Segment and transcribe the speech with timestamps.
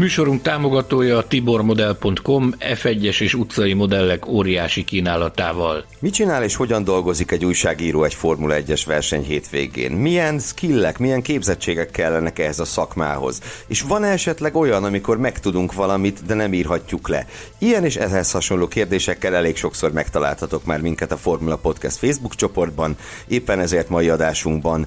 [0.00, 5.84] Műsorunk támogatója a tibormodel.com F1-es és utcai modellek óriási kínálatával.
[5.98, 9.92] Mit csinál és hogyan dolgozik egy újságíró egy Formula 1-es verseny hétvégén?
[9.92, 13.40] Milyen skillek, milyen képzettségek kellenek ehhez a szakmához?
[13.66, 17.26] És van esetleg olyan, amikor megtudunk valamit, de nem írhatjuk le?
[17.58, 22.96] Ilyen és ehhez hasonló kérdésekkel elég sokszor megtaláltatok már minket a Formula Podcast Facebook csoportban,
[23.28, 24.86] éppen ezért mai adásunkban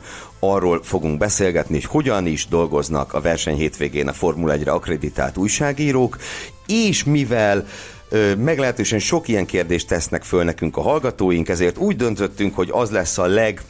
[0.51, 6.17] arról fogunk beszélgetni, hogy hogyan is dolgoznak a verseny hétvégén a Formula 1-re akreditált újságírók,
[6.67, 7.65] és mivel
[8.37, 13.17] meglehetősen sok ilyen kérdést tesznek föl nekünk a hallgatóink, ezért úgy döntöttünk, hogy az lesz
[13.17, 13.61] a leg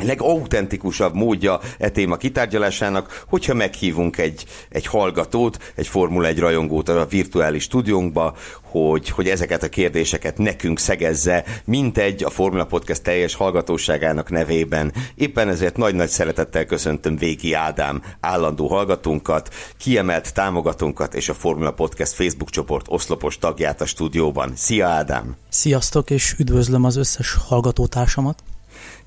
[0.00, 7.06] legautentikusabb módja e téma kitárgyalásának, hogyha meghívunk egy, egy hallgatót, egy Formula 1 rajongót a
[7.06, 13.34] virtuális stúdiónkba, hogy, hogy ezeket a kérdéseket nekünk szegezze, mint egy a Formula Podcast teljes
[13.34, 14.92] hallgatóságának nevében.
[15.14, 22.12] Éppen ezért nagy-nagy szeretettel köszöntöm Végi Ádám állandó hallgatónkat, kiemelt támogatónkat és a Formula Podcast
[22.12, 24.52] Facebook csoport oszlopos tagját a stúdióban.
[24.56, 25.36] Szia Ádám!
[25.48, 28.42] Sziasztok, és üdvözlöm az összes hallgatótársamat!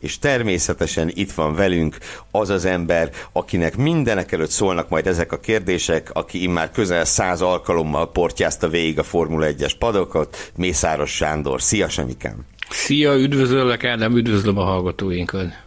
[0.05, 1.97] És természetesen itt van velünk
[2.31, 7.41] az az ember, akinek mindenek előtt szólnak majd ezek a kérdések, aki immár közel száz
[7.41, 11.61] alkalommal portyázta végig a Formula 1-es padokot, Mészáros Sándor.
[11.61, 12.45] Szia, Semikám!
[12.69, 15.64] Szia, üdvözöllek, Ádám, üdvözlöm a hallgatóinkat!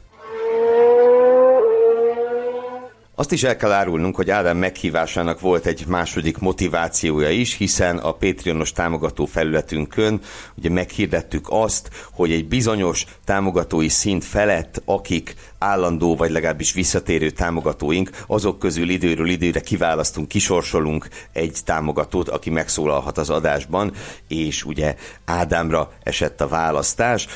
[3.18, 8.12] Azt is el kell árulnunk, hogy Ádám meghívásának volt egy második motivációja is, hiszen a
[8.12, 10.20] Patreonos támogató felületünkön
[10.54, 18.10] ugye meghirdettük azt, hogy egy bizonyos támogatói szint felett, akik állandó vagy legalábbis visszatérő támogatóink,
[18.26, 23.92] azok közül időről időre kiválasztunk, kisorsolunk egy támogatót, aki megszólalhat az adásban,
[24.28, 27.26] és ugye Ádámra esett a választás.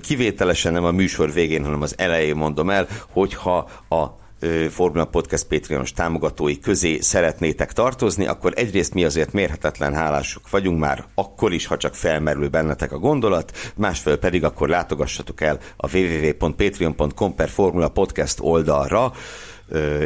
[0.00, 3.56] Kivételesen nem a műsor végén, hanem az elején mondom el, hogyha
[3.88, 4.24] a
[4.70, 11.04] Formula Podcast Patreonos támogatói közé szeretnétek tartozni, akkor egyrészt mi azért mérhetetlen hálások vagyunk már,
[11.14, 17.34] akkor is, ha csak felmerül bennetek a gondolat, másfél pedig akkor látogassatok el a www.patreon.com
[17.34, 19.12] per Formula Podcast oldalra,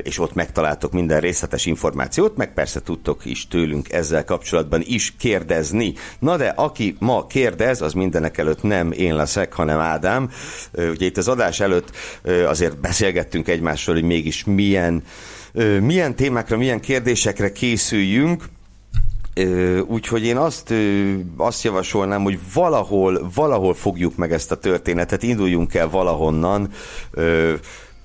[0.02, 5.94] és ott megtaláltok minden részletes információt, meg persze tudtok is tőlünk ezzel kapcsolatban is kérdezni.
[6.18, 10.30] Na de aki ma kérdez, az mindenek előtt nem én leszek, hanem Ádám.
[10.72, 11.90] Ugye itt az adás előtt
[12.46, 15.02] azért beszélgettünk egymásról, hogy mégis milyen,
[15.80, 18.44] milyen témákra, milyen kérdésekre készüljünk,
[19.86, 20.74] Úgyhogy én azt,
[21.36, 26.70] azt javasolnám, hogy valahol, valahol fogjuk meg ezt a történetet, induljunk el valahonnan,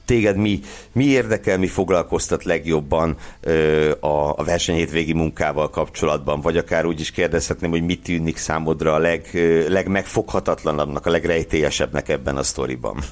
[0.05, 0.59] téged mi,
[0.91, 7.11] mi érdekel, mi foglalkoztat legjobban ö, a, a versenyhétvégi munkával kapcsolatban, vagy akár úgy is
[7.11, 9.29] kérdezhetném, hogy mit tűnik számodra a leg,
[9.67, 13.03] legmegfoghatatlanabbnak, a legrejtélyesebbnek ebben a sztoriban.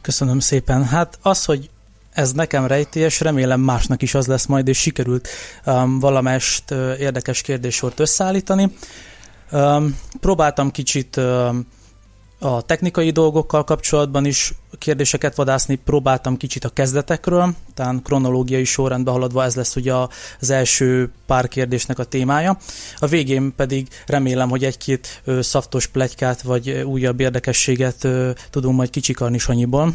[0.00, 0.84] Köszönöm szépen.
[0.84, 1.70] Hát az, hogy
[2.12, 5.28] ez nekem rejtélyes, remélem másnak is az lesz majd, és sikerült
[5.66, 8.70] um, valamest uh, érdekes kérdéssort összeállítani.
[9.52, 11.66] Um, próbáltam kicsit um,
[12.38, 19.44] a technikai dolgokkal kapcsolatban is kérdéseket vadászni, próbáltam kicsit a kezdetekről, tehát kronológiai sorrendbe haladva
[19.44, 19.92] ez lesz ugye
[20.40, 22.58] az első pár kérdésnek a témája.
[22.96, 28.08] A végén pedig remélem, hogy egy-két szaftos plegykát vagy újabb érdekességet
[28.50, 29.92] tudunk majd kicsikarni Sanyiból.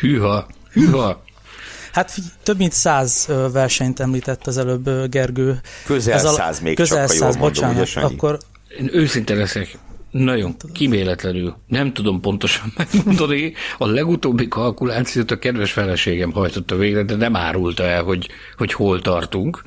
[0.00, 1.22] Hűha, hűha!
[1.92, 5.60] Hát több mint száz versenyt említett az előbb Gergő.
[5.84, 8.38] Közel Ez a, száz még közel csak, száz, bocsánat, ugye, akkor
[8.78, 9.78] én őszinte leszek,
[10.14, 11.56] nagyon kiméletlenül.
[11.66, 13.52] Nem tudom pontosan megmondani.
[13.78, 19.00] A legutóbbi kalkulációt a kedves feleségem hajtotta végre, de nem árulta el, hogy, hogy hol
[19.00, 19.62] tartunk.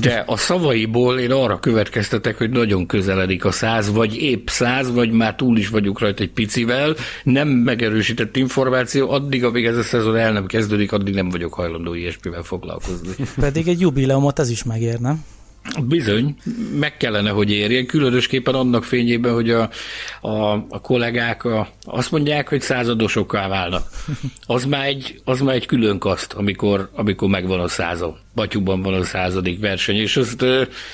[0.00, 5.10] De a szavaiból én arra következtetek, hogy nagyon közeledik a száz, vagy épp száz, vagy
[5.10, 6.94] már túl is vagyunk rajta egy picivel.
[7.22, 11.94] Nem megerősített információ, addig, amíg ez a szezon el nem kezdődik, addig nem vagyok hajlandó
[11.94, 13.08] ilyesmivel foglalkozni.
[13.36, 15.24] Pedig egy jubileumot ez is megér, nem?
[15.84, 16.36] Bizony,
[16.78, 19.70] meg kellene, hogy érjen, különösképpen annak fényében, hogy a,
[20.20, 23.88] a, a kollégák a, azt mondják, hogy századosokká válnak.
[24.46, 28.18] Az már egy, az már egy külön kaszt, amikor, amikor megvan a százon.
[28.34, 30.44] Batyuban van a századik verseny, és azt,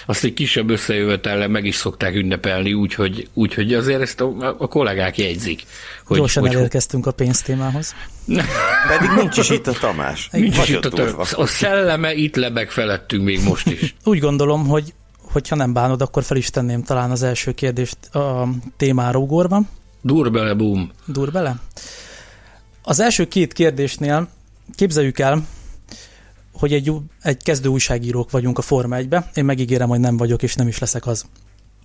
[0.06, 5.18] azt egy kisebb összejövetellel meg is szokták ünnepelni, úgyhogy, úgyhogy azért ezt a, a kollégák
[5.18, 5.62] jegyzik.
[6.04, 7.94] Hogy, Gyorsan hogy, elérkeztünk a pénztémához.
[8.88, 10.28] Pedig nincs is itt a Tamás.
[10.32, 11.32] Nincs is itt a, Tamás.
[11.32, 13.94] a szelleme itt lebeg felettünk még most is.
[14.04, 18.48] Úgy gondolom, hogy hogyha nem bánod, akkor fel is tenném talán az első kérdést a
[18.76, 19.60] témára ugorva.
[20.00, 20.90] Dur bele, boom.
[21.06, 21.56] Dur bele?
[22.82, 24.28] Az első két kérdésnél
[24.74, 25.46] képzeljük el,
[26.58, 26.92] hogy egy,
[27.22, 29.30] egy kezdő újságírók vagyunk a Forma 1-be.
[29.34, 31.24] Én megígérem, hogy nem vagyok, és nem is leszek az.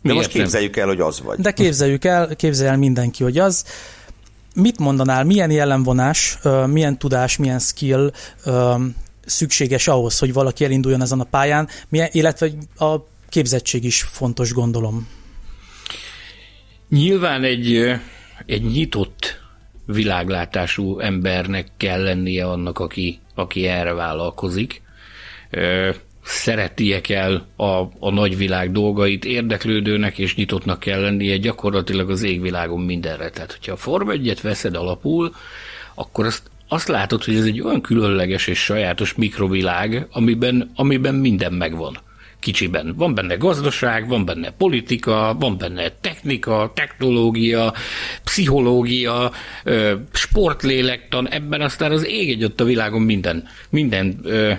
[0.02, 1.40] De most képzeljük el, hogy az vagy.
[1.40, 3.66] De képzeljük el, képzelj el mindenki, hogy az.
[4.56, 8.12] Mit mondanál, milyen jellemvonás, milyen tudás, milyen skill
[9.26, 12.96] szükséges ahhoz, hogy valaki elinduljon ezen a pályán, milyen, illetve a
[13.30, 15.08] képzettség is fontos, gondolom.
[16.90, 17.76] Nyilván egy,
[18.46, 19.40] egy nyitott
[19.86, 24.82] világlátású embernek kell lennie annak, aki, aki erre vállalkozik.
[26.24, 27.66] Szeretiek el a,
[28.00, 33.30] a nagyvilág dolgait, érdeklődőnek és nyitottnak kell lennie gyakorlatilag az égvilágon mindenre.
[33.30, 35.36] Tehát, hogyha a Form 1 veszed alapul,
[35.94, 41.54] akkor azt, azt látod, hogy ez egy olyan különleges és sajátos mikrovilág, amiben, amiben minden
[41.54, 41.98] megvan
[42.42, 42.94] kicsiben.
[42.98, 47.74] Van benne gazdaság, van benne politika, van benne technika, technológia,
[48.24, 49.32] pszichológia,
[50.12, 54.54] sportlélektan, ebben aztán az ég egy a világon minden, minden ö,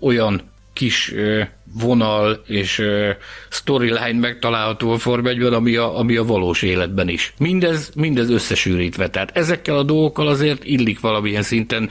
[0.00, 0.42] olyan
[0.72, 1.42] kis ö,
[1.72, 3.10] vonal és ö,
[3.48, 7.32] storyline megtalálható a Form 1 ami a, ami a valós életben is.
[7.38, 9.10] Mindez, mindez összesűrítve.
[9.10, 11.88] Tehát ezekkel a dolgokkal azért illik valamilyen szinten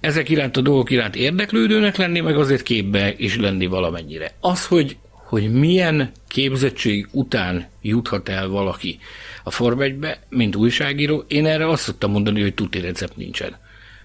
[0.00, 4.34] ezek iránt a dolgok iránt érdeklődőnek lenni, meg azért képbe is lenni valamennyire.
[4.40, 8.98] Az, hogy, hogy milyen képzettség után juthat el valaki
[9.44, 9.96] a Form 1
[10.28, 13.56] mint újságíró, én erre azt szoktam mondani, hogy tuti recept nincsen.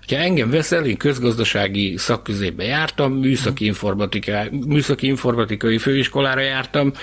[0.07, 6.94] Ha engem veszel, én közgazdasági szakközébe jártam, műszaki, informatikai, műszaki informatikai főiskolára jártam,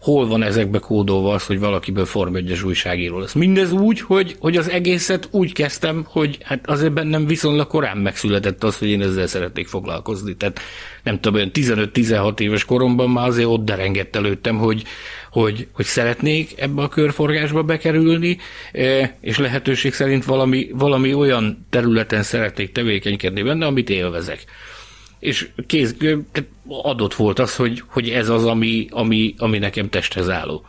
[0.00, 3.32] hol van ezekbe kódolva az, hogy valakiből Form 1 újságíró lesz.
[3.32, 8.64] Mindez úgy, hogy, hogy az egészet úgy kezdtem, hogy hát azért bennem viszonylag korán megszületett
[8.64, 10.36] az, hogy én ezzel szeretnék foglalkozni.
[10.36, 10.60] Tehát
[11.02, 14.82] nem tudom, olyan 15-16 éves koromban már azért ott derengett előttem, hogy,
[15.30, 18.38] hogy, hogy szeretnék ebbe a körforgásba bekerülni,
[18.72, 24.44] e, és lehetőség szerint valami, valami olyan területen szeretnék tevékenykedni benne, amit élvezek
[25.20, 25.96] és kéz,
[26.68, 30.64] adott volt az, hogy, hogy ez az, ami, ami, ami nekem testhez álló.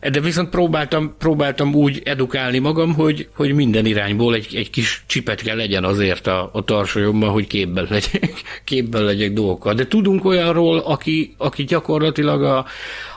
[0.00, 5.54] De viszont próbáltam, próbáltam úgy edukálni magam, hogy, hogy minden irányból egy, egy kis csipetke
[5.54, 9.74] legyen azért a, a tarsolyomban, hogy képben legyek, képben legyek dolgokkal.
[9.74, 12.64] De tudunk olyanról, aki, aki gyakorlatilag a,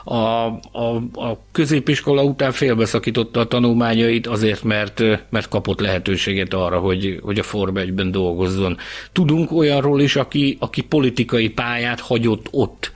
[0.04, 7.18] a, a, a középiskola után félbeszakította a tanulmányait azért, mert, mert kapott lehetőséget arra, hogy,
[7.22, 8.76] hogy a Form 1 dolgozzon.
[9.12, 12.92] Tudunk olyanról is, aki, aki politikai pályát hagyott ott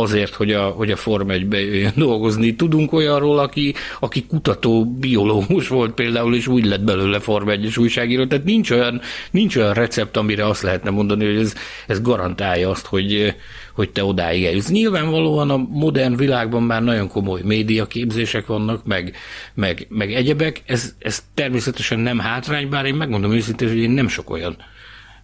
[0.00, 2.56] azért, hogy a, hogy a Form 1 jöjjön dolgozni.
[2.56, 8.26] Tudunk olyanról, aki, aki kutató, biológus volt például, és úgy lett belőle Form 1 újságíró.
[8.26, 9.00] Tehát nincs olyan,
[9.30, 11.54] nincs olyan recept, amire azt lehetne mondani, hogy ez,
[11.86, 13.34] ez garantálja azt, hogy,
[13.74, 14.68] hogy te odáig eljussz.
[14.68, 19.16] Nyilvánvalóan a modern világban már nagyon komoly médiaképzések vannak, meg,
[19.54, 20.62] meg, meg egyebek.
[20.66, 24.56] Ez, ez természetesen nem hátrány, bár én megmondom őszintén, hogy én nem sok olyan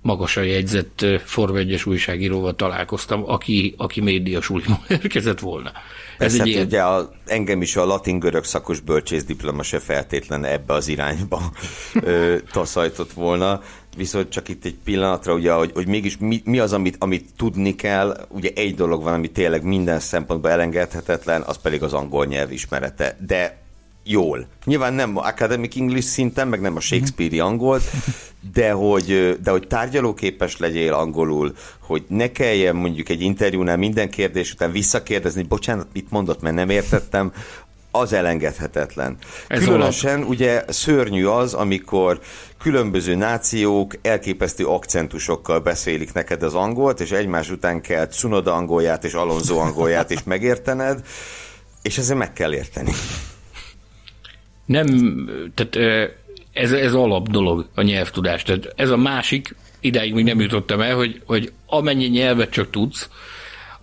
[0.04, 5.72] magasan jegyzett Form 1 újságíróval találkoztam, aki, aki média suliban érkezett volna.
[6.18, 6.66] Ez egy ilyen...
[6.66, 11.42] ugye a, engem is a latin-görög szakos bölcsész diploma se feltétlen ebbe az irányba
[12.02, 13.60] ö, taszajtott volna.
[13.96, 17.74] Viszont csak itt egy pillanatra, ugye, hogy, hogy mégis mi, mi az, amit, amit tudni
[17.74, 18.26] kell.
[18.28, 23.16] Ugye egy dolog van, ami tényleg minden szempontból elengedhetetlen, az pedig az angol nyelv ismerete.
[23.26, 23.63] De
[24.04, 24.46] jól.
[24.64, 27.82] Nyilván nem academic English szinten, meg nem a Shakespeare-i angolt,
[28.52, 34.52] de hogy, de hogy tárgyalóképes legyél angolul, hogy ne kelljen mondjuk egy interjúnál minden kérdés
[34.52, 37.32] után visszakérdezni, bocsánat, mit mondott, mert nem értettem,
[37.90, 39.16] az elengedhetetlen.
[39.46, 40.28] Ez Különösen alap.
[40.28, 42.20] ugye szörnyű az, amikor
[42.58, 49.12] különböző nációk elképesztő akcentusokkal beszélik neked az angolt, és egymás után kell Cunoda angolját és
[49.12, 51.06] Alonso angolját is megértened,
[51.82, 52.92] és ezzel meg kell érteni.
[54.64, 54.86] Nem,
[55.54, 56.10] tehát
[56.52, 58.42] ez, ez alap dolog a nyelvtudás.
[58.42, 63.08] Tehát ez a másik, idáig még nem jutottam el, hogy, hogy amennyi nyelvet csak tudsz,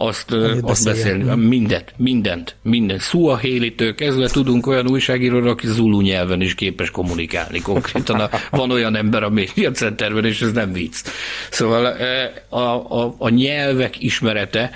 [0.08, 3.02] azt, azt beszélni, mindet, mindent, mindent.
[3.02, 7.62] Suahélitől kezdve tudunk olyan újságíróra, aki zulu nyelven is képes kommunikálni.
[7.62, 10.96] Konkrétan a, van olyan ember a média centerben, és ez nem vicc.
[11.50, 11.86] Szóval
[12.50, 12.60] a,
[13.02, 14.72] a, a nyelvek ismerete,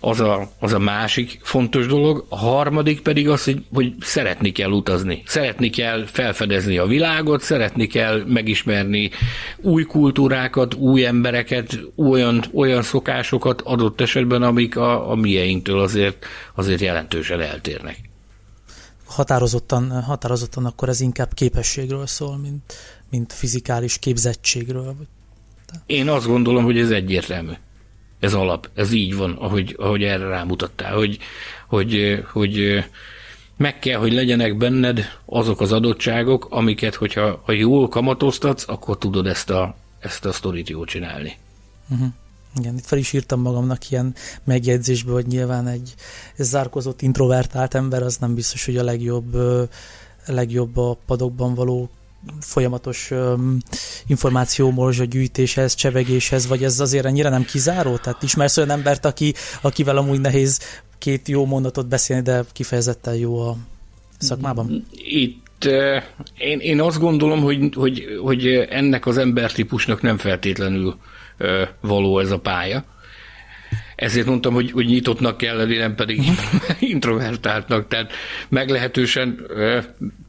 [0.00, 2.26] az a, az a másik fontos dolog.
[2.28, 5.22] A harmadik pedig az, hogy, hogy szeretni kell utazni.
[5.26, 9.10] Szeretni kell felfedezni a világot, szeretni kell megismerni
[9.56, 16.80] új kultúrákat, új embereket, olyan, olyan szokásokat adott esetben, amik a, a mieinktől azért, azért
[16.80, 17.96] jelentősen eltérnek.
[19.06, 22.74] Határozottan, határozottan akkor ez inkább képességről szól, mint,
[23.10, 24.96] mint fizikális képzettségről.
[25.86, 27.52] Én azt gondolom, hogy ez egyértelmű.
[28.20, 31.18] Ez alap, ez így van, ahogy, ahogy erre rámutattál, hogy,
[31.66, 32.84] hogy, hogy
[33.56, 39.26] meg kell, hogy legyenek benned azok az adottságok, amiket, hogyha ha jól kamatoztatsz, akkor tudod
[39.26, 41.36] ezt a, ezt a sztorit jól csinálni.
[41.90, 42.08] Uh-huh.
[42.58, 45.94] Igen, itt fel is írtam magamnak ilyen megjegyzésbe, hogy nyilván egy
[46.36, 49.36] zárkozott, introvertált ember az nem biztos, hogy a legjobb,
[50.26, 51.90] legjobb a padokban való
[52.40, 53.58] folyamatos um,
[54.06, 57.96] információ gyűjtéshez, csevegéshez, vagy ez azért ennyire nem kizáró?
[57.96, 60.60] Tehát ismersz olyan embert, aki, akivel amúgy nehéz
[60.98, 63.56] két jó mondatot beszélni, de kifejezetten jó a
[64.18, 64.86] szakmában?
[64.92, 65.46] Itt
[66.38, 70.96] én, én azt gondolom, hogy, hogy, hogy ennek az embertípusnak nem feltétlenül
[71.80, 72.84] való ez a pálya.
[73.96, 76.22] Ezért mondtam, hogy, hogy nyitottnak kell lenni, nem pedig
[76.80, 77.88] introvertáltnak.
[77.88, 78.12] Tehát
[78.48, 79.46] meglehetősen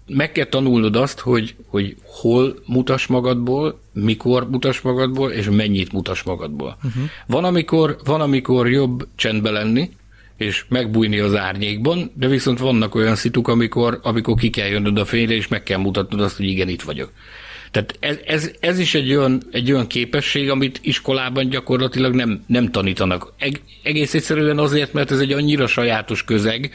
[0.10, 6.24] meg kell tanulnod azt, hogy, hogy hol mutas magadból, mikor mutas magadból, és mennyit mutas
[6.24, 6.78] magadból.
[6.84, 7.04] Uh-huh.
[7.28, 9.90] Van, amikor, van, amikor jobb csendbe lenni,
[10.38, 15.06] és megbújni az árnyékban, de viszont vannak olyan szituk, amikor, amikor ki kell jönnöd a
[15.06, 17.12] fényre, és meg kell mutatnod azt, hogy igen, itt vagyok.
[17.72, 22.72] Tehát ez, ez, ez is egy olyan, egy olyan képesség, amit iskolában gyakorlatilag nem, nem
[22.72, 23.34] tanítanak.
[23.38, 26.72] Eg, egész egyszerűen azért, mert ez egy annyira sajátos közeg,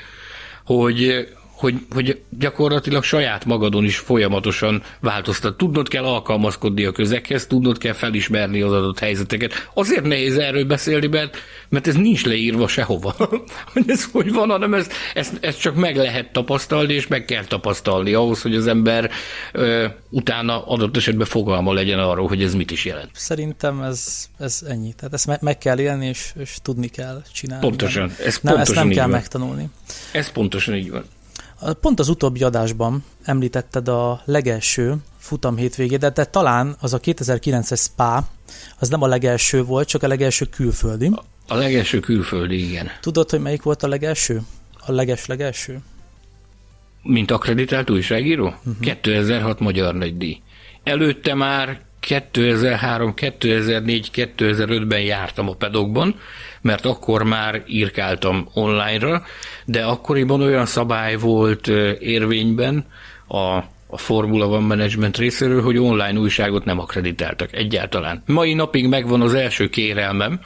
[0.65, 5.57] hogy, hogy, hogy gyakorlatilag saját magadon is folyamatosan változtat.
[5.57, 9.71] Tudnod kell alkalmazkodni a közekhez, tudnod kell felismerni az adott helyzeteket.
[9.75, 11.37] Azért nehéz erről beszélni, mert,
[11.69, 13.15] mert ez nincs leírva sehova,
[13.73, 17.45] hogy ez hogy van, hanem ezt, ezt, ezt csak meg lehet tapasztalni, és meg kell
[17.45, 19.11] tapasztalni ahhoz, hogy az ember
[19.53, 23.11] ö, utána adott esetben fogalma legyen arról, hogy ez mit is jelent.
[23.13, 24.93] Szerintem ez, ez ennyi.
[24.93, 27.67] Tehát ezt meg kell élni, és, és tudni kell csinálni.
[27.67, 28.15] Pontosan.
[28.25, 29.11] Ez nem, pontosan ezt nem kell van.
[29.11, 29.69] megtanulni.
[30.13, 31.05] Ez pontosan így van.
[31.81, 38.29] Pont az utóbbi adásban említetted a legelső futam hétvégét, de talán az a 2009-es Spa,
[38.79, 41.11] az nem a legelső volt, csak a legelső külföldi.
[41.49, 42.91] A legelső külföldi, igen.
[43.01, 44.43] Tudod, hogy melyik volt a legelső?
[44.87, 45.79] A leges-legelső?
[47.03, 48.45] Mint akreditált újságíró?
[48.45, 48.77] Uh-huh.
[48.81, 50.41] 2006 Magyar Nagydíj.
[50.83, 56.15] Előtte már 2003, 2004, 2005-ben jártam a pedokban,
[56.61, 59.23] mert akkor már írkáltam online-ra,
[59.65, 61.67] de akkoriban olyan szabály volt
[61.99, 62.87] érvényben
[63.27, 63.39] a,
[63.87, 68.23] a Formula One Management részéről, hogy online újságot nem akreditáltak egyáltalán.
[68.27, 70.41] Mai napig megvan az első kérelmem,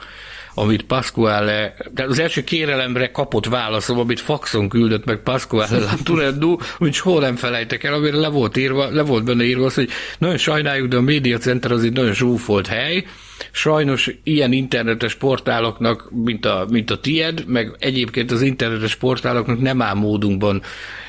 [0.59, 6.93] amit Pasquale, de az első kérelemre kapott válaszom, amit faxon küldött meg Pasquale Latureddu, amit
[6.93, 10.37] soha nem felejtek el, amire le volt, írva, le volt benne írva az, hogy nagyon
[10.37, 13.05] sajnáljuk, de a Media Center az egy nagyon zsúfolt hely,
[13.51, 19.81] Sajnos ilyen internetes portáloknak, mint a, mint a tied, meg egyébként az internetes portáloknak nem
[19.81, 20.61] áll módunkban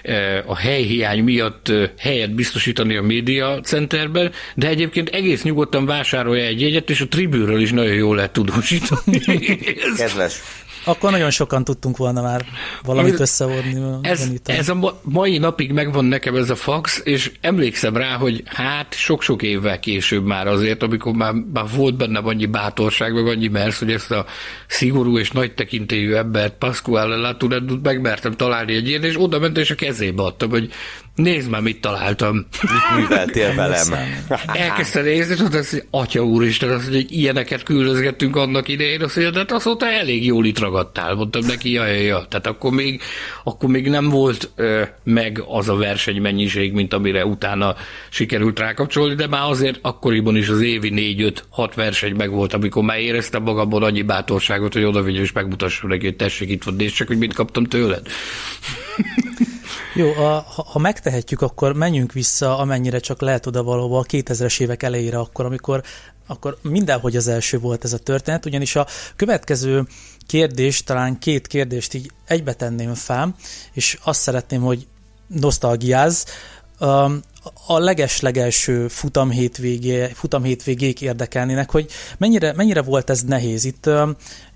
[0.02, 6.44] e, a helyhiány miatt e, helyet biztosítani a média centerben, de egyébként egész nyugodtan vásárolja
[6.44, 9.18] egy jegyet, és a tribűről is nagyon jól lehet tudósítani.
[9.96, 12.44] Kedves akkor nagyon sokan tudtunk volna már
[12.82, 13.82] valamit ez, összevodni.
[14.02, 18.94] Ez, ez a mai napig megvan nekem ez a fax, és emlékszem rá, hogy hát
[18.94, 23.78] sok-sok évvel később már azért, amikor már, már volt benne annyi bátorság, meg annyi mersz,
[23.78, 24.24] hogy ezt a
[24.66, 29.70] szigorú és nagy tekintélyű embert, Pascual Laturedut megmertem találni egy ilyen, és oda ment, és
[29.70, 30.70] a kezébe adtam, hogy
[31.14, 32.34] Nézd már, mit találtam.
[32.34, 33.94] Mit műveltél velem?
[34.46, 39.02] Elkezdte nézni, és azt mondja, hogy atya úristen, azt mondja, hogy ilyeneket küldözgettünk annak idején,
[39.02, 41.14] azt mondja, de hát azóta elég jól itt ragadtál.
[41.14, 42.26] Mondtam neki, ja, ja, ja.
[42.28, 43.00] Tehát akkor még,
[43.44, 47.74] akkor még nem volt ö, meg az a versenymennyiség, mint amire utána
[48.10, 50.92] sikerült rákapcsolni, de már azért akkoriban is az évi
[51.56, 56.04] 4-5-6 verseny meg volt, amikor már éreztem magamban annyi bátorságot, hogy oda és megmutassam neki,
[56.04, 58.06] hogy tessék itt van, nézd csak, hogy mit kaptam tőled.
[59.94, 64.60] Jó, a, ha, ha megtehetjük, akkor menjünk vissza, amennyire csak lehet oda valóba a 2000-es
[64.60, 65.82] évek elejére, akkor, amikor
[66.30, 69.86] akkor mindenhogy az első volt ez a történet, ugyanis a következő
[70.26, 73.34] kérdés, talán két kérdést így egybe tenném fel,
[73.72, 74.86] és azt szeretném, hogy
[75.26, 76.24] nosztalgiáz.
[77.66, 83.64] A leges-legelső futam, hétvégé, hétvégék érdekelnének, hogy mennyire, mennyire volt ez nehéz.
[83.64, 83.90] Itt,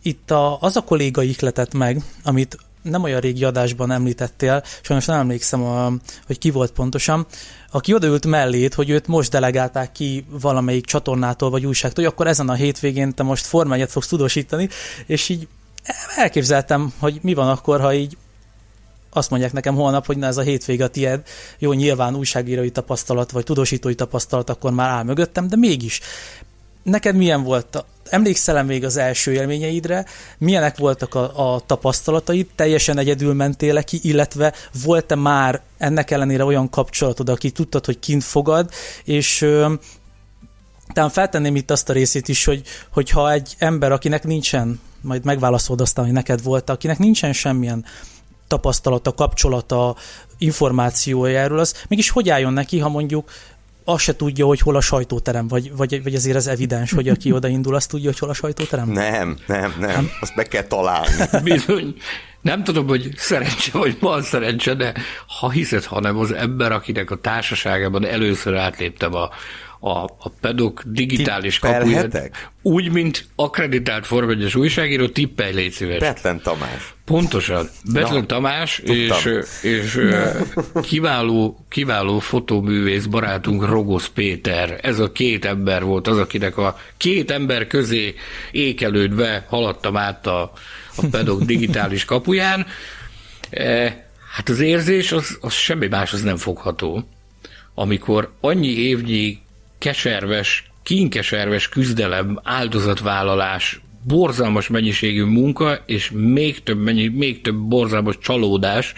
[0.02, 5.18] itt a, az a kolléga ihletett meg, amit nem olyan régi adásban említettél, sajnos nem
[5.18, 5.92] emlékszem, a,
[6.26, 7.26] hogy ki volt pontosan,
[7.70, 12.48] aki odaült mellét, hogy őt most delegálták ki valamelyik csatornától vagy újságtól, hogy akkor ezen
[12.48, 14.68] a hétvégén te most formányat fogsz tudósítani,
[15.06, 15.48] és így
[16.16, 18.16] elképzeltem, hogy mi van akkor, ha így
[19.10, 21.22] azt mondják nekem holnap, hogy na ez a hétvége a tied,
[21.58, 26.00] jó, nyilván újságírói tapasztalat, vagy tudósítói tapasztalat akkor már áll mögöttem, de mégis.
[26.82, 27.84] Neked milyen volt?
[28.08, 30.04] Emlékszel még az első élményeidre?
[30.38, 32.46] Milyenek voltak a, a tapasztalataid?
[32.54, 34.52] Teljesen egyedül mentél ki, illetve
[34.84, 38.70] volt-e már ennek ellenére olyan kapcsolatod, aki tudtad, hogy kint fogad,
[39.04, 39.72] és ö,
[40.92, 45.80] talán feltenném itt azt a részét is, hogy, hogyha egy ember, akinek nincsen, majd megválaszolod
[45.80, 47.84] aztán, hogy neked volt, akinek nincsen semmilyen
[48.48, 49.96] tapasztalata, kapcsolata,
[50.38, 53.30] információja erről, az mégis hogy álljon neki, ha mondjuk
[53.84, 57.32] azt se tudja, hogy hol a sajtóterem, vagy, vagy, vagy azért az evidens, hogy aki
[57.32, 58.88] odaindul, azt tudja, hogy hol a sajtóterem?
[58.88, 60.10] Nem, nem, nem, nem.
[60.20, 61.08] azt meg kell találni.
[61.42, 61.94] Bizony.
[62.40, 64.94] Nem tudom, hogy szerencse vagy van szerencse, de
[65.38, 69.28] ha hiszed, hanem az ember, akinek a társaságában először átléptem a,
[69.86, 72.30] a, a pedok digitális kapuját.
[72.62, 75.98] Úgy, mint akreditált formegyes újságíró, tippelj légy szíves.
[75.98, 76.94] Betlen Tamás.
[77.04, 77.68] Pontosan.
[77.92, 79.28] Betlen Na, Tamás, és,
[79.62, 80.00] és
[80.82, 84.78] kiváló, kiváló fotóművész barátunk Rogosz Péter.
[84.82, 88.14] Ez a két ember volt az, akinek a két ember közé
[88.50, 90.52] ékelődve haladtam át a,
[90.96, 92.66] a pedok digitális kapuján.
[93.50, 97.08] E, hát az érzés, az, az semmi más, az nem fogható
[97.74, 99.42] amikor annyi évnyi
[99.84, 108.92] keserves, kínkeserves küzdelem, áldozatvállalás, borzalmas mennyiségű munka, és még több, mennyi, még több borzalmas csalódás,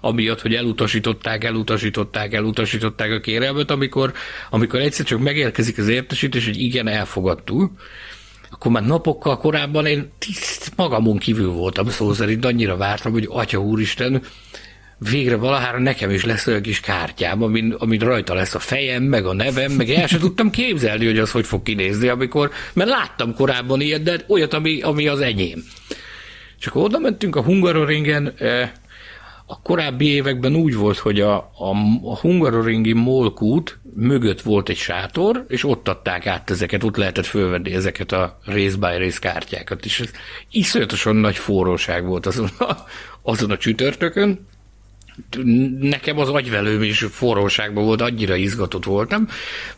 [0.00, 4.12] amiatt, hogy elutasították, elutasították, elutasították a kérelmet, amikor,
[4.50, 7.72] amikor egyszer csak megérkezik az értesítés, hogy igen, elfogadtuk,
[8.50, 13.58] akkor már napokkal korábban én tiszt magamon kívül voltam, szó szerint annyira vártam, hogy Atya
[13.58, 14.22] Úristen,
[14.98, 19.26] végre valahára nekem is lesz olyan kis kártyám, amin, amin rajta lesz a fejem, meg
[19.26, 23.34] a nevem, meg el sem tudtam képzelni, hogy az hogy fog kinézni, amikor, mert láttam
[23.34, 25.64] korábban ilyet, de olyat, ami, ami az enyém.
[26.58, 28.70] És akkor oda mentünk a Hungaroringen, eh,
[29.50, 31.70] a korábbi években úgy volt, hogy a, a,
[32.02, 37.72] a Hungaroringi Molkút mögött volt egy sátor, és ott adták át ezeket, ott lehetett fölvenni
[37.72, 40.10] ezeket a race by race kártyákat, és ez
[40.50, 42.76] iszonyatosan nagy forróság volt azon a,
[43.22, 44.46] azon a csütörtökön,
[45.80, 49.28] nekem az agyvelőm is forróságban volt, annyira izgatott voltam.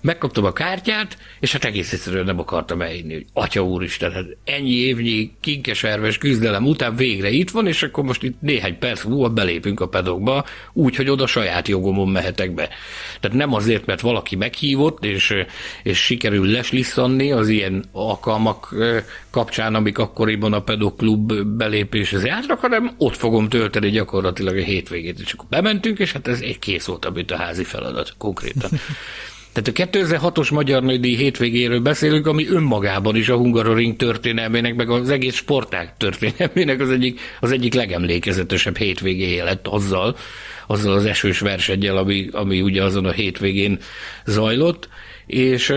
[0.01, 4.75] Megkaptam a kártyát, és hát egész egyszerűen nem akartam elinni, hogy atya úristen, hát ennyi
[4.75, 9.81] évnyi kinkeserves küzdelem után végre itt van, és akkor most itt néhány perc múlva belépünk
[9.81, 12.69] a pedokba, úgy, hogy oda saját jogomon mehetek be.
[13.21, 15.35] Tehát nem azért, mert valaki meghívott, és,
[15.83, 18.75] és sikerül leslisszanni az ilyen alkalmak
[19.31, 25.49] kapcsán, amik akkoriban a pedokklub belépéshez járnak, hanem ott fogom tölteni gyakorlatilag a hétvégét akkor
[25.49, 28.71] bementünk, és hát ez egy kész volt, amit a házi feladat konkrétan.
[29.53, 35.11] Tehát a 2006-os Magyar Nődíj hétvégéről beszélünk, ami önmagában is a Hungaroring történelmének, meg az
[35.11, 40.17] egész sportág történelmének az egyik, az egyik legemlékezetesebb hétvégéje lett azzal,
[40.67, 43.79] azzal az esős versennyel, ami, ami ugye azon a hétvégén
[44.25, 44.89] zajlott,
[45.27, 45.73] és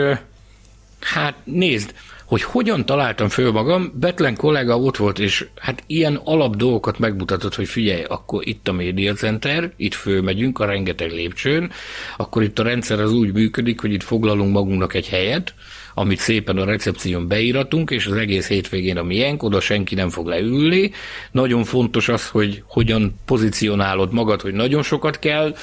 [1.00, 1.94] hát nézd,
[2.26, 7.56] hogy hogyan találtam föl magam, Betlen kollega ott volt, és hát ilyen alap dolgokat megmutatott,
[7.56, 11.72] hogy figyelj, akkor itt a Media Center, itt fölmegyünk a rengeteg lépcsőn,
[12.18, 15.54] akkor itt a rendszer az úgy működik, hogy itt foglalunk magunknak egy helyet,
[15.94, 20.28] amit szépen a recepción beíratunk, és az egész hétvégén a miénk, oda senki nem fog
[20.28, 20.92] leülni.
[21.32, 25.56] Nagyon fontos az, hogy hogyan pozícionálod magad, hogy nagyon sokat kell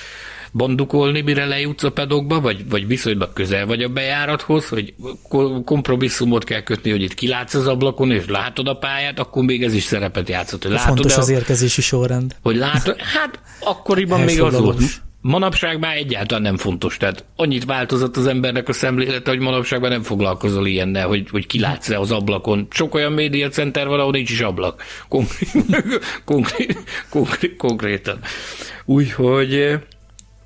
[0.53, 4.95] bandukolni, mire lejutsz a pedokba, vagy, vagy viszonylag közel vagy a bejárathoz, hogy
[5.65, 9.75] kompromisszumot kell kötni, hogy itt kilátsz az ablakon, és látod a pályát, akkor még ez
[9.75, 10.63] is szerepet játszott.
[10.63, 12.37] Hogy látod Fontos az érkezési sorrend.
[12.43, 14.83] Hogy látod, hát akkoriban még az volt.
[15.23, 19.91] Manapság már egyáltalán nem fontos, tehát annyit változott az embernek a szemlélete, hogy manapság már
[19.91, 22.67] nem foglalkozol ilyennel, hogy, hogy kilátsz-e az ablakon.
[22.71, 24.83] Sok olyan médiacenter van, ahol nincs is ablak.
[25.09, 25.51] Konkrét,
[26.25, 26.79] konkrét,
[27.11, 28.19] konkrét, konkrétan.
[28.85, 29.79] Úgyhogy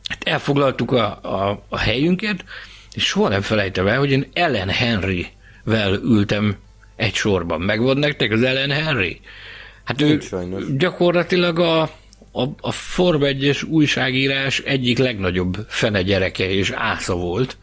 [0.08, 2.44] hát elfoglaltuk a, a, a helyünket,
[2.94, 6.56] és soha nem felejtem el, hogy én Ellen Henry-vel ültem
[6.96, 7.60] egy sorban.
[7.60, 9.20] Megvan nektek az Ellen Henry?
[9.84, 10.20] Hát ő
[10.76, 11.80] gyakorlatilag a,
[12.32, 17.56] a, a Form 1 újságírás egyik legnagyobb fene gyereke és ásza volt.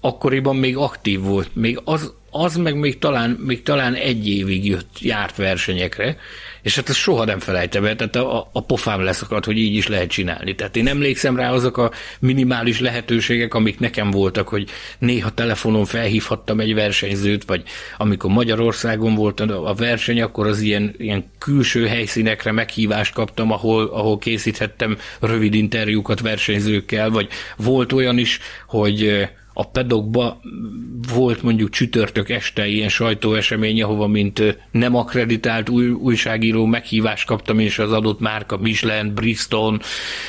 [0.00, 5.00] Akkoriban még aktív volt, még az, az meg még talán, még talán egy évig jött,
[5.00, 6.16] járt versenyekre,
[6.64, 9.86] és hát ezt soha nem felejtem el, tehát a, a pofám leszakadt, hogy így is
[9.86, 10.54] lehet csinálni.
[10.54, 16.60] Tehát én emlékszem rá azok a minimális lehetőségek, amik nekem voltak, hogy néha telefonon felhívhattam
[16.60, 17.62] egy versenyzőt, vagy
[17.96, 24.18] amikor Magyarországon volt a verseny, akkor az ilyen, ilyen külső helyszínekre meghívást kaptam, ahol, ahol
[24.18, 30.40] készíthettem rövid interjúkat versenyzőkkel, vagy volt olyan is, hogy a pedokba
[31.14, 37.78] volt mondjuk csütörtök este ilyen sajtóesemény, ahova mint nem akreditált új, újságíró meghívást kaptam, és
[37.78, 39.80] az adott márka Michelin, Bristol,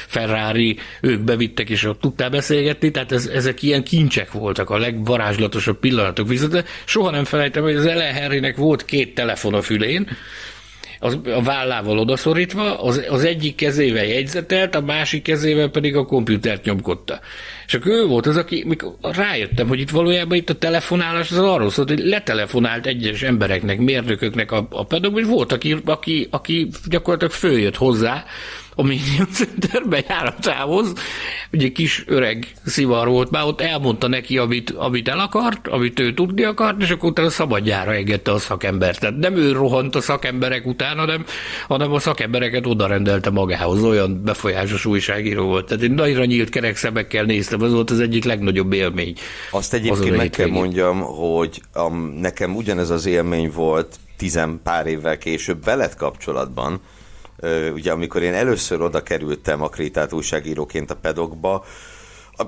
[0.08, 5.80] Ferrari, ők bevittek, és ott tudtál beszélgetni, tehát ez, ezek ilyen kincsek voltak, a legvarázslatosabb
[5.80, 6.28] pillanatok.
[6.28, 10.08] Viszont soha nem felejtem, hogy az Ellen Henrynek volt két telefon a fülén,
[11.00, 16.66] az, a vállával odaszorítva, az, az egyik kezével jegyzetelt, a másik kezével pedig a komputert
[16.66, 17.20] nyomkodta.
[17.68, 21.38] És akkor ő volt az, aki, mikor rájöttem, hogy itt valójában itt a telefonálás az
[21.38, 27.34] arról szólt, hogy letelefonált egyes embereknek, mérnököknek a, a pedagógus, volt, aki, aki, aki gyakorlatilag
[27.34, 28.24] följött hozzá,
[28.76, 30.94] a Medium Centerbe járatához,
[31.52, 36.14] ugye kis öreg szivar volt már, ott elmondta neki, amit, amit el akart, amit ő
[36.14, 39.00] tudni akart, és akkor utána szabadjára engedte a szakembert.
[39.00, 41.26] Tehát nem ő rohant a szakemberek után, hanem,
[41.68, 45.66] hanem a szakembereket oda rendelte magához, olyan befolyásos újságíró volt.
[45.66, 49.16] Tehát én nagyra nyílt kerek szemekkel néztem, az volt az egyik legnagyobb élmény.
[49.52, 55.18] Azt egyébként meg kell mondjam, hogy um, nekem ugyanez az élmény volt tizen pár évvel
[55.18, 56.82] később veled kapcsolatban,
[57.74, 61.66] ugye amikor én először oda kerültem akrétált újságíróként a pedokba,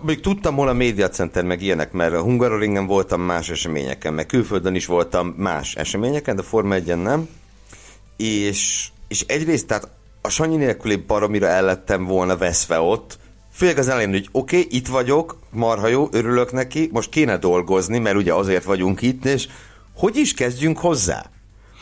[0.02, 4.26] még tudtam volna a Media Center meg ilyenek, mert a Hungaroringen voltam más eseményeken, meg
[4.26, 7.30] külföldön is voltam más eseményeken, de Forma 1 nem.
[8.18, 9.90] És, és egyrészt, tehát
[10.22, 13.20] a Sanyi nélküli baromira el lettem volna veszve ott,
[13.54, 18.00] főleg az elején, hogy oké, okay, itt vagyok, marha jó, örülök neki, most kéne dolgozni,
[18.00, 19.48] mert ugye azért vagyunk itt, és
[19.96, 21.30] hogy is kezdjünk hozzá?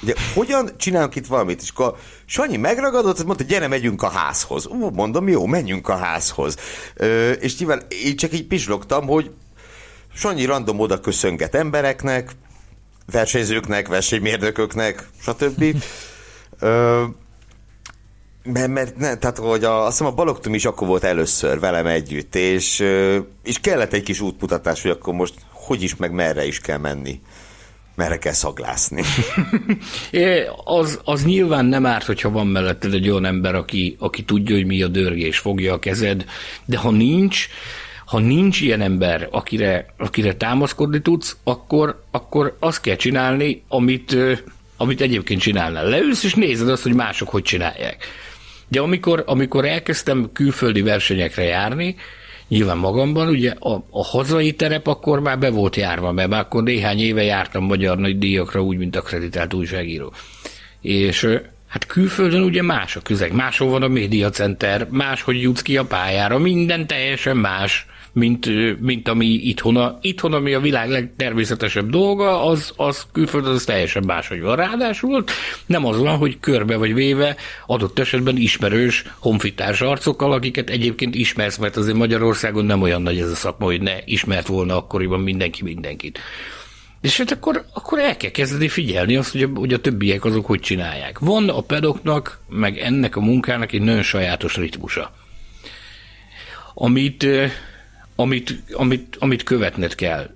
[0.02, 1.62] Ugye, hogyan csinálunk itt valamit?
[1.62, 4.66] És akkor Sanyi megragadott, mondta, gyere, megyünk a házhoz.
[4.68, 6.56] Ú, mondom, jó, menjünk a házhoz.
[6.96, 9.32] Ö, és nyilván én csak így pislogtam, hogy
[10.14, 12.32] Sanyi random oda köszönget embereknek,
[13.12, 15.76] versenyzőknek, versenymérnököknek, stb.
[16.60, 17.04] Ö,
[18.44, 21.86] mert, mert ne, tehát, hogy a, azt hiszem a Balogtum is akkor volt először velem
[21.86, 22.84] együtt, és,
[23.44, 27.22] és kellett egy kis útmutatás, hogy akkor most hogy is, meg merre is kell menni
[27.96, 29.04] merre kell szaglászni.
[30.64, 34.66] az, az nyilván nem árt, hogyha van melletted egy olyan ember, aki, aki tudja, hogy
[34.66, 36.26] mi a dörgés, fogja a kezed,
[36.66, 37.48] de ha nincs,
[38.06, 44.18] ha nincs ilyen ember, akire, akire támaszkodni tudsz, akkor, akkor azt kell csinálni, amit,
[44.78, 45.90] amit egyébként csinálnál.
[45.90, 48.08] Leülsz, és nézed azt, hogy mások hogy csinálják.
[48.68, 51.96] De amikor, amikor elkezdtem külföldi versenyekre járni,
[52.48, 56.64] nyilván magamban, ugye a, a hazai terep akkor már be volt járva, mert már akkor
[56.64, 60.14] néhány éve jártam magyar nagy díjakra úgy, mint akreditált újságíró.
[60.82, 61.28] És
[61.68, 66.38] hát külföldön ugye más a közeg, máshol van a médiacenter, máshogy jutsz ki a pályára,
[66.38, 68.50] minden teljesen más mint,
[68.82, 74.04] mint ami itthon, a, itthon, ami a világ legtermészetesebb dolga, az, az külföldön az teljesen
[74.06, 74.56] máshogy van.
[74.56, 75.24] Ráadásul
[75.66, 81.58] nem az van, hogy körbe vagy véve adott esetben ismerős honfitárs arcokkal, akiket egyébként ismersz,
[81.58, 85.64] mert azért Magyarországon nem olyan nagy ez a szakma, hogy ne ismert volna akkoriban mindenki
[85.64, 86.20] mindenkit.
[87.02, 90.46] És hát akkor, akkor el kell kezdeni figyelni azt, hogy a, hogy a többiek azok
[90.46, 91.20] hogy csinálják.
[91.20, 95.12] Van a pedoknak, meg ennek a munkának egy nagyon sajátos ritmusa,
[96.74, 97.28] amit
[98.16, 100.30] amit, amit, amit követned kell.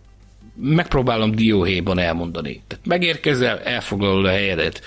[0.55, 2.61] Megpróbálom dióhéjban elmondani.
[2.67, 4.81] Tehát megérkezel, elfoglalod a helyedet,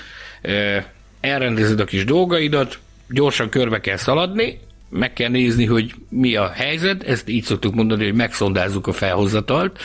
[1.21, 2.79] elrendezed a kis dolgaidat,
[3.09, 4.61] gyorsan körbe kell szaladni,
[4.93, 9.81] meg kell nézni, hogy mi a helyzet, ezt így szoktuk mondani, hogy megszondázzuk a felhozatalt.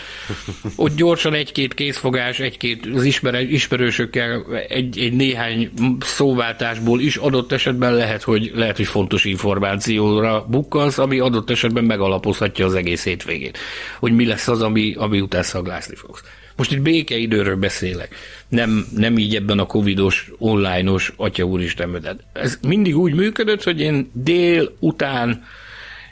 [0.76, 7.94] Ott gyorsan egy-két készfogás, egy-két az ismer, ismerősökkel, egy, egy néhány szóváltásból is adott esetben
[7.94, 13.58] lehet, hogy, lehet, hogy fontos információra bukkansz, ami adott esetben megalapozhatja az egész hétvégét.
[14.00, 16.24] Hogy mi lesz az, ami, ami után szaglászni fogsz.
[16.58, 18.16] Most itt békeidőről beszélek,
[18.48, 24.12] nem, nem így ebben a covidos, online-os, atya úristen, ez mindig úgy működött, hogy én
[24.14, 25.44] dél után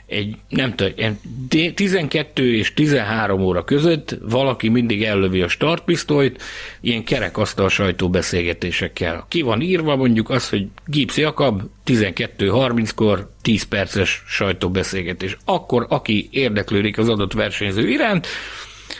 [0.06, 1.18] egy, nem tudom,
[1.74, 6.42] 12 és 13 óra között valaki mindig ellövi a startpisztolyt,
[6.80, 9.26] ilyen kerekasztal sajtóbeszélgetésekkel.
[9.28, 15.36] Ki van írva mondjuk az, hogy Gipsy Jakab 12.30-kor 10 perces sajtóbeszélgetés.
[15.44, 18.26] Akkor, aki érdeklődik az adott versenyző iránt,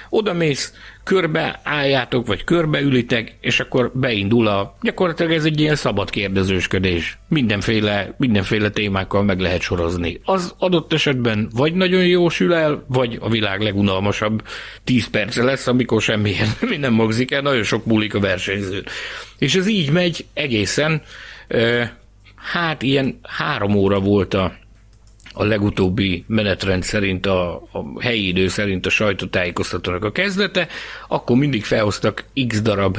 [0.09, 0.73] oda mész,
[1.07, 7.19] körbe álljátok, vagy körbe ülitek, és akkor beindul a, gyakorlatilag ez egy ilyen szabad kérdezősködés.
[7.29, 10.21] Mindenféle, mindenféle témákkal meg lehet sorozni.
[10.25, 14.43] Az adott esetben vagy nagyon jó sül el, vagy a világ legunalmasabb
[14.85, 16.35] 10 perce lesz, amikor semmi
[16.79, 18.85] nem magzik el, nagyon sok múlik a versenyző.
[19.39, 21.03] És ez így megy egészen,
[22.35, 24.53] hát ilyen három óra volt a
[25.39, 30.69] a legutóbbi menetrend szerint, a, a helyi idő szerint a sajtótájékoztatónak a kezdete,
[31.09, 32.99] akkor mindig felhoztak x darab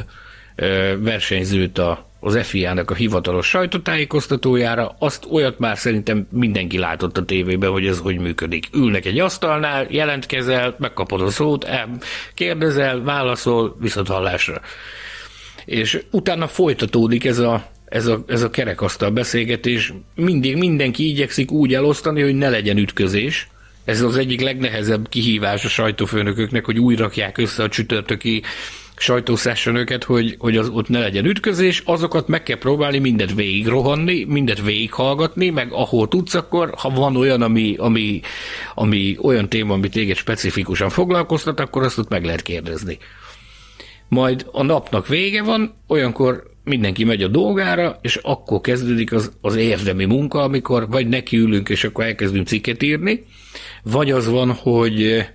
[0.98, 7.70] versenyzőt a, az FIA-nak a hivatalos sajtótájékoztatójára, azt olyat már szerintem mindenki látott a tévében,
[7.70, 8.68] hogy ez hogy működik.
[8.72, 11.68] Ülnek egy asztalnál, jelentkezel, megkapod a szót,
[12.34, 14.60] kérdezel, válaszol, viszont hallásra.
[15.64, 19.92] És utána folytatódik ez a, ez a, ez a kerekasztal beszélgetés.
[20.14, 23.48] Mindig mindenki igyekszik úgy elosztani, hogy ne legyen ütközés,
[23.84, 28.42] ez az egyik legnehezebb kihívás a sajtófőnököknek, hogy újra rakják össze a csütörtöki
[28.96, 34.62] sajtószessionöket, hogy, hogy az, ott ne legyen ütközés, azokat meg kell próbálni mindet végigrohanni, mindet
[34.62, 38.20] végighallgatni, meg ahol tudsz, akkor ha van olyan, ami, ami,
[38.74, 42.98] ami olyan téma, ami téged specifikusan foglalkoztat, akkor azt ott meg lehet kérdezni.
[44.08, 49.56] Majd a napnak vége van, olyankor mindenki megy a dolgára, és akkor kezdődik az, az
[49.56, 53.24] érdemi munka, amikor vagy nekiülünk, és akkor elkezdünk cikket írni,
[53.82, 55.26] vagy az van, hogy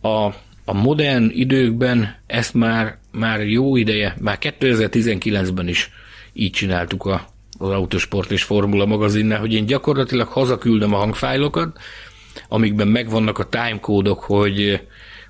[0.00, 0.24] a,
[0.64, 5.90] a modern időkben ezt már, már jó ideje, már 2019-ben is
[6.32, 11.78] így csináltuk a, az Autosport és Formula magazinnál, hogy én gyakorlatilag hazaküldöm a hangfájlokat,
[12.48, 14.80] amikben megvannak a timecódok, hogy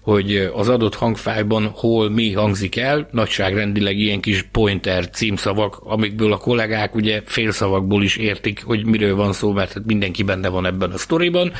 [0.09, 6.37] hogy az adott hangfájban hol mi hangzik el, nagyságrendileg ilyen kis pointer címszavak, amikből a
[6.37, 10.91] kollégák ugye félszavakból is értik, hogy miről van szó, mert hát mindenki benne van ebben
[10.91, 11.53] a sztoriban,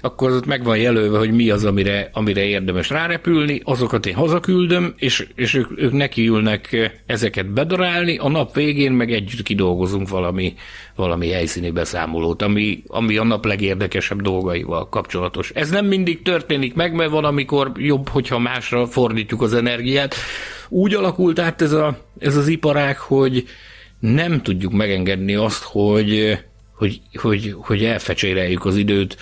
[0.00, 4.94] akkor ott meg van jelölve, hogy mi az, amire, amire érdemes rárepülni, azokat én hazaküldöm,
[4.96, 10.54] és, és ők, ők nekiülnek ezeket bedarálni, a nap végén meg együtt kidolgozunk valami,
[10.94, 15.50] valami helyszíni beszámolót, ami, ami a nap legérdekesebb dolgaival kapcsolatos.
[15.54, 20.14] Ez nem mindig történik meg, mert van, amikor jobb, hogyha másra fordítjuk az energiát.
[20.68, 23.44] Úgy alakult át ez, a, ez az iparág, hogy
[23.98, 26.38] nem tudjuk megengedni azt, hogy,
[26.76, 29.16] hogy, hogy, hogy elfecséreljük az időt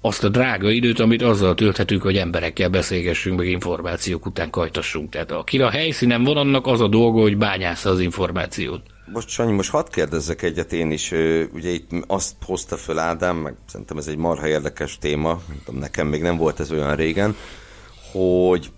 [0.00, 5.10] azt a drága időt, amit azzal tölthetünk, hogy emberekkel beszélgessünk, meg információk után kajtassunk.
[5.10, 8.82] Tehát akire a helyszínen van, annak az a dolga, hogy bányásza az információt.
[9.12, 11.10] Most Sanyi, most hadd kérdezzek egyet én is.
[11.52, 15.40] Ugye itt azt hozta föl Ádám, meg szerintem ez egy marha érdekes téma,
[15.80, 17.36] nekem még nem volt ez olyan régen,
[18.12, 18.70] hogy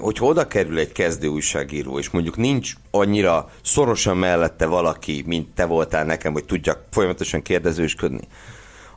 [0.00, 5.64] hogyha oda kerül egy kezdő újságíró, és mondjuk nincs annyira szorosan mellette valaki, mint te
[5.64, 8.20] voltál nekem, hogy tudjak folyamatosan kérdezősködni,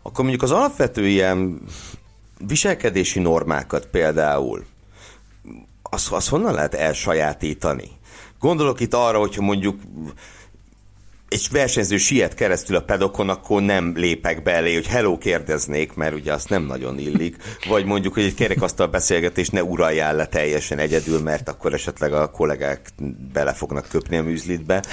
[0.01, 1.61] akkor mondjuk az alapvető ilyen
[2.47, 4.65] viselkedési normákat például,
[5.83, 7.91] az, az honnan lehet elsajátítani?
[8.39, 9.79] Gondolok itt arra, hogyha mondjuk
[11.32, 16.34] egy versenyző siet keresztül a pedokon, akkor nem lépek belé, hogy hello kérdeznék, mert ugye
[16.34, 17.36] azt nem nagyon illik.
[17.67, 22.32] Vagy mondjuk, hogy egy kerekasztal beszélgetés ne uraljál le teljesen egyedül, mert akkor esetleg a
[22.32, 22.82] kollégák
[23.34, 24.84] bele fognak köpni a műzlitbe.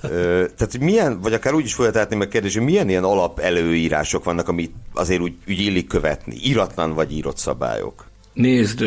[0.00, 4.24] Tehát, hogy milyen, vagy akár úgy is folytatni meg kérdés, hogy milyen ilyen alap előírások
[4.24, 6.36] vannak, amit azért úgy, úgy illik követni?
[6.42, 8.06] Iratlan vagy írott szabályok?
[8.32, 8.84] Nézd,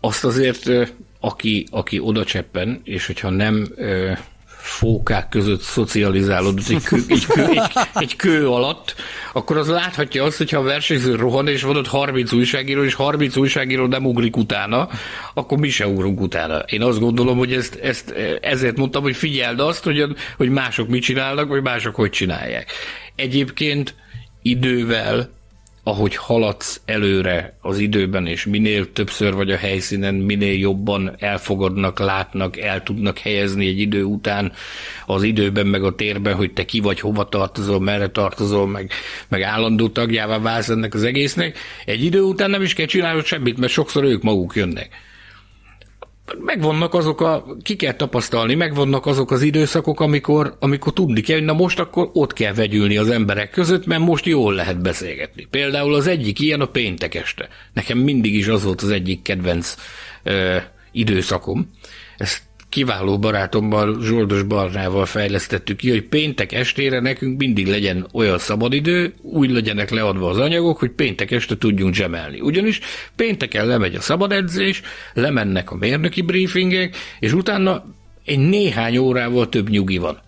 [0.00, 0.70] azt azért,
[1.20, 3.68] aki, aki oda cseppen, és hogyha nem
[4.62, 8.94] fókák között szocializálódott egy kő, egy, kő, egy, egy kő alatt,
[9.32, 13.36] akkor az láthatja azt, hogyha a versenyző rohan, és van ott 30 újságíró, és 30
[13.36, 14.88] újságíró nem ugrik utána,
[15.34, 16.58] akkor mi se ugrunk utána.
[16.58, 20.04] Én azt gondolom, hogy ezt, ezt ezért mondtam, hogy figyeld azt, hogy,
[20.36, 22.72] hogy mások mit csinálnak, vagy mások hogy csinálják.
[23.14, 23.94] Egyébként
[24.42, 25.39] idővel
[25.90, 32.58] ahogy haladsz előre az időben, és minél többször vagy a helyszínen, minél jobban elfogadnak, látnak,
[32.58, 34.52] el tudnak helyezni egy idő után
[35.06, 38.90] az időben, meg a térben, hogy te ki vagy, hova tartozol, merre tartozol, meg,
[39.28, 41.58] meg állandó tagjává válsz ennek az egésznek.
[41.84, 45.08] Egy idő után nem is kell csinálni semmit, mert sokszor ők maguk jönnek
[46.38, 51.46] megvannak azok a, ki kell tapasztalni, megvannak azok az időszakok, amikor, amikor tudni kell, hogy
[51.46, 55.46] na most akkor ott kell vegyülni az emberek között, mert most jól lehet beszélgetni.
[55.50, 57.48] Például az egyik ilyen a péntek este.
[57.72, 59.74] Nekem mindig is az volt az egyik kedvenc
[60.22, 60.56] ö,
[60.92, 61.70] időszakom.
[62.16, 69.14] Ezt kiváló barátommal, Zsoldos Barnával fejlesztettük ki, hogy péntek estére nekünk mindig legyen olyan szabadidő,
[69.22, 72.40] úgy legyenek leadva az anyagok, hogy péntek este tudjunk zsemelni.
[72.40, 72.80] Ugyanis
[73.16, 74.82] pénteken lemegy a szabad edzés,
[75.14, 77.84] lemennek a mérnöki briefingek, és utána
[78.24, 80.20] egy néhány órával több nyugi van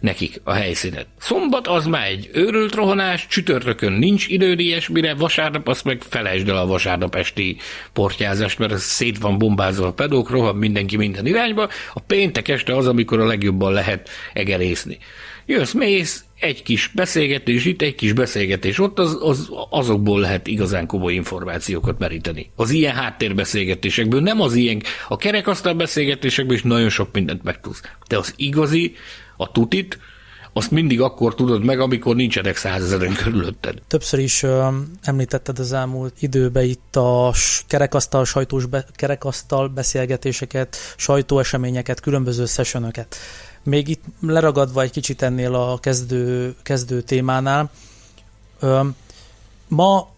[0.00, 1.06] nekik a helyszínet.
[1.18, 6.56] Szombat az már egy őrült rohanás, csütörtökön nincs időd ilyesmire, vasárnap azt meg felejtsd el
[6.56, 7.56] a vasárnap esti
[7.92, 11.68] portyázást, mert ez szét van bombázva a pedók, rohan mindenki minden irányba.
[11.92, 14.98] A péntek este az, amikor a legjobban lehet egerészni.
[15.46, 20.86] Jössz, mész, egy kis beszélgetés itt, egy kis beszélgetés ott, az, az, azokból lehet igazán
[20.86, 22.50] komoly információkat meríteni.
[22.56, 27.80] Az ilyen háttérbeszélgetésekből, nem az ilyen, a kerekasztal beszélgetésekből is nagyon sok mindent megtudsz.
[28.08, 28.94] De az igazi,
[29.40, 29.98] a tutit,
[30.52, 33.82] azt mindig akkor tudod meg, amikor nincsenek százezeren körülötted.
[33.86, 34.68] Többször is ö,
[35.02, 37.32] említetted az elmúlt időben itt a
[37.66, 43.16] kerekasztal, sajtós be, kerekasztal beszélgetéseket, sajtóeseményeket, különböző sessionöket.
[43.62, 47.70] még itt leragadva egy kicsit ennél a kezdő, kezdő témánál,
[49.68, 50.08] ma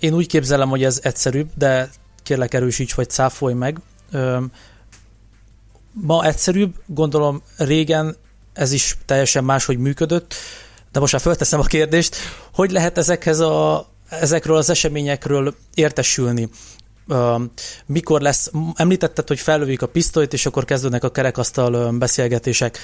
[0.00, 1.90] én úgy képzelem, hogy ez egyszerűbb, de
[2.22, 3.80] kérlek erősíts vagy cáfolj meg.
[5.92, 8.16] Ma egyszerűbb, gondolom régen
[8.56, 10.34] ez is teljesen máshogy működött,
[10.92, 12.16] de most már fölteszem a kérdést,
[12.54, 16.48] hogy lehet ezekhez a, ezekről az eseményekről értesülni?
[17.86, 22.78] mikor lesz, említetted, hogy fellövik a pisztolyt, és akkor kezdődnek a kerekasztal beszélgetések.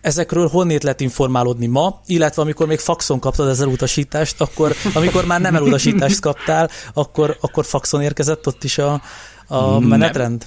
[0.00, 5.40] Ezekről honnét lehet informálódni ma, illetve amikor még faxon kaptad az elutasítást, akkor amikor már
[5.40, 9.02] nem elutasítást kaptál, akkor, akkor faxon érkezett ott is a,
[9.46, 10.46] a menetrend?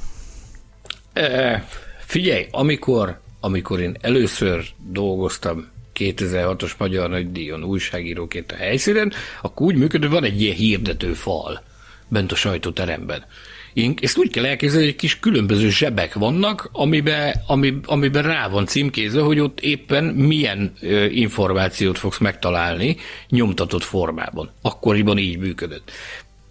[1.13, 1.67] E,
[2.05, 5.67] figyelj, amikor, amikor én először dolgoztam
[5.99, 11.63] 2006-os Magyar Nagydíjon újságíróként a helyszínen, akkor úgy működött, van egy ilyen hirdető fal
[12.07, 13.25] bent a sajtóteremben.
[13.73, 18.65] Én ezt úgy kell elképzelni, hogy kis különböző zsebek vannak, amiben, ami, amiben rá van
[18.65, 22.97] címkézve, hogy ott éppen milyen ö, információt fogsz megtalálni
[23.29, 24.51] nyomtatott formában.
[24.61, 25.91] Akkoriban így működött.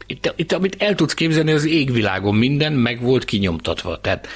[0.07, 4.01] Itt, itt, amit el tudsz képzelni, az égvilágon minden meg volt kinyomtatva.
[4.01, 4.29] Tehát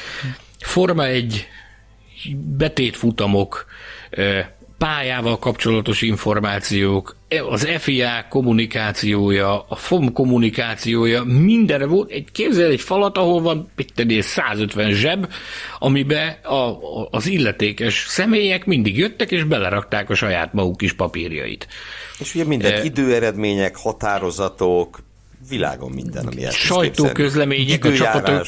[0.58, 1.46] forma egy
[2.34, 3.66] betétfutamok,
[4.78, 7.16] pályával kapcsolatos információk,
[7.50, 12.10] az FIA kommunikációja, a FOM kommunikációja, mindenre volt.
[12.10, 15.32] Egy, képzel egy falat, ahol van egy 150 zseb,
[15.78, 21.68] amiben a, a, az illetékes személyek mindig jöttek, és belerakták a saját maguk kis papírjait.
[22.18, 24.98] És ugye minden e, időeredmények, határozatok,
[25.48, 28.46] világon minden, ami Sajtóközlemények, a csapatok,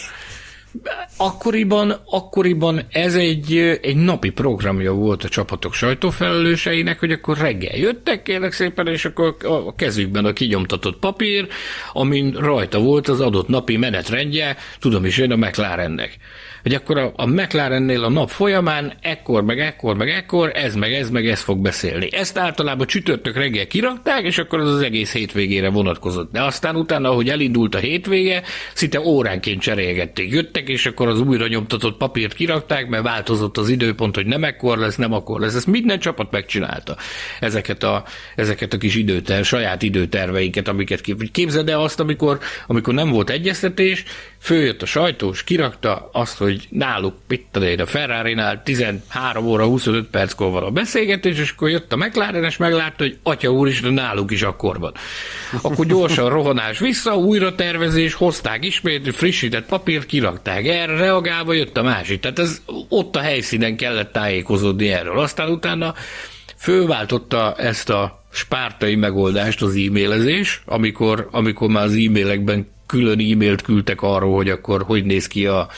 [1.17, 8.23] Akkoriban, akkoriban ez egy, egy napi programja volt a csapatok sajtófelelőseinek, hogy akkor reggel jöttek,
[8.23, 11.49] kérlek szépen, és akkor a kezükben a kinyomtatott papír,
[11.93, 16.19] amin rajta volt az adott napi menetrendje, tudom is én a McLarennek
[16.63, 20.93] hogy akkor a, a McLarennél a nap folyamán ekkor, meg ekkor, meg ekkor, ez, meg
[20.93, 22.09] ez, meg ez fog beszélni.
[22.13, 26.33] Ezt általában csütörtök reggel kirakták, és akkor az az egész hétvégére vonatkozott.
[26.33, 28.43] De aztán utána, ahogy elindult a hétvége,
[28.75, 30.31] szinte óránként cserélgették.
[30.33, 34.79] Jöttek, és akkor az újra nyomtatott papírt kirakták, mert változott az időpont, hogy nem ekkor
[34.79, 35.55] lesz, nem akkor lesz.
[35.55, 36.97] Ezt minden csapat megcsinálta.
[37.41, 38.05] Ezeket a,
[38.37, 41.01] ezeket a kis időter, saját időterveiket, amiket
[41.33, 44.05] képzeld el azt, amikor, amikor nem volt egyeztetés,
[44.49, 50.63] följött a sajtós, kirakta azt, hogy náluk, itt a Ferrari-nál 13 óra 25 perckor van
[50.63, 54.79] a beszélgetés, és akkor jött a McLaren, és meglátta, hogy atya de náluk is akkor
[54.79, 54.93] van.
[55.63, 60.67] Akkor gyorsan rohanás vissza, újra tervezés, hozták ismét, frissített papírt, kirakták.
[60.67, 62.21] Erre reagálva jött a másik.
[62.21, 65.19] Tehát ez ott a helyszínen kellett tájékozódni erről.
[65.19, 65.95] Aztán utána
[66.57, 74.03] fölváltotta ezt a spártai megoldást az e-mailezés, amikor, amikor már az e-mailekben külön e-mailt küldtek
[74.03, 75.69] arról, hogy akkor hogy néz ki a,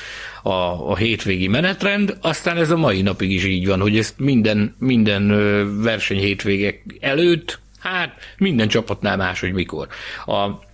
[0.43, 0.51] a,
[0.91, 5.29] a hétvégi menetrend, aztán ez a mai napig is így van, hogy ezt minden, minden
[5.83, 9.89] verseny hétvégek előtt, hát minden csapatnál más, hogy mikor.
[10.27, 10.69] A,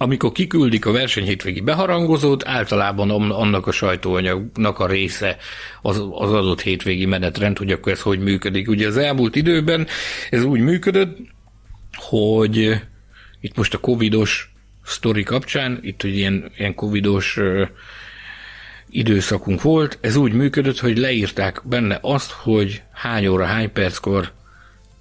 [0.00, 5.36] amikor kiküldik a verseny hétvégi beharangozót, általában annak a sajtóanyagnak a része
[5.82, 8.68] az, az adott hétvégi menetrend, hogy akkor ez hogy működik.
[8.68, 9.86] Ugye az elmúlt időben
[10.30, 11.18] ez úgy működött,
[11.92, 12.80] hogy
[13.40, 14.52] itt most a covidos
[14.88, 17.38] sztori kapcsán, itt hogy ilyen, ilyen covidos
[18.90, 24.32] időszakunk volt, ez úgy működött, hogy leírták benne azt, hogy hány óra, hány perckor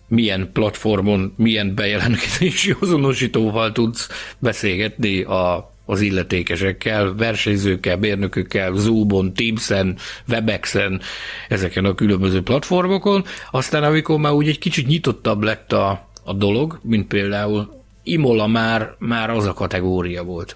[0.08, 9.98] milyen platformon, milyen bejelentkezési azonosítóval tudsz beszélgetni a, az illetékesekkel, versenyzőkkel, bérnökökkel, Zoomon, Teamsen,
[10.28, 11.02] Webexen,
[11.48, 13.26] ezeken a különböző platformokon.
[13.52, 17.77] Aztán amikor már úgy egy kicsit nyitottabb lett a, a dolog, mint például
[18.08, 20.56] Imola már, már az a kategória volt.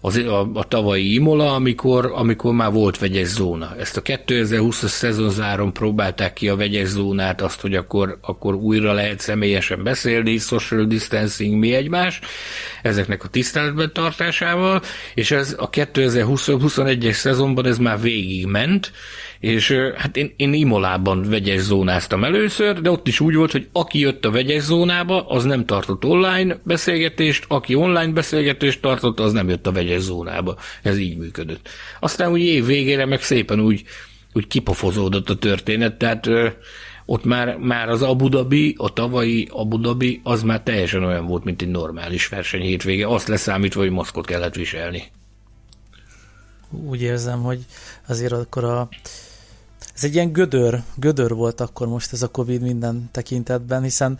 [0.00, 3.74] Az, a, a tavalyi Imola, amikor, amikor már volt vegyes zóna.
[3.78, 9.20] Ezt a 2020-as szezonzáron próbálták ki a vegyes zónát, azt, hogy akkor, akkor újra lehet
[9.20, 12.20] személyesen beszélni, social distancing, mi egymás,
[12.82, 14.82] ezeknek a tiszteletben tartásával,
[15.14, 18.92] és ez a 2021-es szezonban ez már végig ment,
[19.40, 23.98] és hát én, én Imolában vegyes zónáztam először, de ott is úgy volt, hogy aki
[23.98, 29.48] jött a vegyes zónába, az nem tartott online beszélgetést, aki online beszélgetést tartott, az nem
[29.48, 30.56] jött a vegyes zónába.
[30.82, 31.68] Ez így működött.
[32.00, 33.84] Aztán úgy év végére meg szépen úgy,
[34.32, 36.28] úgy kipofozódott a történet, tehát
[37.06, 41.44] ott már, már az Abu Dhabi, a tavalyi Abu Dhabi, az már teljesen olyan volt,
[41.44, 45.02] mint egy normális verseny hétvége, azt leszámítva, hogy maszkot kellett viselni.
[46.70, 47.58] Úgy érzem, hogy
[48.06, 48.88] azért akkor a
[49.94, 54.18] ez egy ilyen gödör, gödör volt akkor most ez a Covid minden tekintetben, hiszen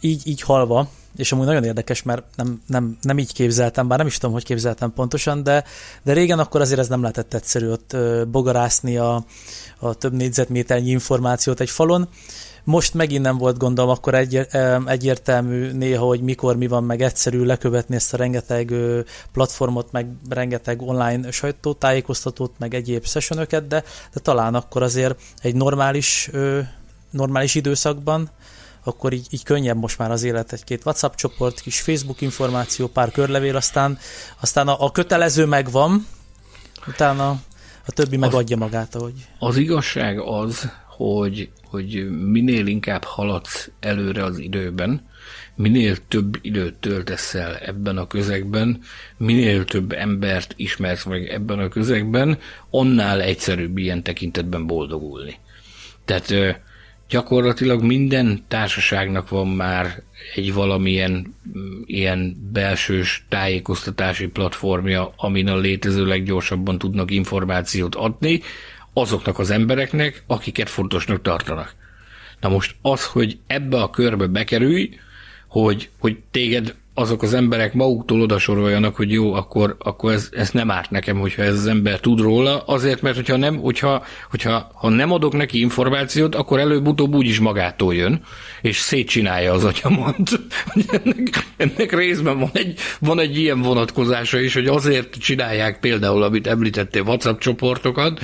[0.00, 4.06] így, így halva, és amúgy nagyon érdekes, mert nem, nem, nem így képzeltem, bár nem
[4.06, 5.64] is tudom, hogy képzeltem pontosan, de,
[6.02, 7.96] de régen akkor azért ez nem lehetett egyszerű ott
[8.28, 9.24] bogarászni a,
[9.78, 12.08] a több négyzetméternyi információt egy falon.
[12.64, 14.46] Most megint nem volt gondom, akkor egy,
[14.86, 18.74] egyértelmű néha, hogy mikor mi van, meg egyszerű lekövetni ezt a rengeteg
[19.32, 26.30] platformot, meg rengeteg online sajtótájékoztatót, meg egyéb sessionöket, de, de talán akkor azért egy normális,
[27.10, 28.30] normális időszakban
[28.84, 33.10] akkor így, így könnyebb most már az élet, egy-két WhatsApp csoport, kis Facebook információ, pár
[33.10, 33.98] körlevél, aztán,
[34.40, 36.06] aztán a, a kötelező megvan,
[36.86, 37.28] utána
[37.86, 39.26] a többi megadja magát, ahogy.
[39.38, 45.06] Az igazság az, hogy, hogy minél inkább haladsz előre az időben,
[45.54, 48.80] minél több időt töltesz el ebben a közegben,
[49.16, 52.38] minél több embert ismersz meg ebben a közegben,
[52.70, 55.38] annál egyszerűbb ilyen tekintetben boldogulni.
[56.04, 56.60] Tehát
[57.08, 60.02] gyakorlatilag minden társaságnak van már
[60.34, 68.40] egy valamilyen mm, ilyen belsős tájékoztatási platformja, amin a létező leggyorsabban tudnak információt adni
[68.94, 71.74] azoknak az embereknek, akiket fontosnak tartanak.
[72.40, 74.98] Na most az, hogy ebbe a körbe bekerülj,
[75.48, 80.70] hogy, hogy téged azok az emberek maguktól odasoroljanak, hogy jó, akkor, akkor ez, ez nem
[80.70, 84.88] árt nekem, hogyha ez az ember tud róla, azért, mert hogyha nem, hogyha, hogyha ha
[84.88, 88.22] nem adok neki információt, akkor előbb-utóbb úgyis magától jön,
[88.62, 90.16] és szétcsinálja az agyamat.
[91.02, 96.46] ennek, ennek részben van egy, van egy ilyen vonatkozása is, hogy azért csinálják például, amit
[96.46, 98.20] említettél, WhatsApp csoportokat,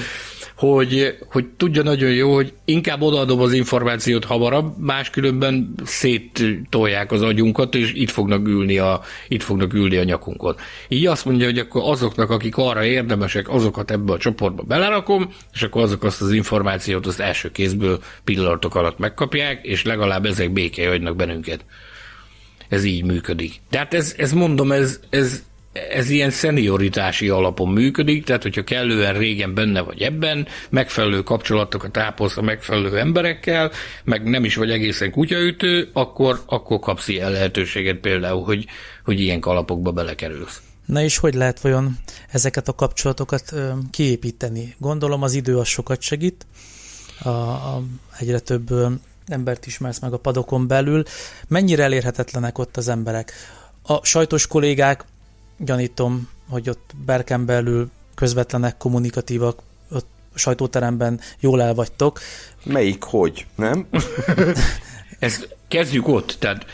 [0.60, 7.74] hogy, hogy tudja nagyon jó, hogy inkább odaadom az információt hamarabb, máskülönben széttolják az agyunkat,
[7.74, 10.56] és itt fognak ülni a, itt fognak ülni a nyakunkon.
[10.88, 15.62] Így azt mondja, hogy akkor azoknak, akik arra érdemesek, azokat ebbe a csoportba belerakom, és
[15.62, 20.84] akkor azok azt az információt az első kézből pillanatok alatt megkapják, és legalább ezek béké
[20.84, 21.64] hagynak bennünket.
[22.68, 23.52] Ez így működik.
[23.70, 25.42] De hát ez, ez mondom, ez, ez
[25.72, 32.36] ez ilyen szenioritási alapon működik, tehát hogyha kellően régen benne vagy ebben, megfelelő kapcsolatokat ápolsz
[32.36, 33.70] a megfelelő emberekkel,
[34.04, 38.66] meg nem is vagy egészen kutyaütő, akkor, akkor kapsz ilyen lehetőséget például, hogy,
[39.04, 40.60] hogy ilyen kalapokba belekerülsz.
[40.84, 41.98] Na és hogy lehet vajon
[42.30, 44.74] ezeket a kapcsolatokat ö, kiépíteni?
[44.78, 46.46] Gondolom az idő az sokat segít,
[47.22, 47.82] a, a,
[48.18, 48.88] egyre több ö,
[49.26, 51.02] embert ismersz meg a padokon belül.
[51.48, 53.32] Mennyire elérhetetlenek ott az emberek?
[53.82, 55.04] A sajtos kollégák
[55.64, 62.20] gyanítom, hogy ott Berken belül közvetlenek, kommunikatívak, ott sajtóteremben jól el vagytok.
[62.64, 63.86] Melyik hogy, nem?
[65.20, 66.36] Ez kezdjük ott.
[66.38, 66.66] Tehát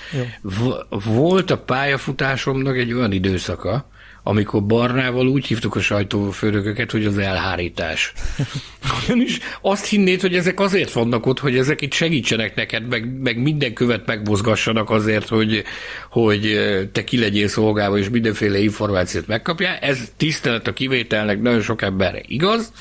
[0.91, 3.89] volt a pályafutásomnak egy olyan időszaka,
[4.29, 8.13] amikor Barnával úgy hívtuk a sajtófőnököket, hogy az elhárítás.
[9.05, 13.43] Ugyanis azt hinnéd, hogy ezek azért vannak ott, hogy ezek itt segítsenek neked, meg, meg
[13.43, 15.65] minden követ megmozgassanak azért, hogy,
[16.11, 16.59] hogy
[16.93, 19.77] te ki legyél szolgálva, és mindenféle információt megkapjál.
[19.77, 22.73] Ez tisztelet a kivételnek nagyon sok emberre igaz,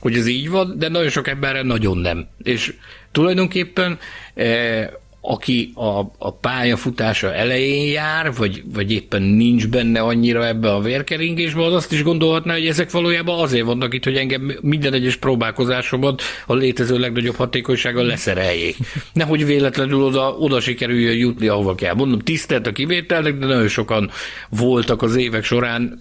[0.00, 2.28] hogy ez így van, de nagyon sok emberre nagyon nem.
[2.42, 2.74] És
[3.12, 3.98] tulajdonképpen
[4.34, 4.88] eh,
[5.20, 11.64] aki a, a pályafutása elején jár, vagy, vagy éppen nincs benne annyira ebbe a vérkeringésbe,
[11.64, 16.16] az azt is gondolhatná, hogy ezek valójában azért vannak itt, hogy engem minden egyes próbálkozásomban
[16.46, 18.76] a létező legnagyobb hatékonysággal leszereljék.
[19.12, 21.94] Nehogy véletlenül oda, oda sikerüljön jutni, ahova kell.
[21.94, 24.10] Mondom, tisztelt a kivételnek, de nagyon sokan
[24.48, 26.00] voltak az évek során,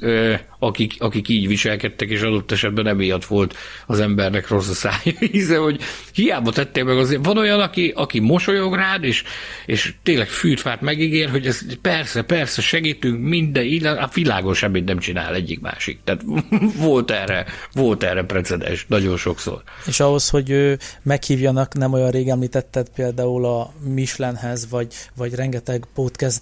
[0.60, 3.56] akik, akik így viselkedtek, és adott esetben emiatt volt
[3.86, 5.80] az embernek rossz a szája íze, hogy
[6.14, 7.26] hiába tettél meg azért.
[7.26, 9.24] Van olyan, aki, aki mosolyog rád, és,
[9.66, 15.34] és tényleg fűtfát megígér, hogy ez persze, persze, segítünk, minden, a világon semmit nem csinál
[15.34, 16.00] egyik másik.
[16.04, 16.24] Tehát
[16.88, 19.64] volt erre, volt erre precedens, nagyon sokszor.
[19.86, 26.42] És ahhoz, hogy meghívjanak, nem olyan rég említetted például a Michelinhez, vagy, vagy rengeteg podcast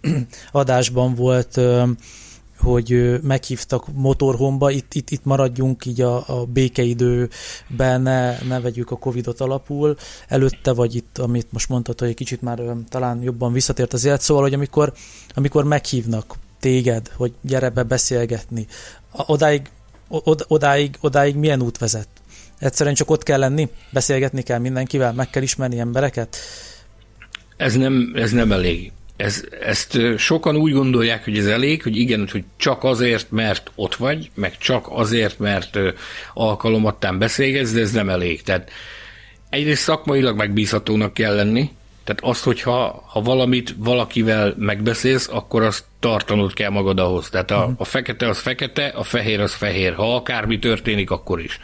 [0.52, 1.60] adásban volt
[2.58, 8.96] hogy meghívtak motorhomba, itt, itt, itt maradjunk így a, a békeidőben, ne, ne vegyük a
[8.96, 9.96] Covidot alapul.
[10.28, 14.20] Előtte, vagy itt, amit most mondtad, hogy egy kicsit már talán jobban visszatért az élet,
[14.20, 14.92] szóval, hogy amikor,
[15.34, 18.66] amikor meghívnak téged, hogy gyere be beszélgetni,
[19.12, 19.70] odáig,
[20.08, 22.08] od, odáig, odáig milyen út vezet?
[22.58, 26.36] Egyszerűen csak ott kell lenni, beszélgetni kell mindenkivel, meg kell ismerni embereket?
[27.56, 32.28] Ez nem, ez nem elég ez, ezt sokan úgy gondolják, hogy ez elég, hogy igen,
[32.32, 35.78] hogy csak azért, mert ott vagy, meg csak azért, mert
[36.34, 38.42] alkalomattán beszélgetsz, de ez nem elég.
[38.42, 38.70] Tehát
[39.50, 41.70] egyrészt szakmailag megbízhatónak kell lenni,
[42.06, 47.28] tehát azt, hogyha ha valamit valakivel megbeszélsz, akkor azt tartanod kell magad ahhoz.
[47.30, 49.94] Tehát a, a fekete az fekete, a fehér az fehér.
[49.94, 51.60] Ha akármi történik, akkor is.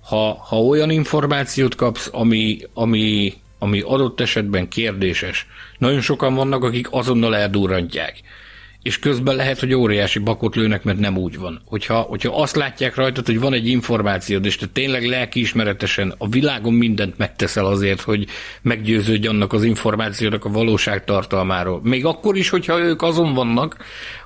[0.00, 5.46] Ha, ha olyan információt kapsz, ami, ami ami adott esetben kérdéses.
[5.78, 8.22] Nagyon sokan vannak, akik azonnal eldurrantják
[8.82, 11.62] és közben lehet, hogy óriási bakot lőnek, mert nem úgy van.
[11.64, 16.72] Hogyha, hogyha azt látják rajtad, hogy van egy információd, és te tényleg lelkiismeretesen a világon
[16.72, 18.26] mindent megteszel azért, hogy
[18.62, 21.80] meggyőződj annak az információnak a valóság tartalmáról.
[21.82, 23.76] Még akkor is, hogyha ők azon vannak,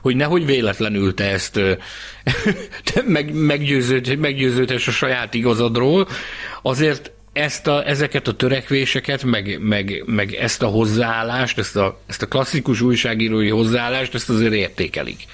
[0.03, 1.61] hogy nehogy véletlenül te ezt
[2.93, 6.09] te meg, meggyőződ, meggyőződhess a saját igazadról,
[6.62, 12.22] azért ezt a, ezeket a törekvéseket, meg, meg, meg ezt a hozzáállást, ezt a, ezt
[12.22, 15.24] a klasszikus újságírói hozzáállást, ezt azért értékelik.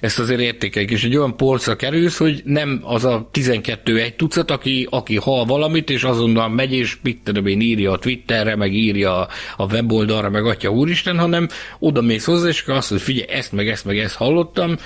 [0.00, 4.50] Ezt azért értékelik, és egy olyan polcra kerülsz, hogy nem az a 12 egy tucat,
[4.50, 8.72] aki, aki hal valamit, és azonnal megy, és mit tudom én, írja a Twitterre, meg
[8.72, 11.48] írja a weboldalra, meg atya úristen, hanem
[11.78, 14.76] oda mész hozzá, és azt mondod, figyelj, ezt, meg ezt, meg ezt hallottam,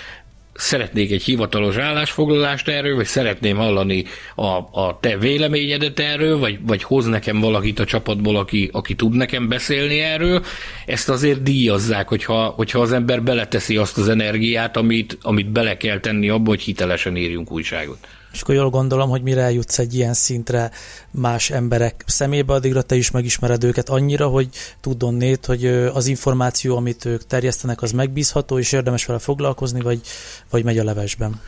[0.58, 4.04] szeretnék egy hivatalos állásfoglalást erről, vagy szeretném hallani
[4.34, 4.46] a,
[4.80, 9.48] a te véleményedet erről, vagy, vagy hoz nekem valakit a csapatból, aki, aki tud nekem
[9.48, 10.44] beszélni erről,
[10.86, 16.00] ezt azért díjazzák, hogyha, hogyha az ember beleteszi azt az energiát, amit, amit bele kell
[16.00, 17.98] tenni abba, hogy hitelesen írjunk újságot.
[18.32, 20.70] És akkor jól gondolom, hogy mire eljutsz egy ilyen szintre
[21.10, 24.48] más emberek szemébe, addigra te is megismered őket annyira, hogy
[24.80, 30.00] tudod nét, hogy az információ, amit ők terjesztenek, az megbízható, és érdemes vele foglalkozni, vagy,
[30.50, 31.40] vagy megy a levesben.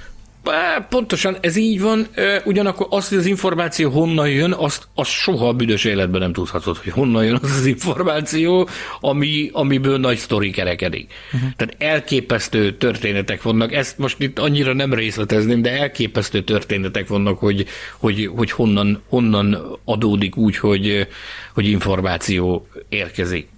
[0.89, 2.07] Pontosan ez így van,
[2.45, 6.77] ugyanakkor azt, hogy az információ honnan jön, azt, azt soha a büdös életben nem tudhatod,
[6.77, 8.69] hogy honnan jön az az információ,
[9.01, 11.13] ami, amiből nagy sztori kerekedik.
[11.33, 11.51] Uh-huh.
[11.57, 17.67] Tehát elképesztő történetek vannak, ezt most itt annyira nem részletezném, de elképesztő történetek vannak, hogy,
[17.99, 21.07] hogy, hogy honnan, honnan adódik úgy, hogy,
[21.55, 23.49] hogy információ érkezik.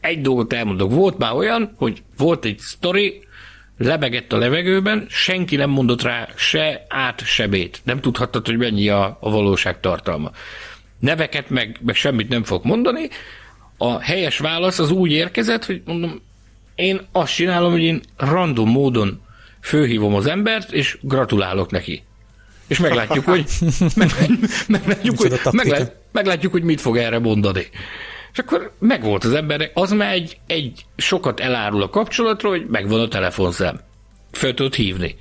[0.00, 3.22] Egy dolgot elmondok, volt már olyan, hogy volt egy sztori,
[3.78, 7.80] lebegett a levegőben, senki nem mondott rá se át, se bét.
[7.84, 10.30] Nem tudhattad, hogy mennyi a, a valóság tartalma.
[10.98, 13.08] Neveket meg, meg semmit nem fog mondani.
[13.76, 16.22] A helyes válasz az úgy érkezett, hogy mondom,
[16.74, 19.22] én azt csinálom, hogy én random módon
[19.60, 22.02] főhívom az embert, és gratulálok neki.
[22.66, 23.44] És meglátjuk, hogy,
[23.94, 24.10] meg,
[24.68, 27.66] meglátjuk, hogy, meglát, meglátjuk, hogy mit fog erre mondani.
[28.34, 33.00] És akkor megvolt az embernek, az már egy, egy sokat elárul a kapcsolatról, hogy megvan
[33.00, 33.80] a telefonszám.
[34.32, 35.16] Föl tudod hívni.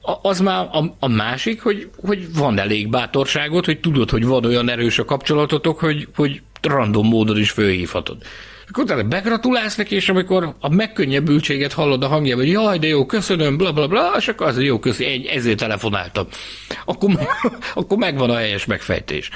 [0.00, 4.44] A, az már a, a másik, hogy, hogy van elég bátorságot, hogy tudod, hogy van
[4.44, 8.22] olyan erős a kapcsolatotok, hogy, hogy random módon is fölhívhatod.
[8.68, 13.06] Akkor utána begratulálsz neki, és amikor a megkönnyebbültséget hallod a hangjában, hogy jaj, de jó,
[13.06, 16.26] köszönöm, bla bla bla, és akkor az, jó, köszönöm, egy, ezért telefonáltam.
[16.84, 17.10] Akkor,
[17.74, 19.30] akkor megvan a helyes megfejtés.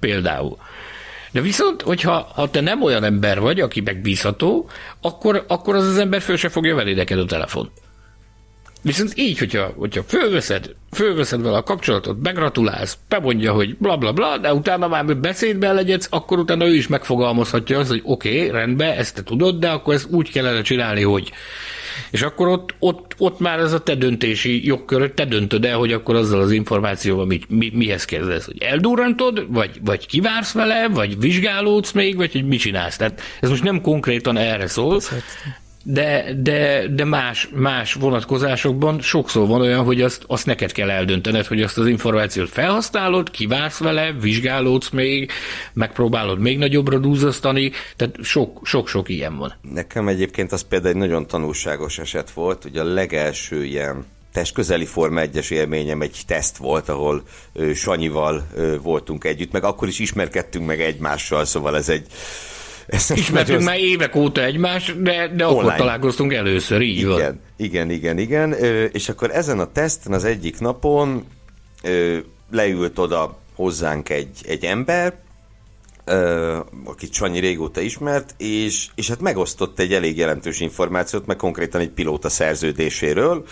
[0.00, 0.56] Például.
[1.32, 4.70] De viszont, hogyha ha te nem olyan ember vagy, aki megbízható,
[5.00, 7.70] akkor, akkor az az ember föl se fogja venni a telefon.
[8.82, 14.38] Viszont így, hogyha, hogyha fölveszed, fölveszed vele a kapcsolatot, begratulálsz, bemondja, hogy bla bla bla,
[14.38, 18.96] de utána már beszédbe legyedsz, akkor utána ő is megfogalmazhatja azt, hogy oké, okay, rendben,
[18.96, 21.32] ezt te tudod, de akkor ezt úgy kellene csinálni, hogy
[22.10, 25.92] és akkor ott, ott, ott már ez a te döntési jogköröd, te döntöd el, hogy
[25.92, 31.18] akkor azzal az információval mi, mi, mihez kezdesz, hogy eldurrantod, vagy, vagy kivársz vele, vagy
[31.18, 32.96] vizsgálódsz még, vagy hogy mit csinálsz.
[32.96, 35.00] Tehát ez most nem konkrétan erre szól,
[35.84, 41.46] de, de, de más, más vonatkozásokban sokszor van olyan, hogy azt, azt neked kell eldöntened,
[41.46, 45.30] hogy azt az információt felhasználod, kivársz vele, vizsgálódsz még,
[45.72, 48.16] megpróbálod még nagyobbra dúzasztani, tehát
[48.62, 49.54] sok-sok ilyen van.
[49.72, 54.04] Nekem egyébként az például egy nagyon tanulságos eset volt, hogy a legelső ilyen
[54.54, 57.22] közeli Forma 1-es élményem egy teszt volt, ahol
[57.52, 62.06] ö, Sanyival ö, voltunk együtt, meg akkor is ismerkedtünk meg egymással, szóval ez egy
[62.86, 63.64] ezt Ismertünk az...
[63.64, 67.40] már évek óta egymás, de, de akkor találkoztunk először, így igen, van.
[67.56, 68.52] Igen, igen, igen.
[68.92, 71.24] És akkor ezen a teszten az egyik napon
[72.50, 75.14] leült oda hozzánk egy, egy ember,
[76.84, 81.90] akit Sanyi régóta ismert, és, és hát megosztott egy elég jelentős információt, meg konkrétan egy
[81.90, 83.44] pilóta szerződéséről.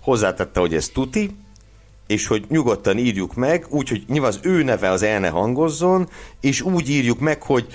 [0.00, 1.30] Hozzátette, hogy ez tuti,
[2.06, 6.08] és hogy nyugodtan írjuk meg, úgy, hogy nyilván az ő neve az el ne hangozzon,
[6.40, 7.66] és úgy írjuk meg, hogy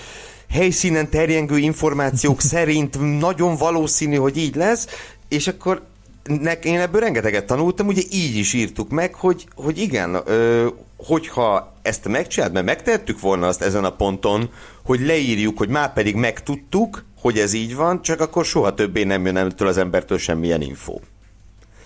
[0.51, 4.87] helyszínen terjengő információk szerint nagyon valószínű, hogy így lesz,
[5.27, 5.81] és akkor
[6.23, 11.73] nek, én ebből rengeteget tanultam, ugye így is írtuk meg, hogy, hogy igen, ö, hogyha
[11.81, 14.49] ezt megcsinált, mert megtettük volna azt ezen a ponton,
[14.83, 19.25] hogy leírjuk, hogy már pedig megtudtuk, hogy ez így van, csak akkor soha többé nem
[19.25, 20.99] jön ettől az embertől semmilyen info.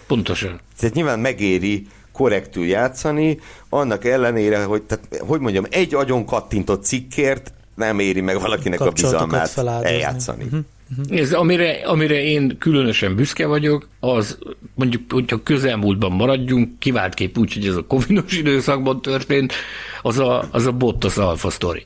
[0.07, 0.59] Pontosan.
[0.79, 3.39] Tehát nyilván megéri korrektül játszani,
[3.69, 8.91] annak ellenére, hogy, tehát, hogy mondjam, egy agyon kattintott cikkért nem éri meg valakinek a
[8.91, 10.43] bizalmát eljátszani.
[10.43, 10.59] Uh-huh.
[10.97, 11.19] Uh-huh.
[11.19, 14.37] Ez, amire, amire én különösen büszke vagyok, az
[14.73, 19.53] mondjuk, hogyha közelmúltban maradjunk, kivált kép úgy, hogy ez a covidos időszakban történt,
[20.01, 21.85] az a, az a Bottas Alfa sztori.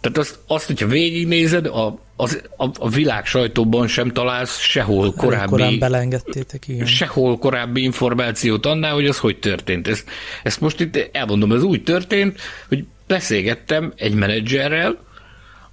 [0.00, 5.50] Tehát azt, azt hogyha végignézed, a, az, a, a világ sajtóban sem találsz sehol korábbi...
[5.50, 6.86] Korán belengedtétek, igen.
[6.86, 9.88] Sehol korábbi információt annál, hogy az hogy történt.
[9.88, 10.04] Ezt,
[10.42, 15.06] ezt most itt elmondom, ez úgy történt, hogy beszélgettem egy menedzserrel,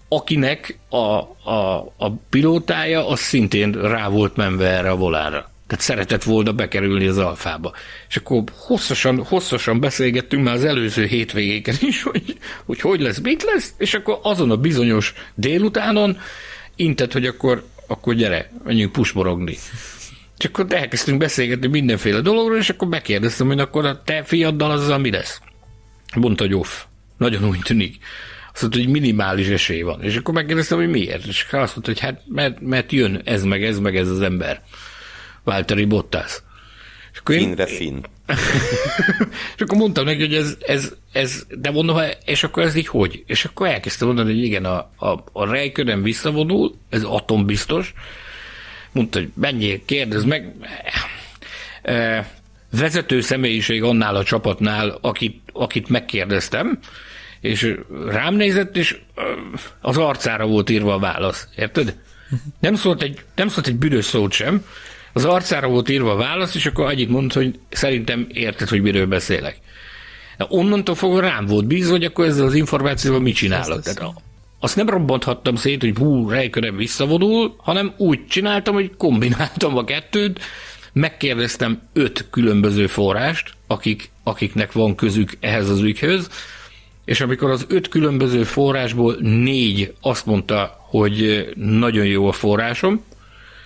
[0.08, 0.98] akinek a,
[1.50, 5.54] a, a pilótája az szintén rá volt menve erre a volára.
[5.68, 7.74] Tehát szeretett volna bekerülni az alfába.
[8.08, 13.44] És akkor hosszasan, hosszasan beszélgettünk már az előző hétvégéken is, hogy, hogy hogy lesz, mit
[13.44, 16.18] lesz, és akkor azon a bizonyos délutánon
[16.76, 19.58] intett, hogy akkor, akkor gyere, menjünk pusborogni.
[20.38, 24.98] És akkor elkezdtünk beszélgetni mindenféle dologról, és akkor megkérdeztem, hogy akkor a te fiaddal azzal
[24.98, 25.40] mi lesz?
[26.16, 26.84] Mondta, hogy off.
[27.18, 27.98] Nagyon úgy tűnik.
[28.54, 30.04] Azt mondta, hogy minimális esély van.
[30.04, 31.26] És akkor megkérdeztem, hogy miért.
[31.26, 34.22] És akkor azt mondta, hogy hát mert, mert jön ez meg ez meg ez az
[34.22, 34.62] ember.
[35.44, 36.42] Valtteri Bottas.
[37.14, 38.06] És akkor Finre fin.
[39.56, 43.24] és akkor mondtam neki, hogy ez, ez, ez, de mondom, és akkor ez így hogy?
[43.28, 47.94] És akkor elkezdtem mondani, hogy igen, a, a, a rejködem visszavonul, ez atombiztos.
[48.92, 50.56] Mondta, hogy menjél, kérdezd meg.
[51.82, 52.30] E,
[52.72, 56.80] vezető személyiség annál a csapatnál, akit, akit megkérdeztem,
[57.42, 57.76] és
[58.08, 58.98] rám nézett, és
[59.82, 61.48] az arcára volt írva a válasz.
[61.56, 61.96] Érted?
[62.60, 64.66] Nem szólt egy, nem szólt egy büdös szót sem,
[65.14, 69.06] az arcára volt írva a válasz, és akkor annyit mondta, hogy szerintem érted, hogy miről
[69.06, 69.60] beszélek.
[70.38, 73.82] Onnantól fogva rám volt bízva, hogy akkor ezzel az információval mit csinálok.
[73.82, 74.14] Tehát
[74.60, 80.40] azt nem robbanthattam szét, hogy hú, rejkörem visszavonul, hanem úgy csináltam, hogy kombináltam a kettőt,
[80.96, 86.30] megkérdeztem öt különböző forrást, akik, akiknek van közük ehhez az ügyhöz,
[87.06, 93.04] és amikor az öt különböző forrásból négy azt mondta, hogy nagyon jó a forrásom,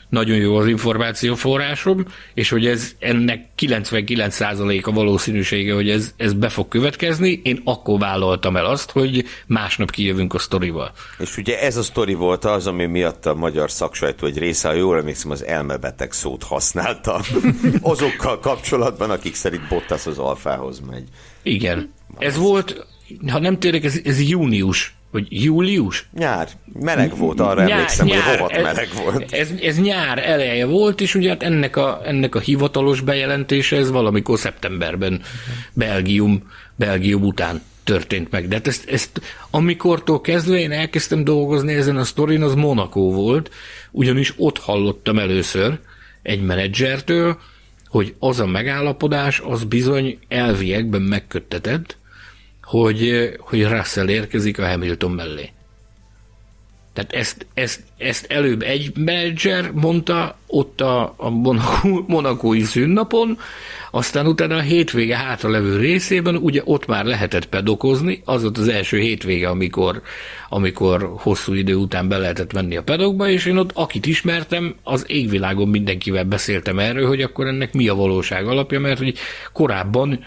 [0.10, 6.68] nagyon jó az információforrásom, és hogy ez ennek 99%-a valószínűsége, hogy ez, ez be fog
[6.68, 10.92] következni, én akkor vállaltam el azt, hogy másnap kijövünk a sztorival.
[11.20, 14.74] És ugye ez a sztori volt az, ami miatt a magyar szaksajtó egy része, ha
[14.74, 17.22] jól emlékszem, az elmebeteg szót használta
[17.82, 21.08] azokkal kapcsolatban, akik szerint Bottas az alfához megy.
[21.44, 21.94] Igen.
[22.18, 22.86] Ez volt,
[23.28, 26.10] ha nem tényleg, ez, ez június vagy július?
[26.14, 26.48] Nyár.
[26.80, 29.32] Meleg volt, arra nyár, emlékszem, nyár, hogy rohadt meleg volt.
[29.32, 33.92] Ez, ez nyár eleje volt, és ugye hát ennek a, ennek a hivatalos bejelentése, ez
[33.92, 35.22] valamikor szeptemberben
[35.74, 36.44] Belgium,
[36.76, 38.48] Belgium után történt meg.
[38.48, 43.52] De hát ezt, ezt amikortól kezdve én elkezdtem dolgozni ezen a sztorin, az Monaco volt,
[43.92, 45.80] ugyanis ott hallottam először
[46.22, 47.38] egy menedzsertől,
[47.88, 51.98] hogy az a megállapodás, az bizony elviekben megköttetett,
[52.70, 55.50] hogy, hogy Russell érkezik a Hamilton mellé.
[56.94, 61.30] Tehát ezt, ezt, ezt előbb egy menedzser mondta ott a, a
[62.08, 63.38] monakói szünnapon,
[63.92, 68.68] aztán utána a hétvége hátra levő részében, ugye ott már lehetett pedokozni, az volt az
[68.68, 70.02] első hétvége, amikor,
[70.50, 75.06] amikor hosszú idő után be lehetett menni a pedokba, és én ott akit ismertem, az
[75.08, 79.18] égvilágon mindenkivel beszéltem erről, hogy akkor ennek mi a valóság alapja, mert hogy
[79.54, 80.24] korábban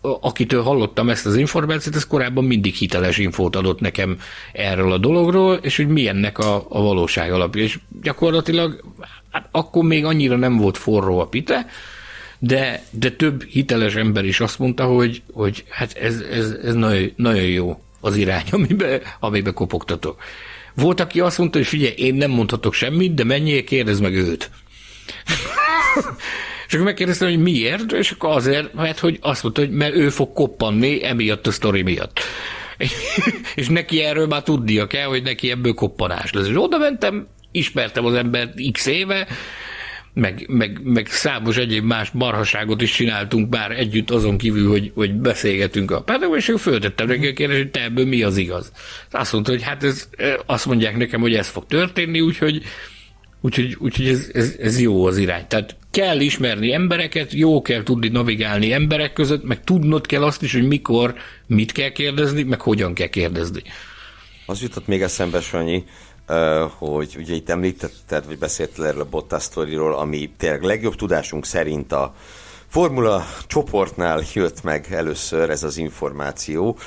[0.00, 4.18] akitől hallottam ezt az információt, ez korábban mindig hiteles infót adott nekem
[4.52, 7.62] erről a dologról, és hogy milyennek a, a valóság alapja.
[7.62, 8.84] És gyakorlatilag
[9.30, 11.66] hát akkor még annyira nem volt forró a pite,
[12.38, 17.12] de, de több hiteles ember is azt mondta, hogy, hogy hát ez, ez, ez nagyon,
[17.16, 20.22] nagyon jó az irány, amiben amibe kopogtatok.
[20.74, 24.50] Volt, aki azt mondta, hogy figyelj, én nem mondhatok semmit, de menjél, kérdezd meg őt.
[26.70, 30.08] És akkor megkérdeztem, hogy miért, és akkor azért, mert hogy azt mondta, hogy mert ő
[30.08, 32.20] fog koppanni emiatt a sztori miatt.
[33.54, 36.48] és neki erről már tudnia kell, hogy neki ebből koppanás lesz.
[36.48, 39.26] És oda mentem, ismertem az embert x éve,
[40.14, 45.14] meg, meg, meg számos egyéb más marhaságot is csináltunk bár együtt azon kívül, hogy, hogy
[45.14, 48.72] beszélgetünk a pártokban, és föltettem neki a kérdést, hogy te ebből mi az igaz.
[49.10, 50.08] Azt mondta, hogy hát ez,
[50.46, 52.62] azt mondják nekem, hogy ez fog történni, úgyhogy
[53.40, 55.46] Úgyhogy, úgyhogy ez, ez, ez jó az irány.
[55.48, 60.52] Tehát kell ismerni embereket, jó kell tudni navigálni emberek között, meg tudnod kell azt is,
[60.52, 61.14] hogy mikor
[61.46, 63.62] mit kell kérdezni, meg hogyan kell kérdezni.
[64.46, 65.84] Az jutott még eszembe, Sanyi,
[66.78, 71.92] hogy ugye itt említetted, vagy beszéltél erről a Bottas sztoriról, ami tényleg legjobb tudásunk szerint
[71.92, 72.14] a
[72.68, 76.78] Formula csoportnál jött meg először ez az információ,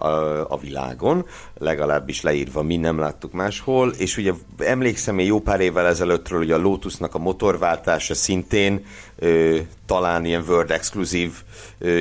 [0.00, 1.26] a, a világon,
[1.58, 6.50] legalábbis leírva, mi nem láttuk máshol, és ugye emlékszem én jó pár évvel ezelőttről, hogy
[6.50, 8.84] a Lotusnak a motorváltása szintén
[9.18, 11.32] ö, talán ilyen World exkluzív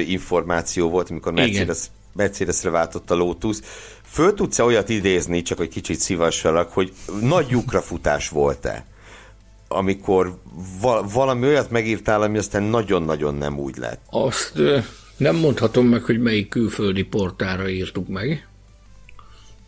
[0.07, 1.79] információ volt, amikor Mercedes,
[2.13, 3.57] Mercedesre váltott a Lotus.
[4.03, 8.85] Föl tudsz-e olyat idézni, csak hogy kicsit szívassalak, hogy nagy lyukrafutás volt-e?
[9.71, 10.37] amikor
[10.81, 14.01] val- valami olyat megírtál, ami aztán nagyon-nagyon nem úgy lett.
[14.09, 14.53] Azt
[15.19, 18.47] nem mondhatom meg, hogy melyik külföldi portára írtuk meg,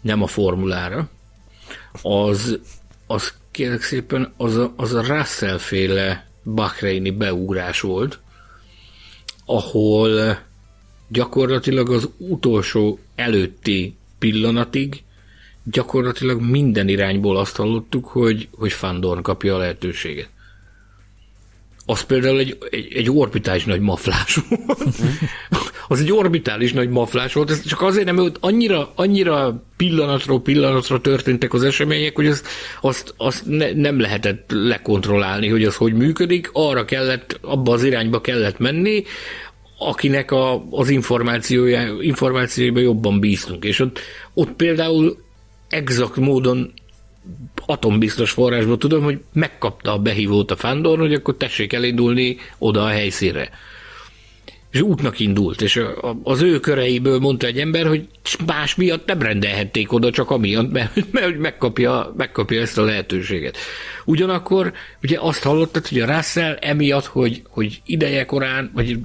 [0.01, 1.09] nem a formulára,
[2.01, 2.59] az,
[3.07, 8.19] az kérlek szépen, az a, az a Russell féle Bahreini beugrás volt,
[9.45, 10.39] ahol
[11.07, 15.03] gyakorlatilag az utolsó előtti pillanatig
[15.63, 20.29] gyakorlatilag minden irányból azt hallottuk, hogy, hogy Fandorn kapja a lehetőséget.
[21.85, 24.83] Az például egy, egy, egy orbitális nagy maflás volt.
[25.87, 31.01] az egy orbitális nagy maflás volt, ez csak azért nem, hogy annyira, annyira pillanatról pillanatra
[31.01, 32.47] történtek az események, hogy azt,
[32.81, 38.21] azt, azt ne, nem lehetett lekontrollálni, hogy az hogy működik, arra kellett, abba az irányba
[38.21, 39.03] kellett menni,
[39.77, 43.65] akinek a, az információja, információiba jobban bíztunk.
[43.65, 43.99] És ott,
[44.33, 45.17] ott például
[45.69, 46.73] exakt módon
[47.65, 52.87] atombiztos forrásból tudom, hogy megkapta a behívót a Fandor, hogy akkor tessék elindulni oda a
[52.87, 53.49] helyszínre
[54.71, 55.81] és útnak indult, és
[56.23, 58.07] az ő köreiből mondta egy ember, hogy
[58.45, 63.57] más miatt nem rendelhették oda, csak amiatt, mert, mert megkapja, megkapja ezt a lehetőséget.
[64.05, 68.99] Ugyanakkor ugye azt hallottad, hogy a Russell emiatt, hogy, hogy ideje korán, vagy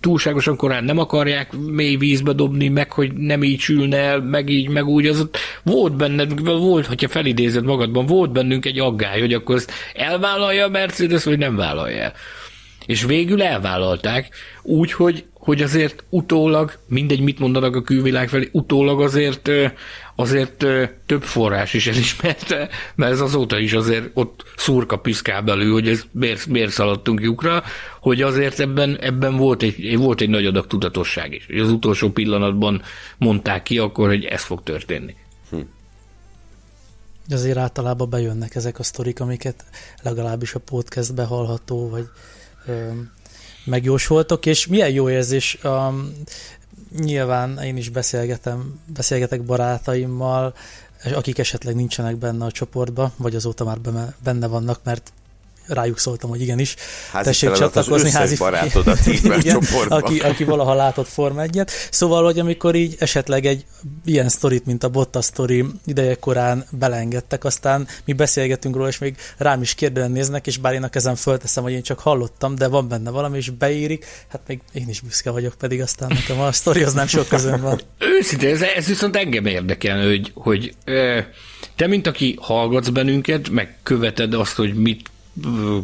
[0.00, 4.68] túlságosan korán nem akarják mély vízbe dobni, meg hogy nem így sülne el, meg így,
[4.68, 9.32] meg úgy, az ott volt benned, volt, hogyha felidézed magadban, volt bennünk egy aggály, hogy
[9.32, 12.14] akkor ezt elvállalja a Mercedes, vagy nem vállalja el.
[12.86, 14.28] És végül elvállalták,
[14.62, 19.50] úgy, hogy, hogy azért utólag, mindegy, mit mondanak a külvilág felé, utólag azért,
[20.16, 20.66] azért
[21.06, 26.04] több forrás is elismerte, mert ez azóta is azért ott szurka piszkál belül, hogy ez
[26.10, 27.62] miért, miért szaladtunk lyukra,
[28.00, 31.46] hogy azért ebben, ebben volt, egy, volt egy nagy adag tudatosság is.
[31.60, 32.82] Az utolsó pillanatban
[33.18, 35.14] mondták ki akkor, hogy ez fog történni.
[35.50, 35.60] Hm.
[37.30, 39.64] Azért általában bejönnek ezek a sztorik, amiket
[40.02, 42.08] legalábbis a podcastbe hallható, vagy
[43.64, 46.12] megjósoltok, és milyen jó érzés, um,
[46.98, 50.54] nyilván én is beszélgetem, beszélgetek barátaimmal,
[51.14, 53.78] akik esetleg nincsenek benne a csoportba, vagy azóta már
[54.22, 55.12] benne vannak, mert
[55.68, 56.74] rájuk szóltam, hogy igenis,
[57.12, 62.74] házi tessék csatlakozni házi barátodat igen, aki, aki valaha látott Forma 1 Szóval, hogy amikor
[62.74, 63.64] így esetleg egy
[64.04, 69.62] ilyen sztorit, mint a Botta sztori idejekorán belengedtek, aztán mi beszélgetünk róla, és még rám
[69.62, 72.88] is kérdően néznek, és bár én a kezem fölteszem, hogy én csak hallottam, de van
[72.88, 76.82] benne valami, és beírik, hát még én is büszke vagyok, pedig aztán nekem a sztori
[76.82, 77.80] az nem sok közön van.
[77.98, 80.74] Őszintén, ez, ez viszont engem érdekel, hogy, hogy
[81.76, 85.10] te, mint aki hallgatsz bennünket, meg követed azt, hogy mit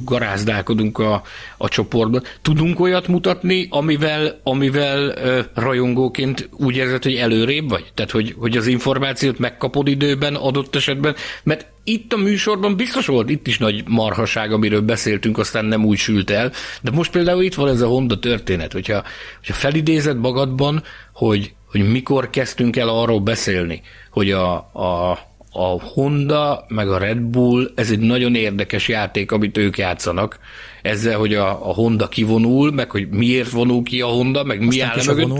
[0.04, 1.22] garázdálkodunk a,
[1.56, 2.22] a csoportban.
[2.42, 5.14] Tudunk olyat mutatni, amivel, amivel
[5.54, 7.92] rajongóként úgy érzed, hogy előrébb vagy?
[7.94, 11.14] Tehát, hogy, hogy az információt megkapod időben adott esetben?
[11.42, 15.98] Mert itt a műsorban biztos volt itt is nagy marhaság, amiről beszéltünk, aztán nem úgy
[15.98, 19.02] sült el, de most például itt van ez a Honda történet, hogyha,
[19.38, 20.82] hogyha felidézed magadban,
[21.12, 25.18] hogy, hogy mikor kezdtünk el arról beszélni, hogy a, a
[25.52, 30.38] a Honda meg a Red Bull, ez egy nagyon érdekes játék, amit ők játszanak.
[30.82, 34.80] Ezzel, hogy a, a Honda kivonul, meg hogy miért vonul ki a Honda, meg mi
[34.80, 35.38] áll mögött.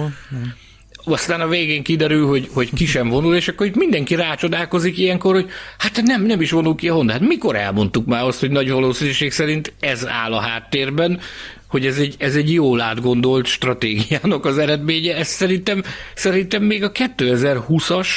[1.05, 5.49] Aztán a végén kiderül, hogy, hogy ki sem vonul, és akkor mindenki rácsodálkozik ilyenkor, hogy
[5.79, 7.13] hát nem, nem is vonul ki a Honda.
[7.13, 11.21] Hát mikor elmondtuk már azt, hogy nagy valószínűség szerint ez áll a háttérben,
[11.67, 15.17] hogy ez egy, ez egy jól átgondolt stratégiának az eredménye.
[15.17, 15.83] Ez szerintem,
[16.15, 18.09] szerintem még a 2020-as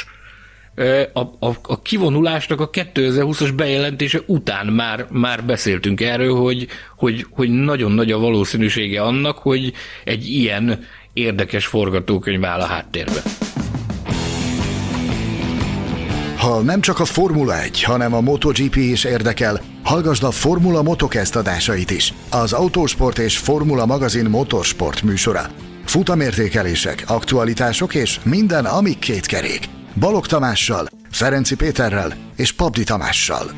[1.13, 6.67] a, a, a kivonulásnak a 2020-as bejelentése után már, már beszéltünk erről, hogy,
[6.97, 9.73] hogy, hogy nagyon nagy a valószínűsége annak, hogy
[10.03, 13.21] egy ilyen érdekes forgatókönyv áll a háttérbe.
[16.37, 21.35] Ha nem csak a Formula 1, hanem a MotoGP is érdekel, hallgasd a Formula Motocast
[21.35, 22.13] adásait is.
[22.31, 25.45] Az Autósport és Formula magazin motorsport műsora.
[25.85, 29.69] Futamértékelések, aktualitások és minden, ami két kerék.
[29.99, 33.51] Balog Tamással, Ferenci Péterrel és Pabdi Tamással.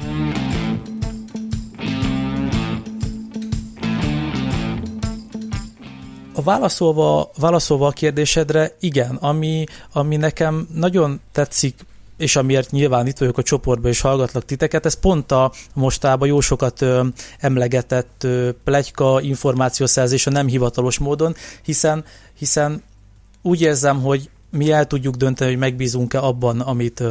[6.34, 11.86] A válaszolva, válaszolva a kérdésedre, igen, ami, ami nekem nagyon tetszik
[12.18, 16.40] és amiért nyilván itt vagyok a csoportban és hallgatlak titeket, ez pont a mostában jó
[16.40, 17.06] sokat ö,
[17.40, 22.06] emlegetett ö, plegyka információszerzés a nem hivatalos módon, hiszen,
[22.38, 22.84] hiszen
[23.42, 27.04] úgy érzem, hogy mi el tudjuk dönteni, hogy megbízunk-e abban, amit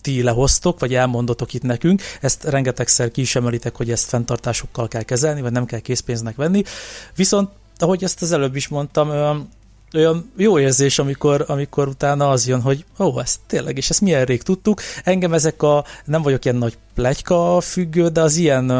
[0.00, 2.02] ti lehoztok, vagy elmondotok itt nekünk.
[2.20, 6.62] Ezt rengetegszer ki is emelitek, hogy ezt fenntartásokkal kell kezelni, vagy nem kell készpénznek venni.
[7.16, 9.10] Viszont, ahogy ezt az előbb is mondtam,
[9.94, 14.24] olyan jó érzés, amikor, amikor utána az jön, hogy ó, ezt tényleg, és ezt milyen
[14.24, 14.80] rég tudtuk.
[15.04, 18.70] Engem ezek a, nem vagyok ilyen nagy plegyka függő, de az ilyen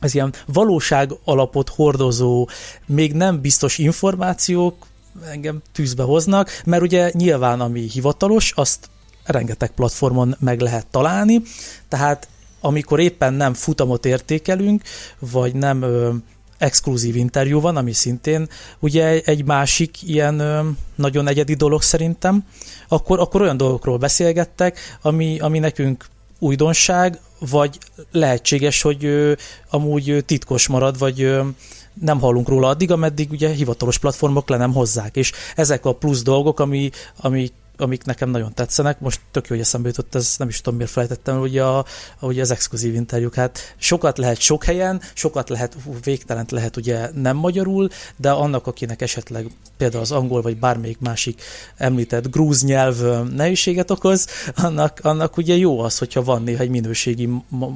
[0.00, 2.48] az ilyen valóság alapot hordozó,
[2.86, 4.86] még nem biztos információk
[5.30, 8.88] engem tűzbe hoznak, mert ugye nyilván ami hivatalos, azt
[9.24, 11.42] rengeteg platformon meg lehet találni,
[11.88, 12.28] tehát
[12.60, 14.82] amikor éppen nem futamot értékelünk,
[15.18, 16.12] vagy nem ö,
[16.58, 18.48] exkluzív interjú van, ami szintén
[18.78, 22.44] ugye egy másik ilyen ö, nagyon egyedi dolog szerintem,
[22.88, 26.06] akkor, akkor olyan dolgokról beszélgettek, ami, ami nekünk
[26.38, 27.78] újdonság, vagy
[28.12, 29.32] lehetséges, hogy ö,
[29.70, 31.42] amúgy titkos marad, vagy ö,
[32.00, 35.16] nem hallunk róla addig, ameddig ugye hivatalos platformok le nem hozzák.
[35.16, 39.00] És ezek a plusz dolgok, ami, ami amik nekem nagyon tetszenek.
[39.00, 41.84] Most tök jó, hogy eszembe jutott, ez nem is tudom, miért felejtettem, hogy a,
[42.20, 43.34] ugye az exkluzív interjúk.
[43.34, 49.02] Hát sokat lehet sok helyen, sokat lehet, végtelent lehet ugye nem magyarul, de annak, akinek
[49.02, 51.42] esetleg például az angol vagy bármelyik másik
[51.76, 54.26] említett grúz nyelv nehézséget okoz,
[54.56, 57.28] annak, annak ugye jó az, hogyha van néha egy minőségi,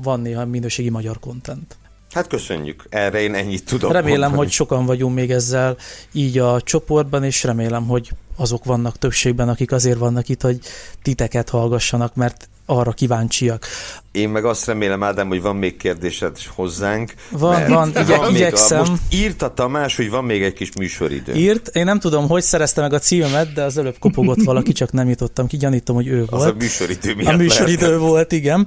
[0.02, 1.78] van néha minőségi magyar kontent.
[2.10, 4.36] Hát köszönjük, erre én ennyit tudok Remélem, mondani.
[4.36, 5.76] hogy sokan vagyunk még ezzel
[6.12, 10.58] így a csoportban, és remélem, hogy azok vannak többségben, akik azért vannak itt, hogy
[11.02, 13.66] titeket hallgassanak, mert arra kíváncsiak.
[14.12, 17.14] Én meg azt remélem, Ádám, hogy van még kérdésed hozzánk.
[17.30, 18.78] Van, van, igye, van igyekszem.
[18.78, 21.32] Most írt a Tamás, hogy van még egy kis műsoridő.
[21.34, 24.92] Írt, én nem tudom, hogy szerezte meg a címemet, de az előbb kopogott valaki, csak
[24.92, 26.42] nem jutottam ki, gyanítom, hogy ő volt.
[26.42, 28.00] Az a műsoridő miatt A műsoridő lehet.
[28.00, 28.66] volt, igen.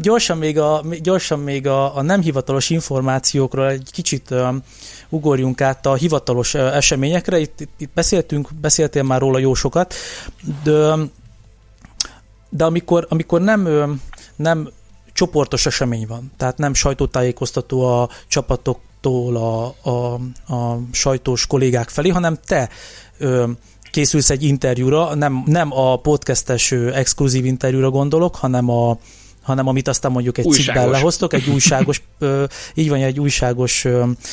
[0.00, 4.34] Gyorsan még, a, gyorsan még a, a nem hivatalos információkról egy kicsit
[5.08, 7.38] ugorjunk át a hivatalos eseményekre.
[7.38, 9.94] Itt, itt, itt beszéltünk, beszéltél már róla jó sokat,
[10.62, 10.94] de
[12.56, 13.68] de amikor, amikor nem,
[14.36, 14.68] nem
[15.12, 20.14] csoportos esemény van, tehát nem sajtótájékoztató a csapatoktól a, a,
[20.54, 22.68] a sajtós kollégák felé, hanem te
[23.18, 23.50] ö,
[23.90, 28.98] készülsz egy interjúra, nem, nem a podcastes exkluzív interjúra gondolok, hanem a,
[29.42, 30.64] hanem amit aztán mondjuk egy újságos.
[30.64, 32.02] cikkben lehoztok, egy újságos,
[32.74, 33.86] így van, egy újságos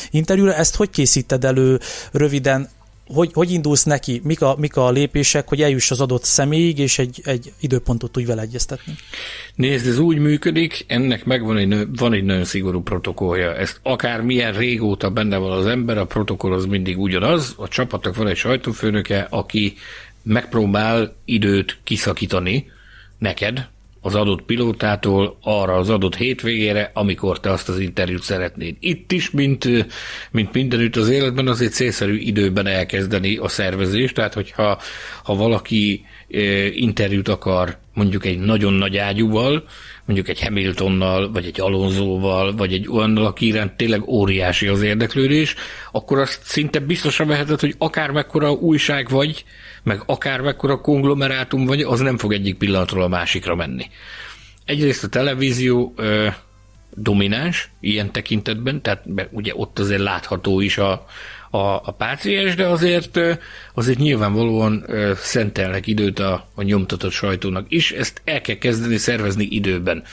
[0.10, 0.54] interjúra.
[0.54, 1.80] Ezt hogy készíted elő
[2.12, 2.70] röviden?
[3.14, 7.00] Hogy, hogy indulsz neki, mik a, mik a lépések, hogy eljuss az adott személyig, és
[7.00, 8.94] egy, egy időpontot tudj vele egyeztetni?
[9.56, 13.56] Nézd, ez úgy működik, ennek megvan egy, van egy nagyon szigorú protokollja.
[13.56, 17.54] Ezt akár milyen régóta benne van az ember, a protokoll az mindig ugyanaz.
[17.58, 19.74] A csapatnak van egy sajtófőnöke, aki
[20.24, 22.72] megpróbál időt kiszakítani
[23.18, 23.70] neked,
[24.02, 28.76] az adott pilótától arra az adott hétvégére, amikor te azt az interjút szeretnéd.
[28.80, 29.68] Itt is, mint,
[30.32, 34.82] mint mindenütt az életben, azért célszerű időben elkezdeni a szervezést, tehát hogyha
[35.24, 36.06] ha valaki
[36.74, 39.64] interjút akar mondjuk egy nagyon nagy ágyúval,
[40.12, 45.56] mondjuk egy Hamiltonnal, vagy egy Alonsoval, vagy egy olyannal, aki iránt tényleg óriási az érdeklődés,
[45.92, 49.46] akkor azt szinte biztosan veheted, hogy akár mekkora újság vagy,
[49.84, 53.86] meg akár mekkora konglomerátum vagy, az nem fog egyik pillanatról a másikra menni.
[54.66, 55.94] Egyrészt a televízió
[56.96, 61.06] domináns ilyen tekintetben, tehát ugye ott azért látható is a,
[61.50, 63.20] a, a páciens, de azért,
[63.74, 64.86] azért nyilvánvalóan
[65.16, 70.04] szentelnek időt a, a nyomtatott sajtónak is, ezt el kell kezdeni szervezni időben.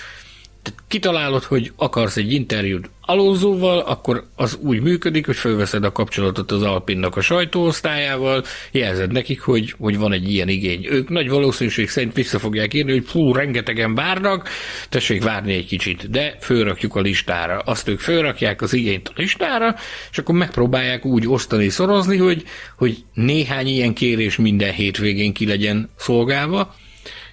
[0.89, 6.63] Kitalálod, hogy akarsz egy interjút Alonzóval, akkor az úgy működik, hogy felveszed a kapcsolatot az
[6.63, 10.87] Alpinnak a sajtóosztályával, jelzed nekik, hogy, hogy van egy ilyen igény.
[10.91, 14.49] Ők nagy valószínűség szerint vissza fogják írni, hogy fú, rengetegen várnak,
[14.89, 17.59] tessék várni egy kicsit, de fölrakjuk a listára.
[17.59, 19.75] Azt ők fölrakják az igényt a listára,
[20.11, 22.45] és akkor megpróbálják úgy osztani, szorozni, hogy,
[22.77, 26.75] hogy néhány ilyen kérés minden hétvégén ki legyen szolgálva,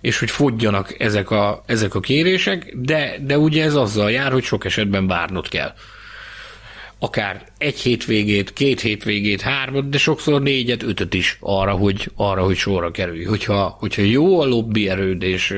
[0.05, 4.43] és hogy fogjanak ezek a, ezek a kérések, de, de ugye ez azzal jár, hogy
[4.43, 5.73] sok esetben várnod kell
[6.99, 12.55] akár egy hétvégét, két hétvégét, hármat, de sokszor négyet, ötöt is arra, hogy, arra, hogy
[12.55, 13.23] sorra kerülj.
[13.23, 15.55] Hogyha, hogyha jó a lobby erőd, és,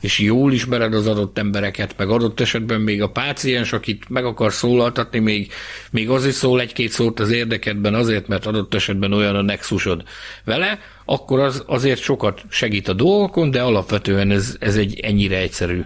[0.00, 4.52] és jól ismered az adott embereket, meg adott esetben még a páciens, akit meg akar
[4.52, 5.52] szólaltatni, még,
[5.90, 10.02] még az is szól egy-két szót az érdekedben azért, mert adott esetben olyan a nexusod
[10.44, 15.84] vele, akkor az azért sokat segít a dolgokon, de alapvetően ez, ez egy ennyire egyszerű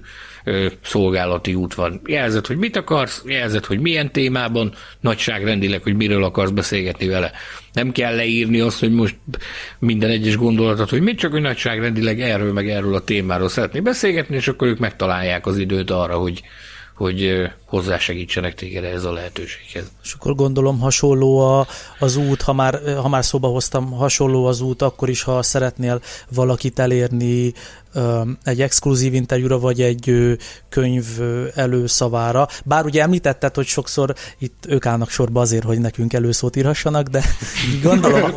[0.82, 2.00] szolgálati út van.
[2.06, 7.32] Jelzed, hogy mit akarsz, jelzed, hogy milyen témában, nagyságrendileg, hogy miről akarsz beszélgetni vele.
[7.72, 9.16] Nem kell leírni azt, hogy most
[9.78, 14.36] minden egyes gondolatot, hogy mit csak, hogy nagyságrendileg erről meg erről a témáról szeretné beszélgetni,
[14.36, 16.42] és akkor ők megtalálják az időt arra, hogy,
[16.94, 19.92] hogy hozzásegítsenek téged ez a lehetőséghez.
[20.02, 21.66] És akkor gondolom hasonló a,
[21.98, 26.02] az út, ha már, ha már szóba hoztam, hasonló az út, akkor is, ha szeretnél
[26.34, 27.52] valakit elérni
[28.44, 30.36] egy exkluzív interjúra, vagy egy
[30.68, 31.04] könyv
[31.54, 32.48] előszavára.
[32.64, 37.24] Bár ugye említetted, hogy sokszor itt ők állnak sorba azért, hogy nekünk előszót írhassanak, de
[37.82, 38.32] gondolom,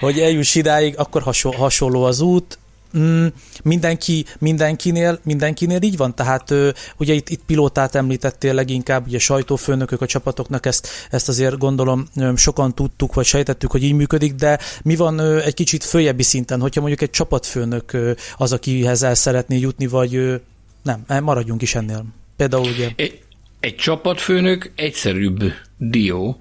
[0.00, 2.58] hogy eljuss idáig, akkor hasonló az út,
[2.98, 3.26] mm,
[3.62, 6.14] mindenki, mindenkinél, mindenkinél így van?
[6.14, 6.54] Tehát
[6.96, 12.74] ugye itt, itt pilótát említettél leginkább, ugye sajtófőnökök a csapatoknak, ezt, ezt azért gondolom sokan
[12.74, 17.02] tudtuk, vagy sejtettük, hogy így működik, de mi van egy kicsit följebbi szinten, hogyha mondjuk
[17.02, 17.96] egy csapatfőnök
[18.36, 20.40] az, akihez el szeretné jutni, vagy
[20.82, 22.04] nem, maradjunk is ennél.
[22.36, 22.90] Például ugye...
[22.96, 23.20] Egy,
[23.60, 25.42] egy csapatfőnök egyszerűbb
[25.76, 26.40] dió,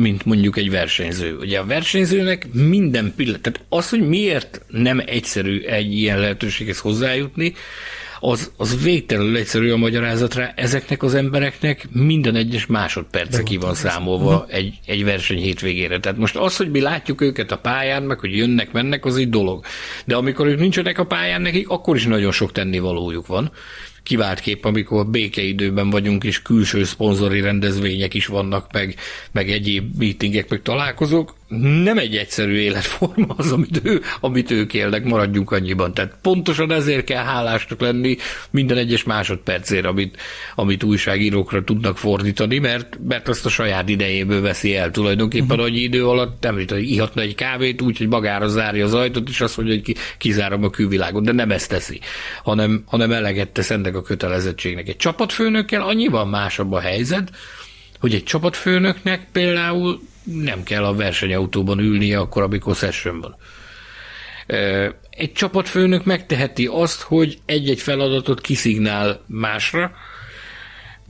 [0.00, 1.36] mint mondjuk egy versenyző.
[1.36, 7.54] Ugye a versenyzőnek minden pillanat, tehát az, hogy miért nem egyszerű egy ilyen lehetőséghez hozzájutni,
[8.20, 10.52] az, az végtelenül egyszerű a magyarázatra.
[10.54, 16.00] Ezeknek az embereknek minden egyes másodperce ki van számolva egy, egy verseny hétvégére.
[16.00, 19.30] Tehát most az, hogy mi látjuk őket a pályán, meg hogy jönnek, mennek, az egy
[19.30, 19.64] dolog.
[20.04, 23.52] De amikor ők nincsenek a pályán nekik, akkor is nagyon sok tennivalójuk van
[24.10, 28.94] kivált kép, amikor békeidőben vagyunk, és külső szponzori rendezvények is vannak, meg,
[29.32, 31.34] meg egyéb meetingek, meg találkozók,
[31.82, 35.94] nem egy egyszerű életforma az, amit, ő, amit ők élnek, maradjunk annyiban.
[35.94, 38.16] Tehát pontosan ezért kell hálásnak lenni
[38.50, 40.16] minden egyes másodpercért, amit,
[40.54, 45.64] amit újságírókra tudnak fordítani, mert, mert azt a saját idejéből veszi el tulajdonképpen uh-huh.
[45.64, 49.40] annyi idő alatt, nem hogy ihatna egy kávét úgy, hogy magára zárja az ajtót, és
[49.40, 52.00] azt mondja, hogy kizárom a külvilágot, de nem ezt teszi,
[52.42, 54.88] hanem, hanem eleget tesz ennek a kötelezettségnek.
[54.88, 57.30] Egy csapatfőnökkel annyiban másabb a helyzet,
[58.00, 63.36] hogy egy csapatfőnöknek például nem kell a versenyautóban ülnie akkor, amikor session van.
[65.10, 69.92] Egy csapatfőnök megteheti azt, hogy egy-egy feladatot kiszignál másra,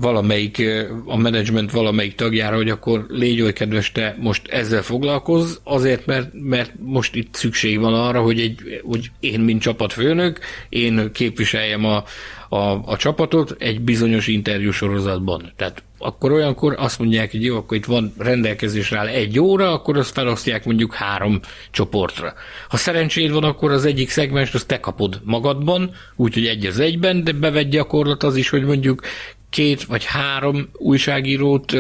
[0.01, 0.63] valamelyik,
[1.05, 6.29] a menedzsment valamelyik tagjára, hogy akkor légy oly kedves, te most ezzel foglalkozz, azért, mert,
[6.33, 10.39] mert most itt szükség van arra, hogy, egy, hogy én, mint csapatfőnök,
[10.69, 12.05] én képviseljem a,
[12.53, 15.53] a, a csapatot egy bizonyos interjú sorozatban.
[15.57, 19.97] Tehát akkor olyankor azt mondják, hogy jó, akkor itt van rendelkezésre áll egy óra, akkor
[19.97, 21.41] azt felosztják mondjuk három
[21.71, 22.35] csoportra.
[22.69, 27.25] Ha szerencséd van, akkor az egyik szegmens azt te kapod magadban, úgyhogy egy az egyben,
[27.25, 29.03] de bevett gyakorlat az is, hogy mondjuk
[29.51, 31.77] két vagy három újságírót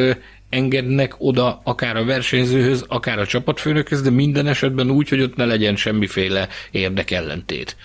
[0.51, 5.45] engednek oda akár a versenyzőhöz, akár a csapatfőnökhöz, de minden esetben úgy, hogy ott ne
[5.45, 7.77] legyen semmiféle érdekellentét.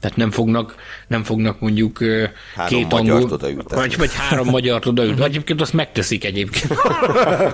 [0.00, 0.74] Tehát nem fognak,
[1.06, 1.98] nem fognak mondjuk
[2.54, 3.38] három két angol,
[3.68, 5.20] vagy, vagy három magyar odaültetni.
[5.20, 6.72] Vagy egyébként azt megteszik egyébként.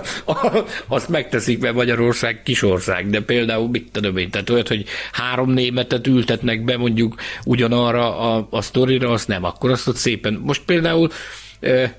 [0.87, 6.07] azt megteszik, mert Magyarország kisország, de például mit tudom én, tehát olyat, hogy három németet
[6.07, 7.15] ültetnek be mondjuk
[7.45, 10.41] ugyanarra a, a sztorira, azt nem, akkor azt ott szépen.
[10.43, 11.09] Most például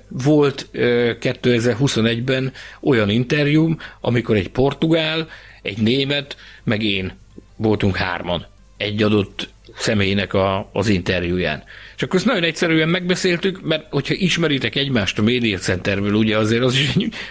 [0.07, 5.27] volt 2021-ben olyan interjúm, amikor egy portugál,
[5.61, 7.13] egy német, meg én
[7.55, 8.45] voltunk hárman
[8.77, 11.63] egy adott személynek a, az interjúján.
[11.95, 16.63] És akkor ezt nagyon egyszerűen megbeszéltük, mert hogyha ismeritek egymást a Media Centerből, ugye azért
[16.63, 16.77] az,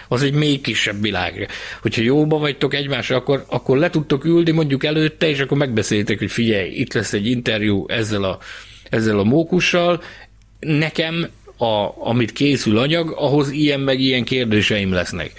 [0.07, 1.47] az egy még kisebb világ.
[1.81, 6.31] Hogyha jóba vagytok egymásra, akkor, akkor le tudtok ülni mondjuk előtte, és akkor megbeszéltek, hogy
[6.31, 8.37] figyelj, itt lesz egy interjú ezzel a,
[8.89, 10.03] ezzel a mókussal,
[10.59, 11.27] nekem
[11.57, 15.31] a, amit készül anyag, ahhoz ilyen meg ilyen kérdéseim lesznek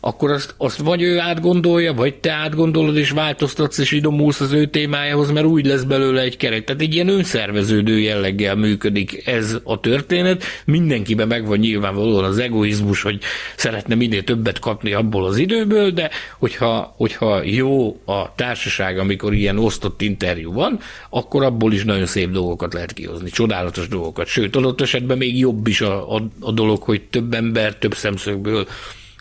[0.00, 4.66] akkor azt, azt vagy ő átgondolja, vagy te átgondolod, és változtatsz, és idomulsz az ő
[4.66, 6.64] témájához, mert úgy lesz belőle egy keret.
[6.64, 10.44] Tehát egy ilyen önszerveződő jelleggel működik ez a történet.
[10.64, 13.18] Mindenkiben megvan nyilvánvalóan az egoizmus, hogy
[13.56, 19.58] szeretne minél többet kapni abból az időből, de hogyha, hogyha jó a társaság, amikor ilyen
[19.58, 20.80] osztott interjú van,
[21.10, 24.26] akkor abból is nagyon szép dolgokat lehet kihozni, csodálatos dolgokat.
[24.26, 28.66] Sőt, adott esetben még jobb is a, a, a dolog, hogy több ember, több szemszögből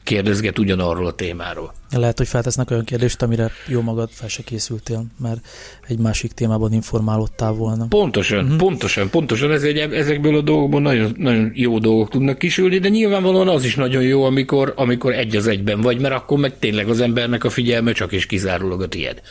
[0.10, 1.74] kérdezget ugyanarról a témáról.
[1.92, 5.48] Lehet, hogy feltesznek olyan kérdést, amire jó magad fel se készültél, mert
[5.88, 7.86] egy másik témában informálódtál volna.
[7.88, 8.58] Pontosan, uh-huh.
[8.58, 9.52] pontosan, pontosan.
[9.52, 13.76] Ez egy, ezekből a dolgokból nagyon, nagyon jó dolgok tudnak kisülni, de nyilvánvalóan az is
[13.76, 17.50] nagyon jó, amikor, amikor egy az egyben vagy, mert akkor meg tényleg az embernek a
[17.50, 19.22] figyelme csak és kizárólag a tied.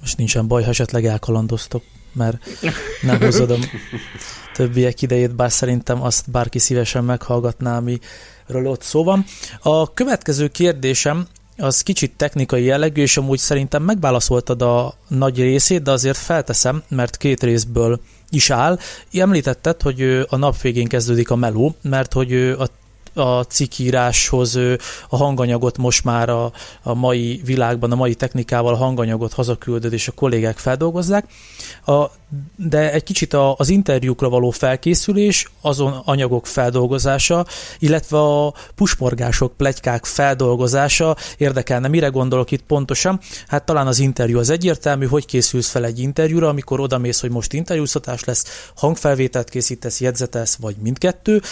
[0.00, 1.82] Most nincsen baj, ha esetleg elkalandoztok,
[2.12, 2.36] mert
[3.02, 3.56] nem hozod a
[4.56, 7.98] többiek idejét, bár szerintem azt bárki szívesen meghallgatná, ami
[8.48, 9.24] ről ott szó van.
[9.62, 11.26] A következő kérdésem
[11.56, 17.16] az kicsit technikai jellegű, és amúgy szerintem megválaszoltad a nagy részét, de azért felteszem, mert
[17.16, 18.78] két részből is áll.
[19.12, 22.66] Említetted, hogy a nap végén kezdődik a meló, mert hogy a
[23.18, 24.56] a cikkíráshoz
[25.08, 26.52] a hanganyagot most már a,
[26.82, 31.26] a mai világban, a mai technikával a hanganyagot hazaküldöd, és a kollégák feldolgozzák,
[31.86, 32.04] a,
[32.56, 37.46] de egy kicsit a, az interjúkra való felkészülés, azon anyagok feldolgozása,
[37.78, 41.88] illetve a pusmorgások, plegykák feldolgozása érdekelne.
[41.88, 43.20] Mire gondolok itt pontosan?
[43.46, 47.52] Hát talán az interjú az egyértelmű, hogy készülsz fel egy interjúra, amikor odamész, hogy most
[47.52, 51.42] interjúztatás lesz, hangfelvételt készítesz, jegyzetesz, vagy mindkettő,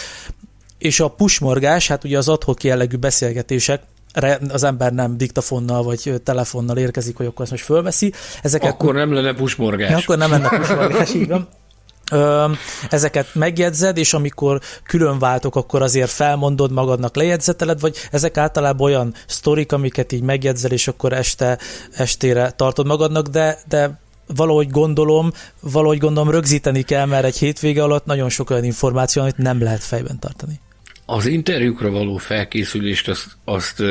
[0.77, 3.81] és a pusmorgás, hát ugye az adhok jellegű beszélgetések,
[4.49, 8.13] az ember nem diktafonnal vagy telefonnal érkezik, hogy akkor ezt most fölveszi.
[8.41, 9.89] Ezeket, akkor nem lenne pusmorgás.
[9.89, 11.47] Ja, akkor nem lenne pusmorgás, így van.
[12.89, 19.13] Ezeket megjegyzed, és amikor külön váltok, akkor azért felmondod magadnak, lejegyzeteled, vagy ezek általában olyan
[19.27, 21.57] sztorik, amiket így megjegyzel, és akkor este,
[21.91, 23.99] estére tartod magadnak, de, de
[24.35, 29.37] valahogy gondolom, valahogy gondolom rögzíteni kell, mert egy hétvége alatt nagyon sok olyan információ, amit
[29.37, 30.59] nem lehet fejben tartani.
[31.09, 33.83] Az interjúkra való felkészülést azt, azt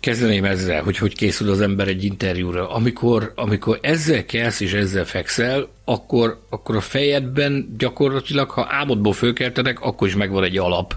[0.00, 2.70] kezdeném ezzel, hogy hogy készül az ember egy interjúra.
[2.70, 9.80] Amikor, amikor ezzel kelsz és ezzel fekszel, akkor, akkor a fejedben gyakorlatilag, ha álmodból fölkeltenek,
[9.80, 10.96] akkor is megvan egy alap,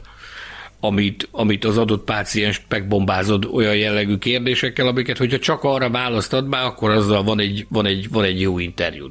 [0.80, 6.58] amit, amit az adott páciens megbombázod olyan jellegű kérdésekkel, amiket, hogyha csak arra választad be,
[6.58, 9.10] akkor azzal van egy, van egy, van egy jó interjú.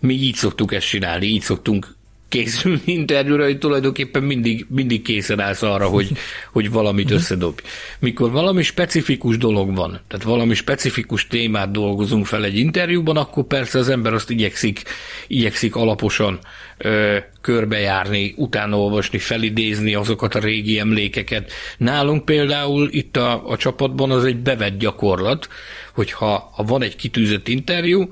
[0.00, 1.86] Mi így szoktuk ezt csinálni, így szoktunk
[2.32, 6.10] készülni interjúra, hogy tulajdonképpen mindig, mindig készen állsz arra, hogy,
[6.52, 7.14] hogy valamit mhm.
[7.14, 7.62] összedobj.
[7.98, 13.78] Mikor valami specifikus dolog van, tehát valami specifikus témát dolgozunk fel egy interjúban, akkor persze
[13.78, 14.82] az ember azt igyekszik,
[15.26, 16.38] igyekszik alaposan
[16.78, 21.52] ö, körbejárni, utána olvasni, felidézni azokat a régi emlékeket.
[21.78, 25.48] Nálunk például itt a, a csapatban az egy bevett gyakorlat,
[25.94, 28.08] hogyha ha van egy kitűzött interjú,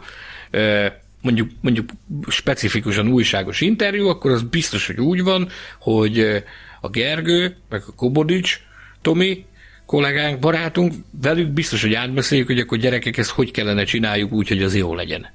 [0.51, 0.87] ö,
[1.21, 1.91] mondjuk, mondjuk
[2.29, 5.49] specifikusan újságos interjú, akkor az biztos, hogy úgy van,
[5.79, 6.43] hogy
[6.81, 8.61] a Gergő, meg a Kobodics,
[9.03, 9.45] Tomi,
[9.87, 14.62] kollégánk, barátunk, velük biztos, hogy átbeszéljük, hogy akkor gyerekek, ezt hogy kellene csináljuk úgy, hogy
[14.62, 15.27] az jó legyen.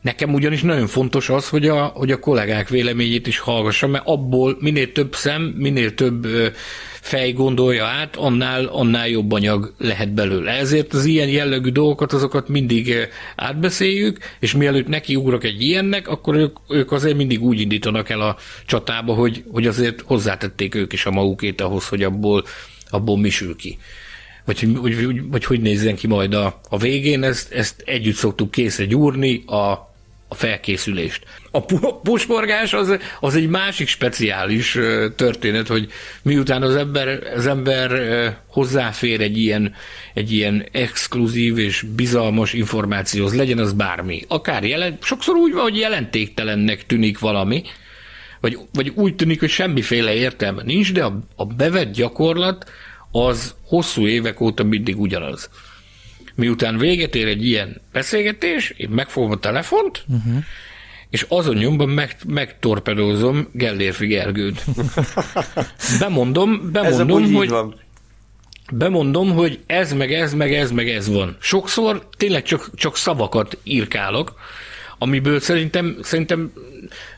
[0.00, 4.56] Nekem ugyanis nagyon fontos az, hogy a, hogy a kollégák véleményét is hallgassam, mert abból
[4.60, 6.26] minél több szem, minél több
[7.02, 10.50] fej gondolja át, annál, annál jobb anyag lehet belőle.
[10.50, 16.34] Ezért az ilyen jellegű dolgokat, azokat mindig átbeszéljük, és mielőtt neki ugrok egy ilyennek, akkor
[16.34, 18.36] ők, ők azért mindig úgy indítanak el a
[18.66, 22.44] csatába, hogy, hogy azért hozzátették ők is a magukét ahhoz, hogy abból,
[22.90, 23.78] abból mi sül ki
[24.44, 28.50] vagy hogy, vagy, vagy hogy nézzen ki majd a, a végén, ezt, ezt együtt szoktuk
[28.50, 29.91] készre gyúrni, a,
[30.32, 31.24] a felkészülést.
[31.50, 31.64] A
[32.02, 34.78] pusmorgás az, az egy másik speciális
[35.16, 35.88] történet, hogy
[36.22, 37.90] miután az ember, az ember
[38.46, 39.74] hozzáfér egy ilyen,
[40.14, 44.24] egy ilyen exkluzív és bizalmas információhoz, legyen az bármi.
[44.28, 47.62] Akár jelent, sokszor úgy van, hogy jelentéktelennek tűnik valami,
[48.40, 52.70] vagy, vagy úgy tűnik, hogy semmiféle értelme nincs, de a, a bevett gyakorlat
[53.10, 55.50] az hosszú évek óta mindig ugyanaz
[56.34, 60.42] miután véget ér egy ilyen beszélgetés, én megfogom a telefont, uh-huh.
[61.10, 64.64] és azon nyomban meg, megtorpedózom Gellérfi Gergőt.
[66.00, 67.48] Bemondom, bemondom, hogy...
[67.48, 67.80] Van.
[68.72, 71.36] Bemondom, hogy ez, meg ez, meg ez, meg ez van.
[71.40, 74.34] Sokszor tényleg csak, csak szavakat írkálok,
[75.02, 76.52] amiből szerintem, szerintem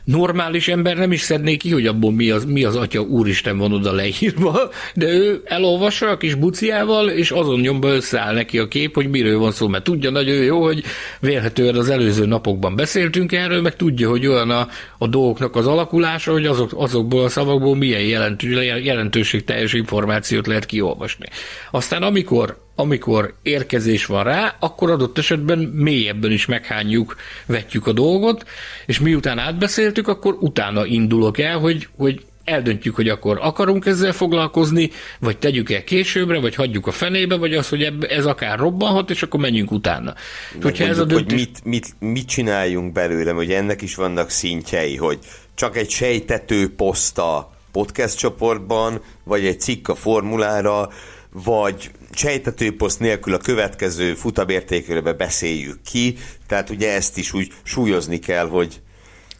[0.03, 3.73] normális ember nem is szedné ki, hogy abból mi az, mi az atya úristen van
[3.73, 8.93] oda leírva, de ő elolvassa a kis buciával, és azon nyomba összeáll neki a kép,
[8.93, 10.83] hogy miről van szó, mert tudja nagyon jó, hogy
[11.19, 14.67] vélhetően az előző napokban beszéltünk erről, meg tudja, hogy olyan a,
[14.97, 20.65] a dolgoknak az alakulása, hogy azok, azokból a szavakból milyen jelentő, jelentőség teljes információt lehet
[20.65, 21.25] kiolvasni.
[21.71, 27.15] Aztán amikor amikor érkezés van rá, akkor adott esetben mélyebben is meghányjuk,
[27.45, 28.45] vetjük a dolgot,
[28.85, 34.91] és miután átbeszéltük, akkor utána indulok el, hogy, hogy eldöntjük, hogy akkor akarunk ezzel foglalkozni,
[35.19, 39.23] vagy tegyük el későbbre, vagy hagyjuk a fenébe, vagy az, hogy ez akár robbanhat, és
[39.23, 40.13] akkor menjünk utána.
[40.61, 41.39] Hogyha ez a döntés...
[41.39, 41.63] hogy mit,
[41.99, 45.19] mit, mit csináljunk belőle, hogy ennek is vannak szintjei, hogy
[45.55, 50.89] csak egy sejtető poszta podcast csoportban, vagy egy cikk a formulára,
[51.31, 58.47] vagy sejtetőposzt nélkül a következő futabértékelőbe beszéljük ki, tehát ugye ezt is úgy súlyozni kell,
[58.47, 58.79] hogy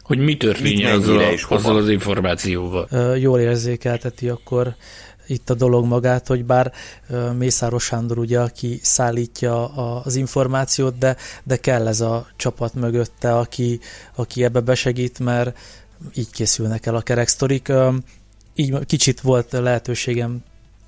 [0.02, 3.16] hogy mi történjen azzal, a, azzal az információval.
[3.16, 4.74] Jól érzékelteti akkor
[5.26, 6.72] itt a dolog magát, hogy bár
[7.38, 9.68] Mészáros Sándor ugye, aki szállítja
[10.02, 13.80] az információt, de, de kell ez a csapat mögötte, aki,
[14.14, 15.58] aki ebbe besegít, mert
[16.14, 17.72] így készülnek el a kereksztorik.
[18.54, 20.42] Így kicsit volt lehetőségem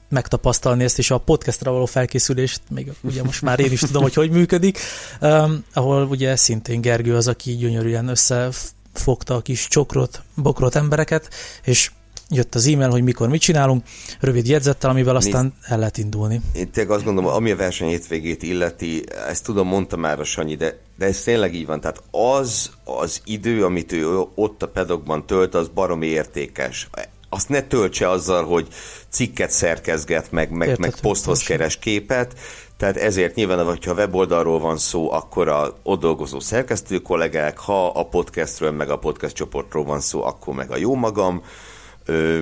[0.09, 4.15] megtapasztalni ezt, és a podcastra való felkészülést, még ugye most már én is tudom, hogy
[4.15, 4.79] hogy működik,
[5.21, 11.29] um, ahol ugye szintén Gergő az, aki gyönyörűen összefogta a kis csokrot, bokrot embereket,
[11.65, 11.91] és
[12.31, 13.85] jött az e-mail, hogy mikor mit csinálunk,
[14.21, 16.41] rövid jegyzettel, amivel aztán Nézd, el lehet indulni.
[16.53, 20.55] Én tényleg azt gondolom, ami a verseny hétvégét illeti, ezt tudom, mondta már a Sanyi,
[20.55, 21.81] de, de ez tényleg így van.
[21.81, 26.89] Tehát az az idő, amit ő ott a pedokban tölt, az baromi értékes
[27.29, 28.69] azt ne töltse azzal, hogy
[29.09, 32.35] cikket szerkezget, meg, meg, meg poszthoz keres képet,
[32.77, 38.05] tehát ezért nyilván, hogyha weboldalról van szó, akkor a ott dolgozó szerkesztő kollégák, ha a
[38.05, 41.43] podcastről, meg a podcast csoportról van szó, akkor meg a jó magam.
[42.05, 42.41] Ö,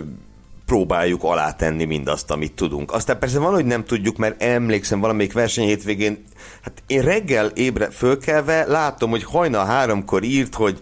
[0.66, 2.92] próbáljuk alátenni mindazt, amit tudunk.
[2.92, 6.24] Aztán persze van, hogy nem tudjuk, mert emlékszem valamelyik verseny hétvégén,
[6.60, 10.78] hát én reggel ébre fölkelve látom, hogy hajnal háromkor írt, hogy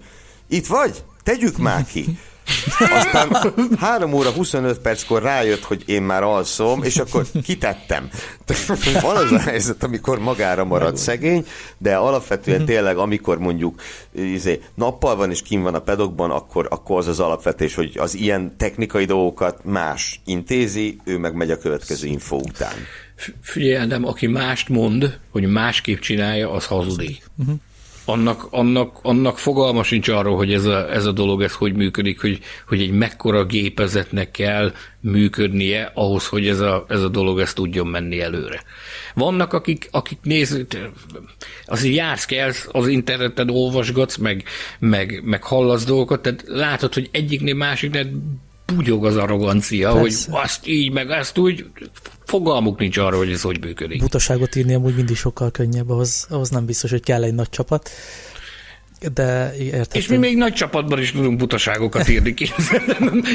[0.49, 1.05] itt vagy?
[1.23, 2.05] Tegyük már ki.
[2.79, 8.09] Aztán 3 óra 25 perckor rájött, hogy én már alszom, és akkor kitettem.
[9.03, 11.47] Van az a helyzet, amikor magára marad szegény,
[11.79, 13.81] de alapvetően tényleg, amikor mondjuk
[14.13, 18.15] izé, nappal van és kim van a pedokban, akkor, akkor az az alapvetés, hogy az
[18.15, 22.75] ilyen technikai dolgokat más intézi, ő meg megy a következő info után.
[23.41, 27.25] Figyelj, Adam, aki mást mond, hogy másképp csinálja, az hazudik.
[27.37, 27.57] Uh-huh
[28.05, 32.21] annak, annak, annak fogalma sincs arról, hogy ez a, ez a dolog ez hogy működik,
[32.21, 37.55] hogy, hogy egy mekkora gépezetnek kell működnie ahhoz, hogy ez a, ez a dolog ezt
[37.55, 38.63] tudjon menni előre.
[39.15, 40.79] Vannak, akik, akik nézik,
[41.67, 44.45] azért jársz kell, az interneten olvasgatsz, meg,
[44.79, 48.11] meg, meg hallasz dolgokat, tehát látod, hogy egyiknél másiknél
[48.67, 50.31] bugyog az arrogancia, Persze.
[50.31, 51.67] hogy azt így, meg azt úgy,
[52.25, 54.01] fogalmuk nincs arra, hogy ez hogy működik.
[54.01, 57.91] Butaságot írni amúgy mindig sokkal könnyebb, ahhoz, ahhoz nem biztos, hogy kell egy nagy csapat.
[59.15, 60.01] De értettem.
[60.01, 62.35] És mi még nagy csapatban is tudunk butaságokat írni,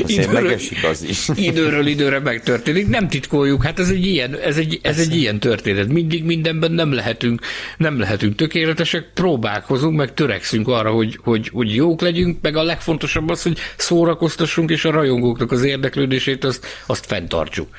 [0.05, 0.57] időről,
[0.89, 1.29] az is.
[1.35, 2.87] időről időre megtörténik.
[2.87, 5.87] Nem titkoljuk, hát ez egy ilyen, ez egy, ez egy ilyen történet.
[5.87, 7.41] Mindig mindenben nem lehetünk,
[7.77, 13.29] nem lehetünk tökéletesek, próbálkozunk, meg törekszünk arra, hogy, hogy, hogy jók legyünk, meg a legfontosabb
[13.29, 17.69] az, hogy szórakoztassunk, és a rajongóknak az érdeklődését azt, azt fenntartsuk.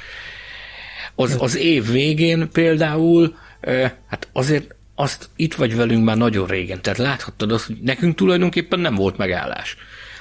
[1.14, 3.34] Az, az év végén például,
[4.06, 8.80] hát azért azt itt vagy velünk már nagyon régen, tehát láthattad azt, hogy nekünk tulajdonképpen
[8.80, 9.76] nem volt megállás.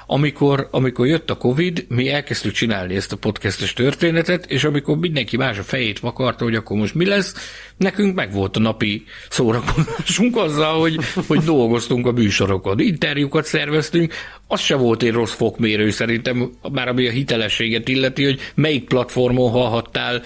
[0.05, 5.37] Amikor, amikor jött a Covid, mi elkezdtük csinálni ezt a podcastes történetet, és amikor mindenki
[5.37, 7.33] más a fejét vakarta, hogy akkor most mi lesz,
[7.77, 10.97] nekünk meg volt a napi szórakozásunk azzal, hogy,
[11.27, 14.13] hogy dolgoztunk a műsorokon, interjúkat szerveztünk,
[14.47, 19.51] az se volt egy rossz fokmérő szerintem, már ami a hitelességet illeti, hogy melyik platformon
[19.51, 20.21] hallhattál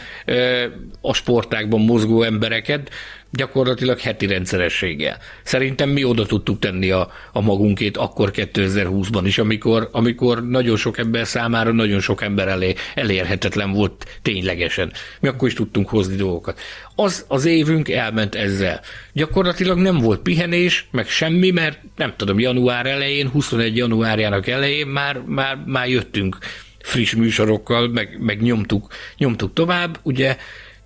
[1.01, 2.89] a sportákban mozgó embereket,
[3.35, 5.17] gyakorlatilag heti rendszerességgel.
[5.43, 10.97] Szerintem mi oda tudtuk tenni a, a magunkét akkor 2020-ban is, amikor, amikor nagyon sok
[10.97, 14.91] ember számára nagyon sok ember elé elérhetetlen volt ténylegesen.
[15.19, 16.59] Mi akkor is tudtunk hozni dolgokat.
[16.95, 18.81] Az, az évünk elment ezzel.
[19.13, 25.21] Gyakorlatilag nem volt pihenés, meg semmi, mert nem tudom, január elején, 21 januárjának elején már,
[25.25, 26.37] már, már jöttünk
[26.83, 28.87] friss műsorokkal, meg, meg nyomtuk,
[29.17, 29.99] nyomtuk tovább.
[30.03, 30.37] Ugye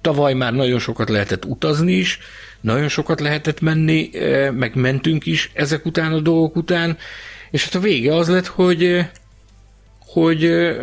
[0.08, 2.20] Tavaly már nagyon sokat lehetett utazni is,
[2.62, 6.98] nagyon sokat lehetett menni, eh, meg mentünk is ezek után a dolgok után,
[7.52, 9.10] és hát a vége az lett, hogy, eh,
[10.00, 10.76] hogy eh,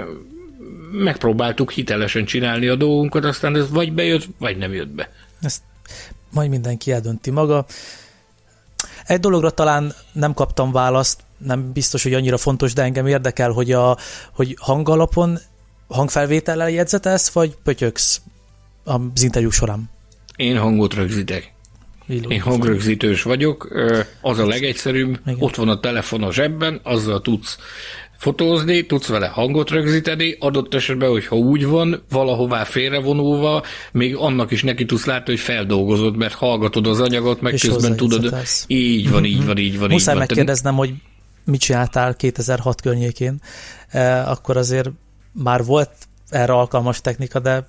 [0.93, 5.11] megpróbáltuk hitelesen csinálni a dolgunkat, aztán ez vagy bejött, vagy nem jött be.
[5.41, 5.63] Ezt
[6.31, 7.67] majd mindenki eldönti maga.
[9.07, 13.73] Egy dologra talán nem kaptam választ, nem biztos, hogy annyira fontos, de engem érdekel, hogy,
[13.73, 13.97] a,
[14.33, 15.39] hogy hangalapon
[15.89, 18.21] hangfelvétellel jegyzetelsz, vagy pötyöksz
[18.85, 19.91] az interjú során?
[20.37, 21.53] Én hangot rögzítek.
[22.09, 23.69] Illó, Én hangrögzítős vagyok,
[24.21, 25.37] az a legegyszerűbb, Igen.
[25.39, 27.59] ott van a telefon a zsebben, azzal tudsz
[28.17, 33.63] fotózni, tudsz vele hangot rögzíteni, adott esetben, hogyha úgy van, valahová félrevonulva,
[33.93, 37.97] még annak is neki tudsz látni, hogy feldolgozod, mert hallgatod az anyagot, meg És közben
[37.97, 38.37] tudod.
[38.67, 39.89] Így van, így van, így van.
[39.89, 40.27] Muszáj így van.
[40.29, 40.95] megkérdeznem, hogy
[41.45, 43.41] mit csináltál 2006 környékén,
[43.89, 44.91] e, akkor azért
[45.33, 45.91] már volt
[46.29, 47.69] erre alkalmas technika, de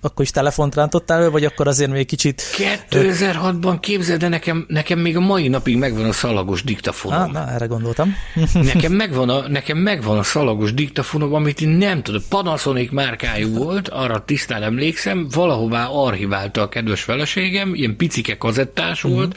[0.00, 2.42] akkor is telefont rántottál el, vagy akkor azért még kicsit...
[2.90, 7.20] 2006-ban képzeld, de nekem, nekem még a mai napig megvan a szalagos diktafonom.
[7.20, 8.16] Ah, na, erre gondoltam.
[8.72, 13.88] nekem, megvan a, nekem megvan a szalagos diktafonom, amit én nem tudom, Panasonic márkájú volt,
[13.88, 19.18] arra tisztán emlékszem, valahová archiválta a kedves feleségem, ilyen picike kazettás uh-huh.
[19.18, 19.36] volt,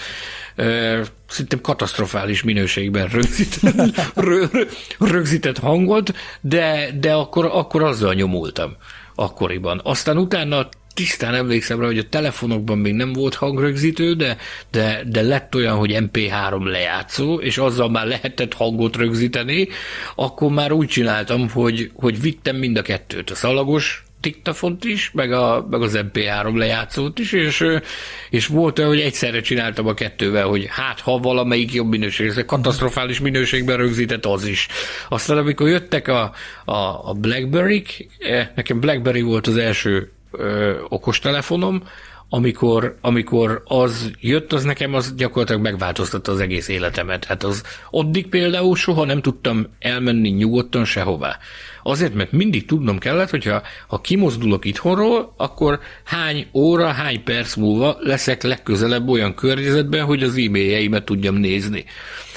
[1.28, 4.02] szerintem katasztrofális minőségben rögzített,
[5.14, 8.76] rögzített hangot, de, de akkor, akkor azzal nyomultam
[9.24, 9.82] akkoriban.
[9.84, 14.38] Aztán utána tisztán emlékszem rá, hogy a telefonokban még nem volt hangrögzítő, de,
[14.72, 19.68] de, de lett olyan, hogy MP3 lejátszó, és azzal már lehetett hangot rögzíteni,
[20.16, 25.32] akkor már úgy csináltam, hogy, hogy vittem mind a kettőt, a szalagos diktafont is, meg,
[25.32, 27.66] a, meg az MP3 lejátszót is, és,
[28.30, 32.44] és volt olyan, hogy egyszerre csináltam a kettővel, hogy hát ha valamelyik jobb minőség, ez
[32.46, 34.68] katasztrofális minőségben rögzített az is.
[35.10, 36.32] Aztán amikor jöttek a,
[36.66, 36.74] a,
[37.10, 41.84] a Blackberry-k, eh, nekem Blackberry volt az első ö, okostelefonom,
[42.30, 47.26] amikor, amikor az jött, az nekem az gyakorlatilag megváltoztatta az egész életemet.
[47.26, 51.38] Hát az addig például soha nem tudtam elmenni nyugodtan sehová.
[51.84, 57.98] Azért, mert mindig tudnom kellett, hogyha ha kimozdulok itthonról, akkor hány óra, hány perc múlva
[58.00, 61.86] leszek legközelebb olyan környezetben, hogy az e-mailjeimet tudjam nézni.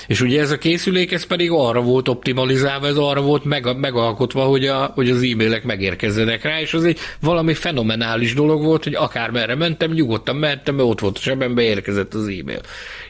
[0.06, 4.43] És ugye ez a készülék, ez pedig arra volt optimalizálva, ez arra volt meg, megalkotva,
[4.44, 8.94] hogy, a, hogy az e-mailek megérkezzenek rá, és az egy valami fenomenális dolog volt, hogy
[8.94, 12.60] akár merre mentem, nyugodtan mentem, mert ott volt a sebembe, érkezett az e-mail.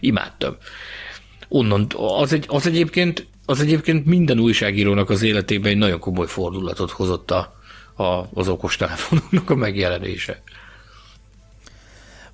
[0.00, 0.56] Imádtam.
[1.48, 6.90] Onnan, az, egy, az egyébként az egyébként minden újságírónak az életében egy nagyon komoly fordulatot
[6.90, 7.54] hozott a,
[8.02, 10.42] a, az okostelefonoknak a megjelenése.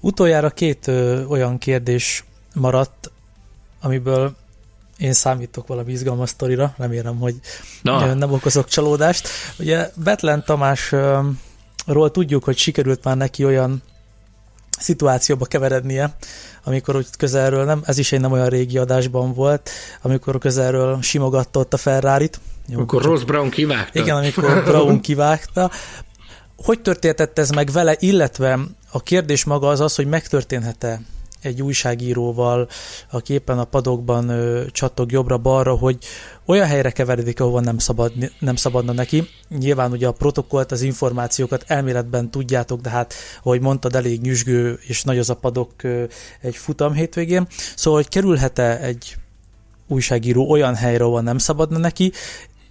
[0.01, 2.25] Utoljára két ö, olyan kérdés
[2.55, 3.11] maradt,
[3.81, 4.35] amiből
[4.99, 7.35] én számítok valami izgalmas sztorira, remélem, hogy
[7.83, 8.15] Na.
[8.15, 9.29] nem okozok csalódást.
[9.59, 13.83] Ugye Betlen Tamásról tudjuk, hogy sikerült már neki olyan
[14.83, 16.17] szituációba keverednie,
[16.65, 19.71] amikor úgy közelről, nem, ez is egy nem olyan régi adásban volt,
[20.03, 22.41] amikor közelről simogatta ott a Ferrari-t.
[22.69, 23.99] Jó, amikor Ross Brown kivágta.
[23.99, 25.71] Igen, amikor Brown kivágta.
[26.57, 28.59] Hogy történtett ez meg vele, illetve
[28.91, 31.01] a kérdés maga az az, hogy megtörténhet-e
[31.43, 32.69] egy újságíróval,
[33.11, 35.99] aki éppen a padokban ö, csattog jobbra-balra, hogy
[36.47, 39.29] olyan helyre keveredik, ahova nem, szabad, nem szabadna neki.
[39.49, 45.03] Nyilván ugye a protokollt, az információkat elméletben tudjátok, de hát, ahogy mondtad, elég nyüzsgő és
[45.03, 46.05] nagy az a padok ö,
[46.41, 47.47] egy futam hétvégén.
[47.77, 49.17] Szóval, hogy kerülhet-e egy
[49.87, 52.13] újságíró olyan helyre, ahol nem szabadna neki,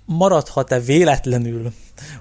[0.06, 1.72] maradhat-e véletlenül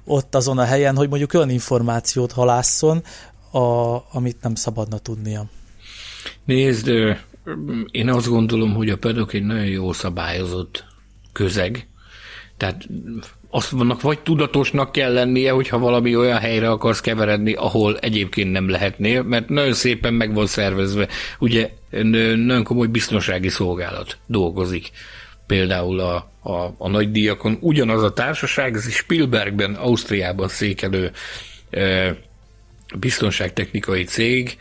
[0.05, 3.03] ott azon a helyen, hogy mondjuk olyan információt halásszon,
[3.51, 5.45] a, amit nem szabadna tudnia.
[6.45, 6.91] Nézd,
[7.91, 10.85] én azt gondolom, hogy a pedok egy nagyon jó szabályozott
[11.33, 11.89] közeg,
[12.57, 12.87] tehát
[13.51, 18.69] azt vannak vagy tudatosnak kell lennie, hogyha valami olyan helyre akarsz keveredni, ahol egyébként nem
[18.69, 21.09] lehetnél, mert nagyon szépen meg van szervezve.
[21.39, 21.71] Ugye
[22.37, 24.91] nagyon komoly biztonsági szolgálat dolgozik.
[25.47, 31.11] Például a, a, a nagy díjakon ugyanaz a társaság, ez Spielbergben, Ausztriában székelő
[32.99, 34.57] biztonságtechnikai cég,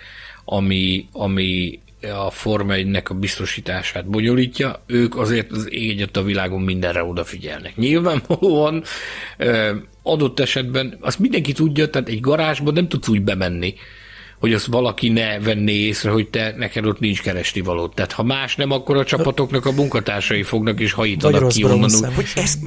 [0.52, 7.04] ami, ami a Forma 1 a biztosítását bonyolítja, ők azért az égyet a világon mindenre
[7.04, 7.76] odafigyelnek.
[7.76, 8.84] Nyilvánvalóan
[10.04, 13.74] adott esetben, azt mindenki tudja, tehát egy garázsba nem tudsz úgy bemenni,
[14.40, 17.96] hogy azt valaki ne venné észre, hogy te neked ott nincs keresni valót.
[17.96, 22.14] Tehát ha más nem, akkor a csapatoknak a munkatársai fognak és hajítanak ki onnan.
[22.14, 22.60] Hogy ezt...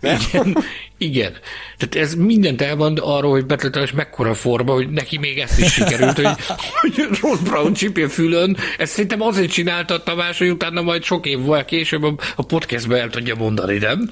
[0.32, 0.56] igen,
[0.98, 1.32] igen.
[1.76, 6.16] Tehát ez mindent elmond arról, hogy Betleteles mekkora forma, hogy neki még ezt is sikerült,
[6.16, 6.26] hogy,
[6.80, 8.56] hogy Ross Brown csipje fülön.
[8.78, 12.02] Ezt szerintem azért csinálta a Tamás, hogy utána majd sok évvel később
[12.36, 14.10] a podcastbe el tudja mondani, nem?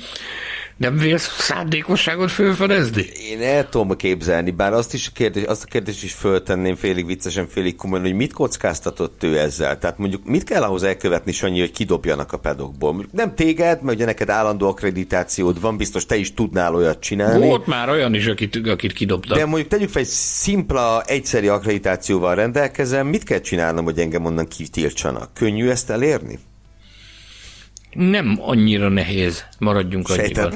[0.76, 3.02] Nem vélsz szándékosságot fölfedezni?
[3.30, 7.06] Én el tudom képzelni, bár azt, is a kérdés, azt a kérdést is föltenném félig
[7.06, 9.78] viccesen, félig komolyan, hogy mit kockáztatott ő ezzel?
[9.78, 13.06] Tehát mondjuk mit kell ahhoz elkövetni, Sanyi, hogy kidobjanak a pedokból?
[13.12, 17.46] Nem téged, mert ugye neked állandó akkreditációd van, biztos te is tudnál olyat csinálni.
[17.46, 19.38] Volt már olyan is, akit, akit kidobtak.
[19.38, 24.48] De mondjuk tegyük fel, egy szimpla, egyszeri akkreditációval rendelkezem, mit kell csinálnom, hogy engem onnan
[24.48, 25.34] kitiltsanak?
[25.34, 26.38] Könnyű ezt elérni?
[27.96, 30.54] Nem annyira nehéz, maradjunk annyiban.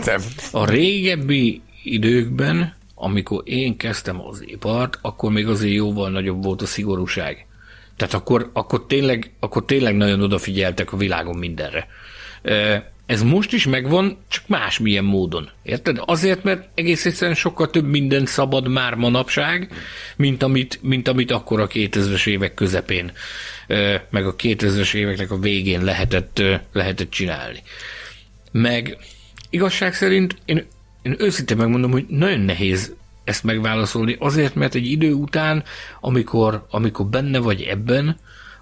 [0.52, 6.66] A régebbi időkben, amikor én kezdtem az ipart, akkor még azért jóval nagyobb volt a
[6.66, 7.46] szigorúság.
[7.96, 11.88] Tehát akkor, akkor, tényleg, akkor tényleg nagyon odafigyeltek a világon mindenre.
[13.10, 15.50] Ez most is megvan, csak másmilyen módon.
[15.62, 16.02] Érted?
[16.04, 19.72] Azért, mert egész egyszerűen sokkal több minden szabad már manapság,
[20.16, 23.12] mint amit, mint amit akkor a 2000-es évek közepén,
[24.10, 26.42] meg a 2000-es éveknek a végén lehetett,
[26.72, 27.62] lehetett csinálni.
[28.52, 28.96] Meg
[29.50, 30.66] igazság szerint én,
[31.02, 35.64] én őszintén megmondom, hogy nagyon nehéz ezt megválaszolni, azért, mert egy idő után,
[36.00, 38.18] amikor, amikor benne vagy ebben,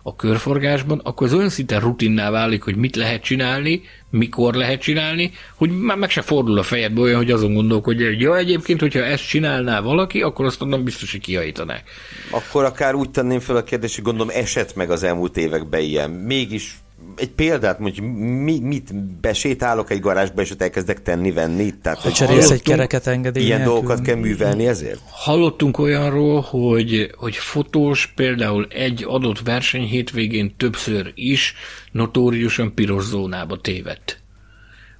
[0.08, 5.32] a körforgásban, akkor az olyan szinten rutinná válik, hogy mit lehet csinálni, mikor lehet csinálni,
[5.54, 9.04] hogy már meg se fordul a fejedbe olyan, hogy azon gondolkodj, hogy ja, egyébként, hogyha
[9.04, 11.90] ezt csinálná valaki, akkor azt onnan biztos, hogy kiajítanák.
[12.30, 16.10] Akkor akár úgy tenném fel a kérdést, hogy gondolom esett meg az elmúlt években ilyen.
[16.10, 16.74] Mégis
[17.16, 21.74] egy példát, hogy mi, mit besétálok egy garázsba, és ott elkezdek tenni-venni?
[21.82, 23.74] Tehát, hogy cserélsz egy kereket engedély Ilyen nélkül.
[23.74, 25.00] dolgokat kell művelni ezért?
[25.10, 31.54] Hallottunk olyanról, hogy, hogy fotós például egy adott verseny hétvégén többször is
[31.92, 34.20] notóriusan piros zónába tévedt.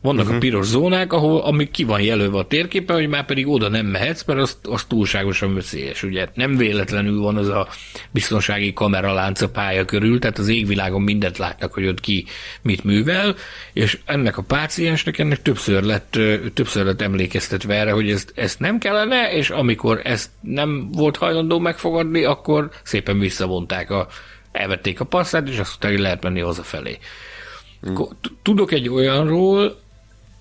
[0.00, 0.36] Vannak uh-huh.
[0.36, 3.86] a piros zónák, ahol ami ki van jelölve a térképen, hogy már pedig oda nem
[3.86, 6.02] mehetsz, mert az, az túlságosan veszélyes.
[6.02, 7.68] Ugye nem véletlenül van az a
[8.10, 12.24] biztonsági kameralánc a pálya körül, tehát az égvilágon mindent látnak, hogy ott ki
[12.62, 13.34] mit művel,
[13.72, 16.18] és ennek a páciensnek ennek többször lett,
[16.54, 21.58] többször lett emlékeztetve erre, hogy ezt, ezt nem kellene, és amikor ezt nem volt hajlandó
[21.58, 24.08] megfogadni, akkor szépen visszavonták a,
[24.52, 26.98] elvették a passzát, és azt mondták, hogy lehet menni hazafelé.
[27.80, 28.08] Hmm.
[28.42, 29.86] Tudok egy olyanról,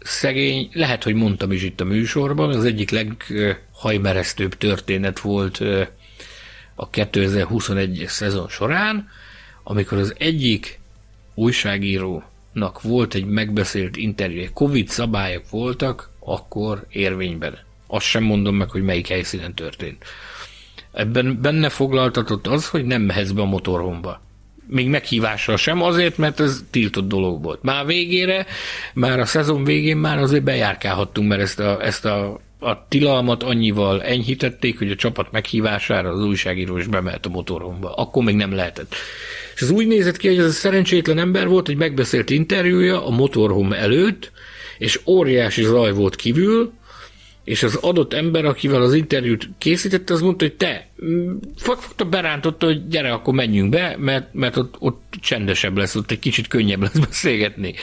[0.08, 5.64] szegény, lehet, hogy mondtam is itt a műsorban, az egyik leghajmeresztőbb történet volt
[6.76, 9.10] a 2021 szezon során,
[9.64, 10.80] amikor az egyik
[11.34, 17.58] újságírónak volt egy megbeszélt interjú, Covid szabályok voltak, akkor érvényben.
[17.88, 20.04] Azt sem mondom meg, hogy melyik helyszínen történt.
[20.92, 24.22] Ebben benne foglaltatott az, hogy nem mehetsz be a motorhomba
[24.68, 27.64] még meghívással sem, azért, mert ez tiltott dolog volt.
[27.64, 28.46] Már végére,
[28.94, 34.04] már a szezon végén már azért bejárkálhattunk, mert ezt a, ezt a a tilalmat annyival
[34.04, 37.94] enyhítették, hogy a csapat meghívására az újságíró is bemelt a motoromba.
[37.94, 38.96] Akkor még nem lehetett.
[39.56, 43.10] És az úgy nézett ki, hogy ez a szerencsétlen ember volt, hogy megbeszélt interjúja a
[43.10, 44.32] motorhom előtt,
[44.78, 46.74] és óriási zaj volt kívül,
[47.48, 52.66] és az adott ember, akivel az interjút készítette, az mondta, hogy te, mm, fogta berántotta,
[52.66, 56.82] hogy gyere, akkor menjünk be, mert, mert ott, ott csendesebb lesz, ott egy kicsit könnyebb
[56.82, 57.74] lesz beszélgetni.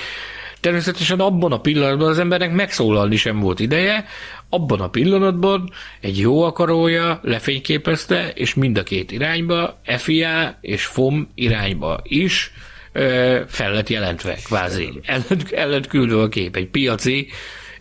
[0.61, 4.07] Természetesen abban a pillanatban az embernek megszólalni sem volt ideje,
[4.49, 5.71] abban a pillanatban
[6.01, 12.53] egy jó akarója lefényképezte, és mind a két irányba, FIA és FOM irányba is
[13.47, 15.01] fel lett jelentve, kvázi.
[15.51, 17.29] El lett küldve a kép, egy piaci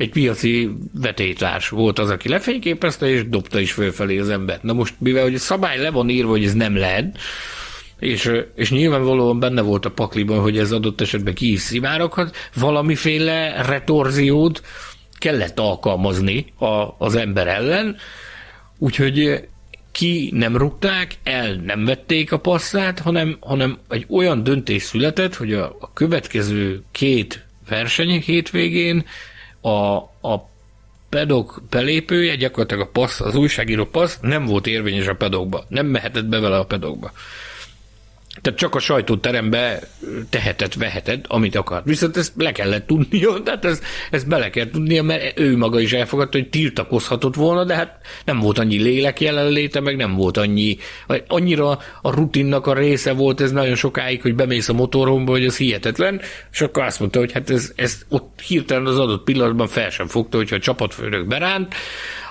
[0.04, 4.64] egy piaci vetétárs volt az, aki lefényképezte, és dobta is fölfelé az embert.
[4.64, 7.18] Na most, mivel hogy a szabály le van írva, hogy ez nem lehet,
[8.00, 13.66] és, és nyilvánvalóan benne volt a pakliban, hogy ez adott esetben ki is szivároghat, valamiféle
[13.66, 14.62] retorziót
[15.18, 17.98] kellett alkalmazni a, az ember ellen,
[18.78, 19.48] úgyhogy
[19.92, 25.54] ki nem rúgták, el nem vették a passzát, hanem, hanem egy olyan döntés született, hogy
[25.54, 29.06] a, a következő két verseny hétvégén
[29.64, 30.50] a, a
[31.10, 35.66] pedok belépője, gyakorlatilag a passz, az újságíró passz nem volt érvényes a pedokba.
[35.68, 37.12] Nem mehetett be vele a pedokba.
[38.42, 39.80] Tehát csak a sajtóterembe
[40.30, 41.86] tehetett, vehetett, amit akart.
[41.86, 45.94] Viszont ezt le kellett tudnia, tehát ezt, ezt bele kell tudnia, mert ő maga is
[45.94, 50.78] elfogadta, hogy tiltakozhatott volna, de hát nem volt annyi lélek jelenléte, meg nem volt annyi,
[51.28, 55.58] annyira a rutinnak a része volt ez nagyon sokáig, hogy bemész a motoromba, hogy ez
[55.58, 59.90] hihetetlen, és akkor azt mondta, hogy hát ez, ez ott hirtelen az adott pillanatban fel
[59.90, 61.76] sem fogta, hogyha a csapatfőnök beránt,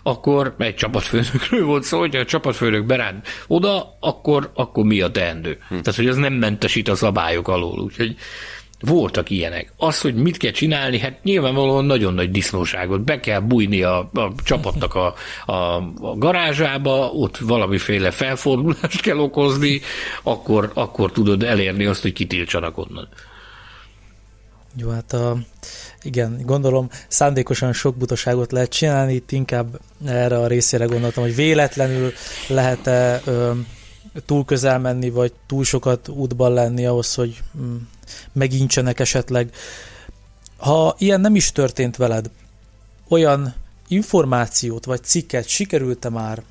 [0.02, 5.58] akkor egy csapatfőnökről volt szó, hogyha a csapatfőnök beránt oda, akkor, akkor mi a teendő.
[5.68, 5.78] Hm.
[5.80, 7.78] Tehát, hogy az nem mentesít a szabályok alól.
[7.78, 8.16] Úgyhogy
[8.82, 9.72] voltak ilyenek.
[9.76, 13.00] Az, hogy mit kell csinálni, hát nyilvánvalóan nagyon nagy disznóságot.
[13.00, 15.14] Be kell bújni a, a csapatnak a,
[15.46, 15.52] a,
[16.00, 19.80] a garázsába, ott valamiféle felfordulást kell okozni,
[20.22, 23.08] akkor, akkor tudod elérni azt, hogy kitiltsanak onnan.
[24.76, 25.36] Jó, hát a,
[26.02, 32.12] igen, gondolom szándékosan sok butaságot lehet csinálni, itt inkább erre a részére gondoltam, hogy véletlenül
[32.48, 33.52] lehet-e ö,
[34.26, 37.76] túl közel menni, vagy túl sokat útban lenni ahhoz, hogy mm,
[38.32, 39.50] megincsenek esetleg.
[40.56, 42.30] Ha ilyen nem is történt veled,
[43.08, 43.54] olyan
[43.88, 46.42] információt vagy cikket sikerült-e már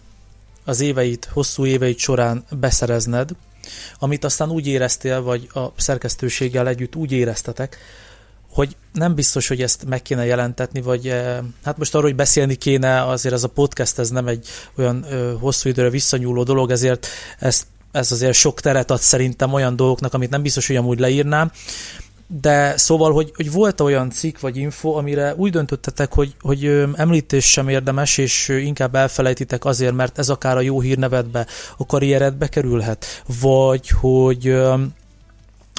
[0.66, 3.30] az éveit, hosszú éveit során beszerezned,
[4.00, 7.78] amit aztán úgy éreztél, vagy a szerkesztőséggel együtt úgy éreztetek,
[8.52, 12.56] hogy nem biztos, hogy ezt meg kéne jelentetni, vagy eh, hát most arról, hogy beszélni
[12.56, 14.48] kéne, azért ez a podcast, ez nem egy
[14.78, 15.06] olyan
[15.40, 17.08] hosszú időre visszanyúló dolog, ezért
[17.40, 21.52] ezt, ez azért sok teret ad szerintem olyan dolgoknak, amit nem biztos, hogy amúgy leírnám,
[22.40, 27.52] de szóval, hogy, hogy volt olyan cikk vagy info, amire úgy döntöttetek, hogy, hogy említés
[27.52, 31.48] sem érdemes, és inkább elfelejtitek azért, mert ez akár a jó hírnevedbe,
[31.78, 33.06] a karrieredbe kerülhet,
[33.42, 34.56] vagy hogy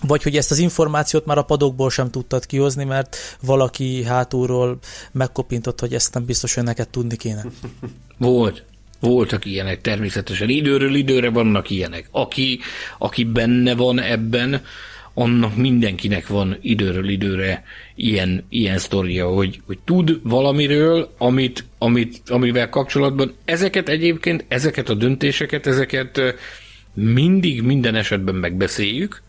[0.06, 4.78] vagy hogy ezt az információt már a padokból sem tudtad kihozni, mert valaki hátulról
[5.12, 7.44] megkopintott, hogy ezt nem biztos, hogy neked tudni kéne.
[8.18, 8.64] Volt.
[9.00, 10.48] Voltak ilyenek természetesen.
[10.48, 12.08] Időről időre vannak ilyenek.
[12.10, 12.58] Aki,
[12.98, 14.62] aki benne van ebben,
[15.14, 17.64] annak mindenkinek van időről időre
[17.94, 24.94] ilyen, ilyen sztoria, hogy, hogy tud valamiről, amit, amit, amivel kapcsolatban ezeket egyébként, ezeket a
[24.94, 26.20] döntéseket, ezeket
[26.94, 29.22] mindig minden esetben megbeszéljük,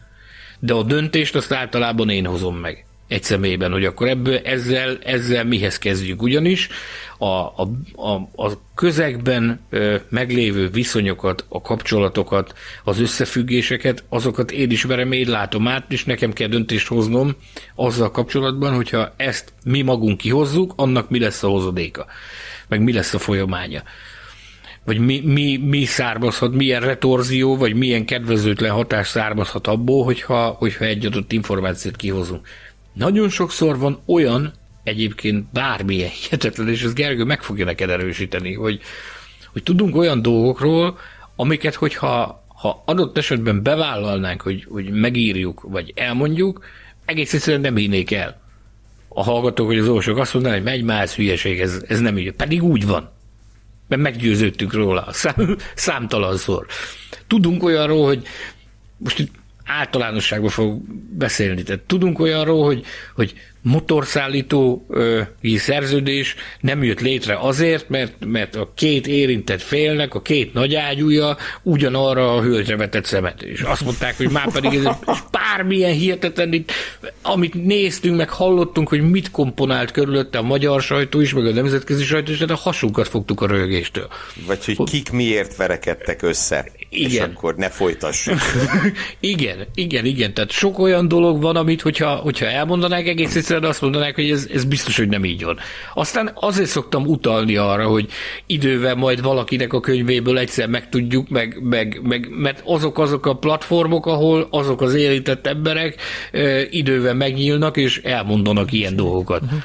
[0.65, 2.85] de a döntést azt általában én hozom meg.
[3.07, 6.21] egy személyben, hogy akkor ebből ezzel, ezzel mihez kezdjük.
[6.21, 6.69] Ugyanis
[7.17, 12.53] a, a, a, a közegben ö, meglévő viszonyokat, a kapcsolatokat,
[12.83, 17.35] az összefüggéseket, azokat én ismerem, én látom át, és nekem kell döntést hoznom
[17.75, 22.05] azzal kapcsolatban, hogyha ezt mi magunk kihozzuk, annak mi lesz a hozadéka,
[22.67, 23.83] meg mi lesz a folyamánya
[24.85, 30.85] vagy mi, mi, mi származhat, milyen retorzió, vagy milyen kedvezőtlen hatás származhat abból, hogyha, hogyha
[30.85, 32.47] egy adott információt kihozunk.
[32.93, 34.53] Nagyon sokszor van olyan,
[34.83, 38.79] egyébként bármilyen hihetetlen, és ez Gergő meg fogja neked erősíteni, hogy,
[39.51, 40.97] hogy tudunk olyan dolgokról,
[41.35, 46.65] amiket, hogyha ha adott esetben bevállalnánk, hogy, hogy megírjuk, vagy elmondjuk,
[47.05, 48.41] egész egyszerűen nem hinnék el.
[49.07, 52.17] A hallgatók, hogy az orvosok azt mondanak, hogy megy már, ez hülyeség, ez, ez nem
[52.17, 52.31] így.
[52.31, 53.11] Pedig úgy van.
[53.95, 56.65] Mert meggyőződtünk róla szám, számtalanszor.
[57.27, 58.27] Tudunk olyanról, hogy
[58.97, 59.33] most itt
[59.65, 60.81] általánosságban fog
[61.17, 61.63] beszélni.
[61.63, 62.83] Tehát tudunk olyanról, hogy,
[63.15, 63.33] hogy
[63.63, 71.37] motorszállítói szerződés nem jött létre azért, mert, mert a két érintett félnek, a két nagyágyúja
[71.61, 73.41] ugyanarra a hölgyre vetett szemet.
[73.41, 74.95] És azt mondták, hogy már pedig ez
[75.31, 76.71] bármilyen hihetetlen, itt,
[77.21, 82.03] amit néztünk, meg hallottunk, hogy mit komponált körülötte a magyar sajtó is, meg a nemzetközi
[82.03, 84.07] sajtó is, de a hasunkat fogtuk a rögéstől.
[84.47, 86.71] Vagy hogy kik miért verekedtek össze.
[86.93, 87.09] Igen.
[87.09, 88.39] És akkor ne folytassuk.
[89.19, 90.33] igen, igen, igen.
[90.33, 94.47] Tehát sok olyan dolog van, amit hogyha, hogyha elmondanák egész egyszerűen azt mondanák, hogy ez,
[94.53, 95.57] ez biztos, hogy nem így van.
[95.93, 98.09] Aztán azért szoktam utalni arra, hogy
[98.45, 104.05] idővel majd valakinek a könyvéből egyszer megtudjuk, meg, meg, meg mert azok azok a platformok,
[104.05, 105.95] ahol azok az érintett emberek
[106.31, 109.41] e, idővel megnyílnak, és elmondanak ilyen dolgokat.
[109.41, 109.59] Uh-huh.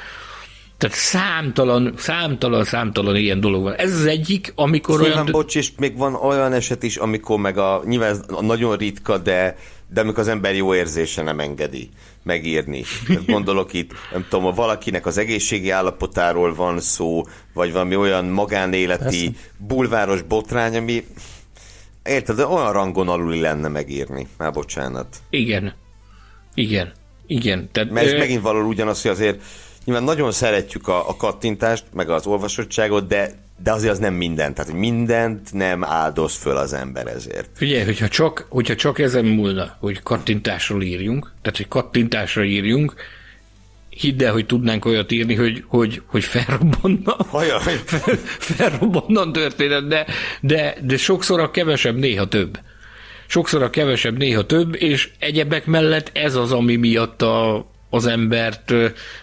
[0.79, 3.73] Tehát számtalan, számtalan, számtalan ilyen dolog van.
[3.73, 5.25] Ez az egyik, amikor Szépen, olyan...
[5.31, 9.57] bocs, és még van olyan eset is, amikor meg a, nyilván ez nagyon ritka, de,
[9.87, 11.89] de amikor az ember jó érzése nem engedi
[12.23, 12.83] megírni.
[13.27, 17.23] Gondolok itt, nem tudom, ha valakinek az egészségi állapotáról van szó,
[17.53, 19.51] vagy valami olyan magánéleti Persze.
[19.57, 21.03] bulváros botrány, ami
[22.03, 24.27] érted, de olyan rangon aluli lenne megírni.
[24.37, 25.17] Már bocsánat.
[25.29, 25.73] Igen.
[26.53, 26.91] Igen.
[27.27, 27.69] Igen.
[27.71, 28.17] Tehát, Mert ez ö...
[28.17, 29.41] megint való ugyanaz, hogy azért
[29.89, 34.53] nyilván nagyon szeretjük a, a kattintást, meg az olvasottságot, de de azért az nem minden,
[34.53, 37.49] tehát mindent nem áldoz föl az ember ezért.
[37.53, 42.93] Figyelj, hogyha csak, hogyha csak ezen múlna, hogy kattintásról írjunk, tehát hogy kattintásra írjunk,
[43.89, 47.15] hidd el, hogy tudnánk olyat írni, hogy, hogy, hogy felrobbanna,
[47.85, 50.05] fel, felrobbanna történet, de,
[50.41, 52.59] de, de sokszor a kevesebb, néha több.
[53.27, 58.73] Sokszor a kevesebb, néha több, és egyebek mellett ez az, ami miatt a, az embert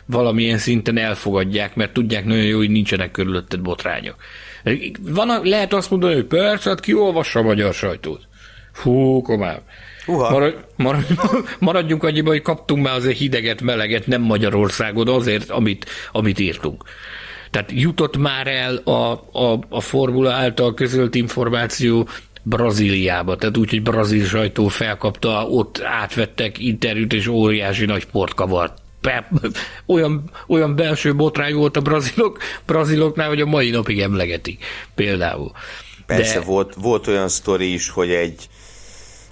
[0.06, 4.16] valamilyen szinten elfogadják, mert tudják nagyon jó, hogy nincsenek körülötted botrányok.
[5.00, 8.20] Van, lehet azt mondani, hogy persze, hát ki olvassa a magyar sajtót.
[8.72, 9.58] Fú, komám.
[10.06, 11.04] Marad, marad,
[11.58, 16.84] maradjunk annyiba, hogy kaptunk már azért hideget, meleget, nem Magyarországon azért, amit, amit írtunk.
[17.50, 22.08] Tehát jutott már el a, a, a formula által közölt információ
[22.48, 28.78] Brazíliába, tehát úgy, hogy brazil sajtó felkapta, ott átvettek interjút, és óriási nagy port kavart.
[29.86, 34.64] Olyan, olyan belső botrány volt a brazilok, braziloknál, hogy a mai napig emlegetik
[34.94, 35.50] például.
[36.06, 36.44] Persze, De...
[36.44, 38.48] volt, volt olyan sztori is, hogy egy,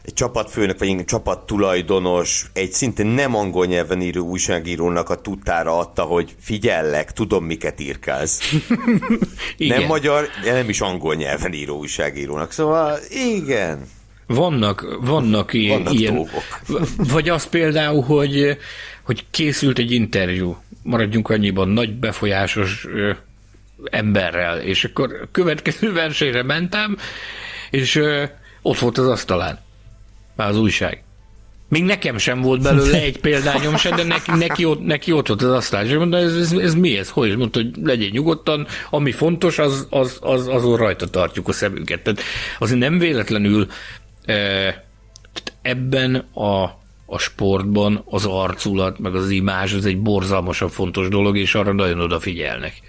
[0.05, 6.03] egy csapatfőnök, vagy egy csapattulajdonos egy szintén nem angol nyelven író újságírónak a tudtára adta,
[6.03, 8.55] hogy figyellek, tudom, miket írkálsz.
[9.59, 12.53] nem magyar, de nem is angol nyelven író újságírónak.
[12.53, 13.87] Szóval igen.
[14.27, 16.43] Vannak, vannak ilyen, vannak ilyen dolgok.
[16.97, 18.59] vagy az például, hogy,
[19.03, 22.87] hogy készült egy interjú, maradjunk annyiban, nagy befolyásos
[23.85, 26.97] emberrel, és akkor következő versenyre mentem,
[27.71, 28.01] és
[28.63, 29.64] ott volt az asztalán
[30.36, 31.02] már az újság.
[31.69, 35.43] Még nekem sem volt belőle egy példányom sem, de neki, neki, ott, neki ott volt
[35.43, 35.86] az asztál.
[35.86, 37.11] És mondta, ez, ez, ez mi ez?
[37.11, 37.28] Hogy?
[37.28, 42.02] És mondta, hogy legyen nyugodtan, ami fontos, az, az, az, azon rajta tartjuk a szemünket.
[42.02, 42.20] Tehát
[42.59, 43.66] azért nem véletlenül
[44.24, 44.85] e,
[45.62, 46.62] ebben a,
[47.06, 52.01] a sportban az arculat, meg az imázs, az egy borzalmasan fontos dolog, és arra nagyon
[52.01, 52.82] odafigyelnek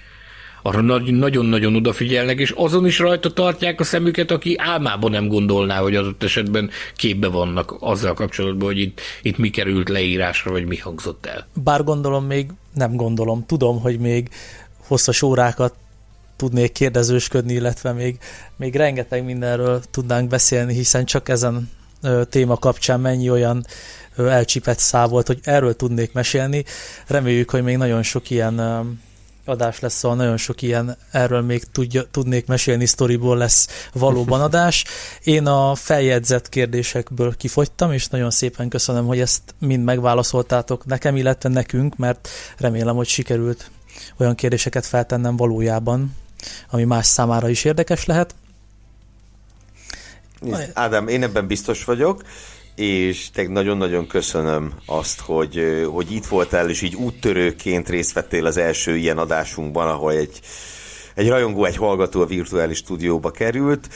[0.66, 5.96] arra nagyon-nagyon odafigyelnek, és azon is rajta tartják a szemüket, aki álmában nem gondolná, hogy
[5.96, 11.26] adott esetben képbe vannak azzal kapcsolatban, hogy itt, itt mi került leírásra, vagy mi hangzott
[11.26, 11.48] el.
[11.64, 14.30] Bár gondolom még, nem gondolom, tudom, hogy még
[14.88, 15.74] hosszas órákat
[16.36, 18.18] tudnék kérdezősködni, illetve még,
[18.56, 21.70] még rengeteg mindenről tudnánk beszélni, hiszen csak ezen
[22.30, 23.66] téma kapcsán mennyi olyan
[24.18, 26.64] elcsipett szá volt, hogy erről tudnék mesélni.
[27.08, 28.62] Reméljük, hogy még nagyon sok ilyen
[29.46, 34.86] adás lesz, szóval nagyon sok ilyen, erről még tudja, tudnék mesélni, sztoriból lesz valóban adás.
[35.24, 41.50] Én a feljegyzett kérdésekből kifogytam, és nagyon szépen köszönöm, hogy ezt mind megválaszoltátok nekem, illetve
[41.50, 43.72] nekünk, mert remélem, hogy sikerült
[44.18, 46.16] olyan kérdéseket feltennem valójában,
[46.70, 48.36] ami más számára is érdekes lehet.
[50.74, 52.24] Ádám, én ebben biztos vagyok
[52.76, 58.58] és te nagyon-nagyon köszönöm azt, hogy, hogy itt voltál, és így úttörőként részt vettél az
[58.58, 60.40] első ilyen adásunkban, ahol egy,
[61.16, 63.90] egy rajongó, egy hallgató a virtuális stúdióba került.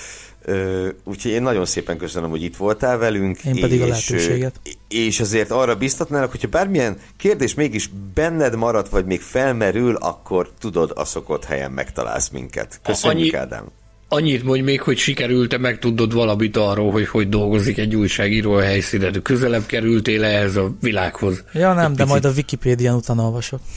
[1.03, 3.43] Úgyhogy én nagyon szépen köszönöm, hogy itt voltál velünk.
[3.45, 4.59] Én pedig és, a lehetőséget.
[4.87, 10.91] És azért arra biztatnálok, hogyha bármilyen kérdés mégis benned marad, vagy még felmerül, akkor tudod,
[10.95, 12.79] a szokott helyen megtalálsz minket.
[12.83, 13.71] Köszönjük, Annyi, Ádám.
[14.11, 19.21] Annyit mondj még, hogy sikerült-e megtudod valamit arról, hogy hogy dolgozik egy újságíró a helyszínen.
[19.21, 21.43] Közelebb kerültél ehhez a világhoz?
[21.53, 23.59] Ja nem, de majd a Wikipédián utána olvasok.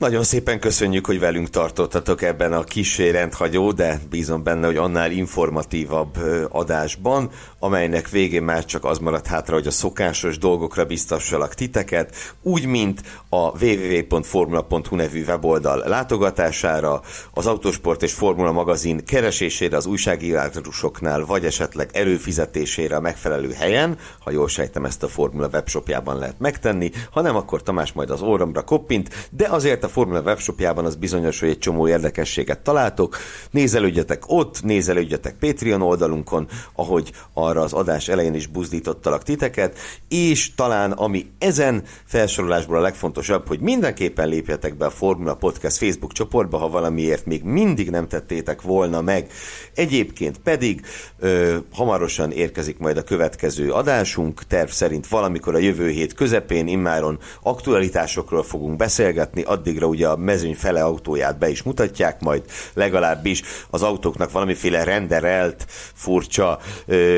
[0.00, 5.10] Nagyon szépen köszönjük, hogy velünk tartottatok ebben a kisé rendhagyó, de bízom benne, hogy annál
[5.10, 6.18] informatívabb
[6.48, 12.66] adásban, amelynek végén már csak az maradt hátra, hogy a szokásos dolgokra biztassalak titeket, úgy,
[12.66, 17.00] mint a www.formula.hu nevű weboldal látogatására,
[17.34, 24.30] az Autosport és Formula magazin keresésére az újságírásoknál, vagy esetleg előfizetésére a megfelelő helyen, ha
[24.30, 28.62] jól sejtem, ezt a Formula webshopjában lehet megtenni, ha nem, akkor Tamás majd az orromra
[28.62, 33.16] koppint, de azért a Formula webshopjában az bizonyos, hogy egy csomó érdekességet találtok.
[33.50, 40.92] Nézelődjetek ott, nézelődjetek Patreon oldalunkon, ahogy arra az adás elején is buzdítottalak titeket, és talán
[40.92, 46.68] ami ezen felsorolásból a legfontosabb, hogy mindenképpen lépjetek be a Formula Podcast Facebook csoportba, ha
[46.68, 49.30] valamiért még mindig nem tettétek volna meg.
[49.74, 50.80] Egyébként pedig
[51.18, 57.18] ö, hamarosan érkezik majd a következő adásunk, terv szerint valamikor a jövő hét közepén immáron
[57.42, 62.42] aktualitásokról fogunk beszélgetni, addig addigra ugye a mezőny fele autóját be is mutatják, majd
[62.74, 66.58] legalábbis az autóknak valamiféle renderelt, furcsa,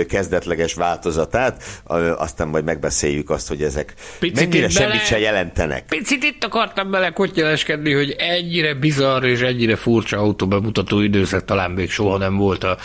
[0.09, 1.83] kezdetleges változatát,
[2.17, 5.87] aztán majd megbeszéljük azt, hogy ezek Picit mennyire semmit bele, se jelentenek.
[5.89, 11.91] Picit itt akartam bele kotyeleskedni, hogy ennyire bizarr és ennyire furcsa autóbemutató időszak talán még
[11.91, 12.77] soha nem volt a,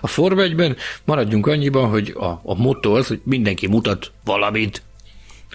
[0.00, 4.82] a Form 1 Maradjunk annyiban, hogy a, a motto az, hogy mindenki mutat valamit,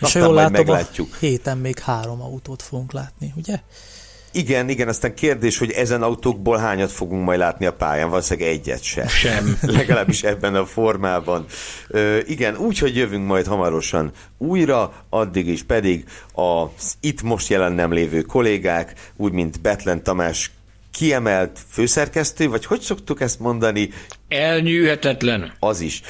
[0.01, 1.09] és jól látom, meglátjuk.
[1.11, 3.59] a héten még három autót fogunk látni, ugye?
[4.31, 8.83] Igen, igen, aztán kérdés, hogy ezen autókból hányat fogunk majd látni a pályán, valószínűleg egyet
[8.83, 9.07] se.
[9.07, 9.57] Sem.
[9.61, 11.45] Legalábbis ebben a formában.
[11.87, 17.93] Ö, igen, úgyhogy jövünk majd hamarosan újra, addig is pedig az itt most jelen nem
[17.93, 20.51] lévő kollégák, úgy mint Betlen Tamás
[20.99, 23.89] kiemelt főszerkesztő, vagy hogy szoktuk ezt mondani?
[24.27, 25.53] Elnyűhetetlen.
[25.59, 26.01] Az is.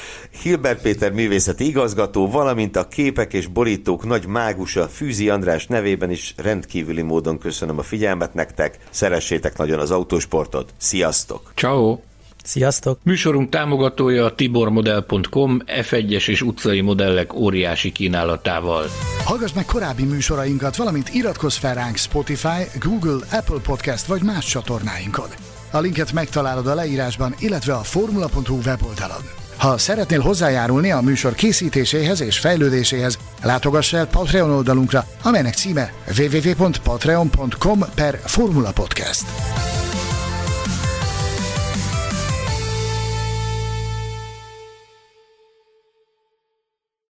[0.42, 6.34] Hilbert Péter művészeti igazgató, valamint a képek és borítók nagy mágusa Fűzi András nevében is
[6.36, 8.78] rendkívüli módon köszönöm a figyelmet nektek.
[8.90, 10.74] Szeressétek nagyon az autósportot.
[10.76, 11.52] Sziasztok!
[11.54, 11.98] Ciao.
[12.44, 12.98] Sziasztok!
[13.02, 18.84] Műsorunk támogatója a tibormodel.com F1-es és utcai modellek óriási kínálatával.
[19.24, 25.28] Hallgass meg korábbi műsorainkat, valamint iratkozz fel ránk Spotify, Google, Apple Podcast vagy más csatornáinkon.
[25.70, 29.22] A linket megtalálod a leírásban, illetve a formula.hu weboldalon.
[29.56, 37.80] Ha szeretnél hozzájárulni a műsor készítéséhez és fejlődéséhez, látogass el Patreon oldalunkra, amelynek címe www.patreon.com
[37.94, 39.24] per Formula Podcast.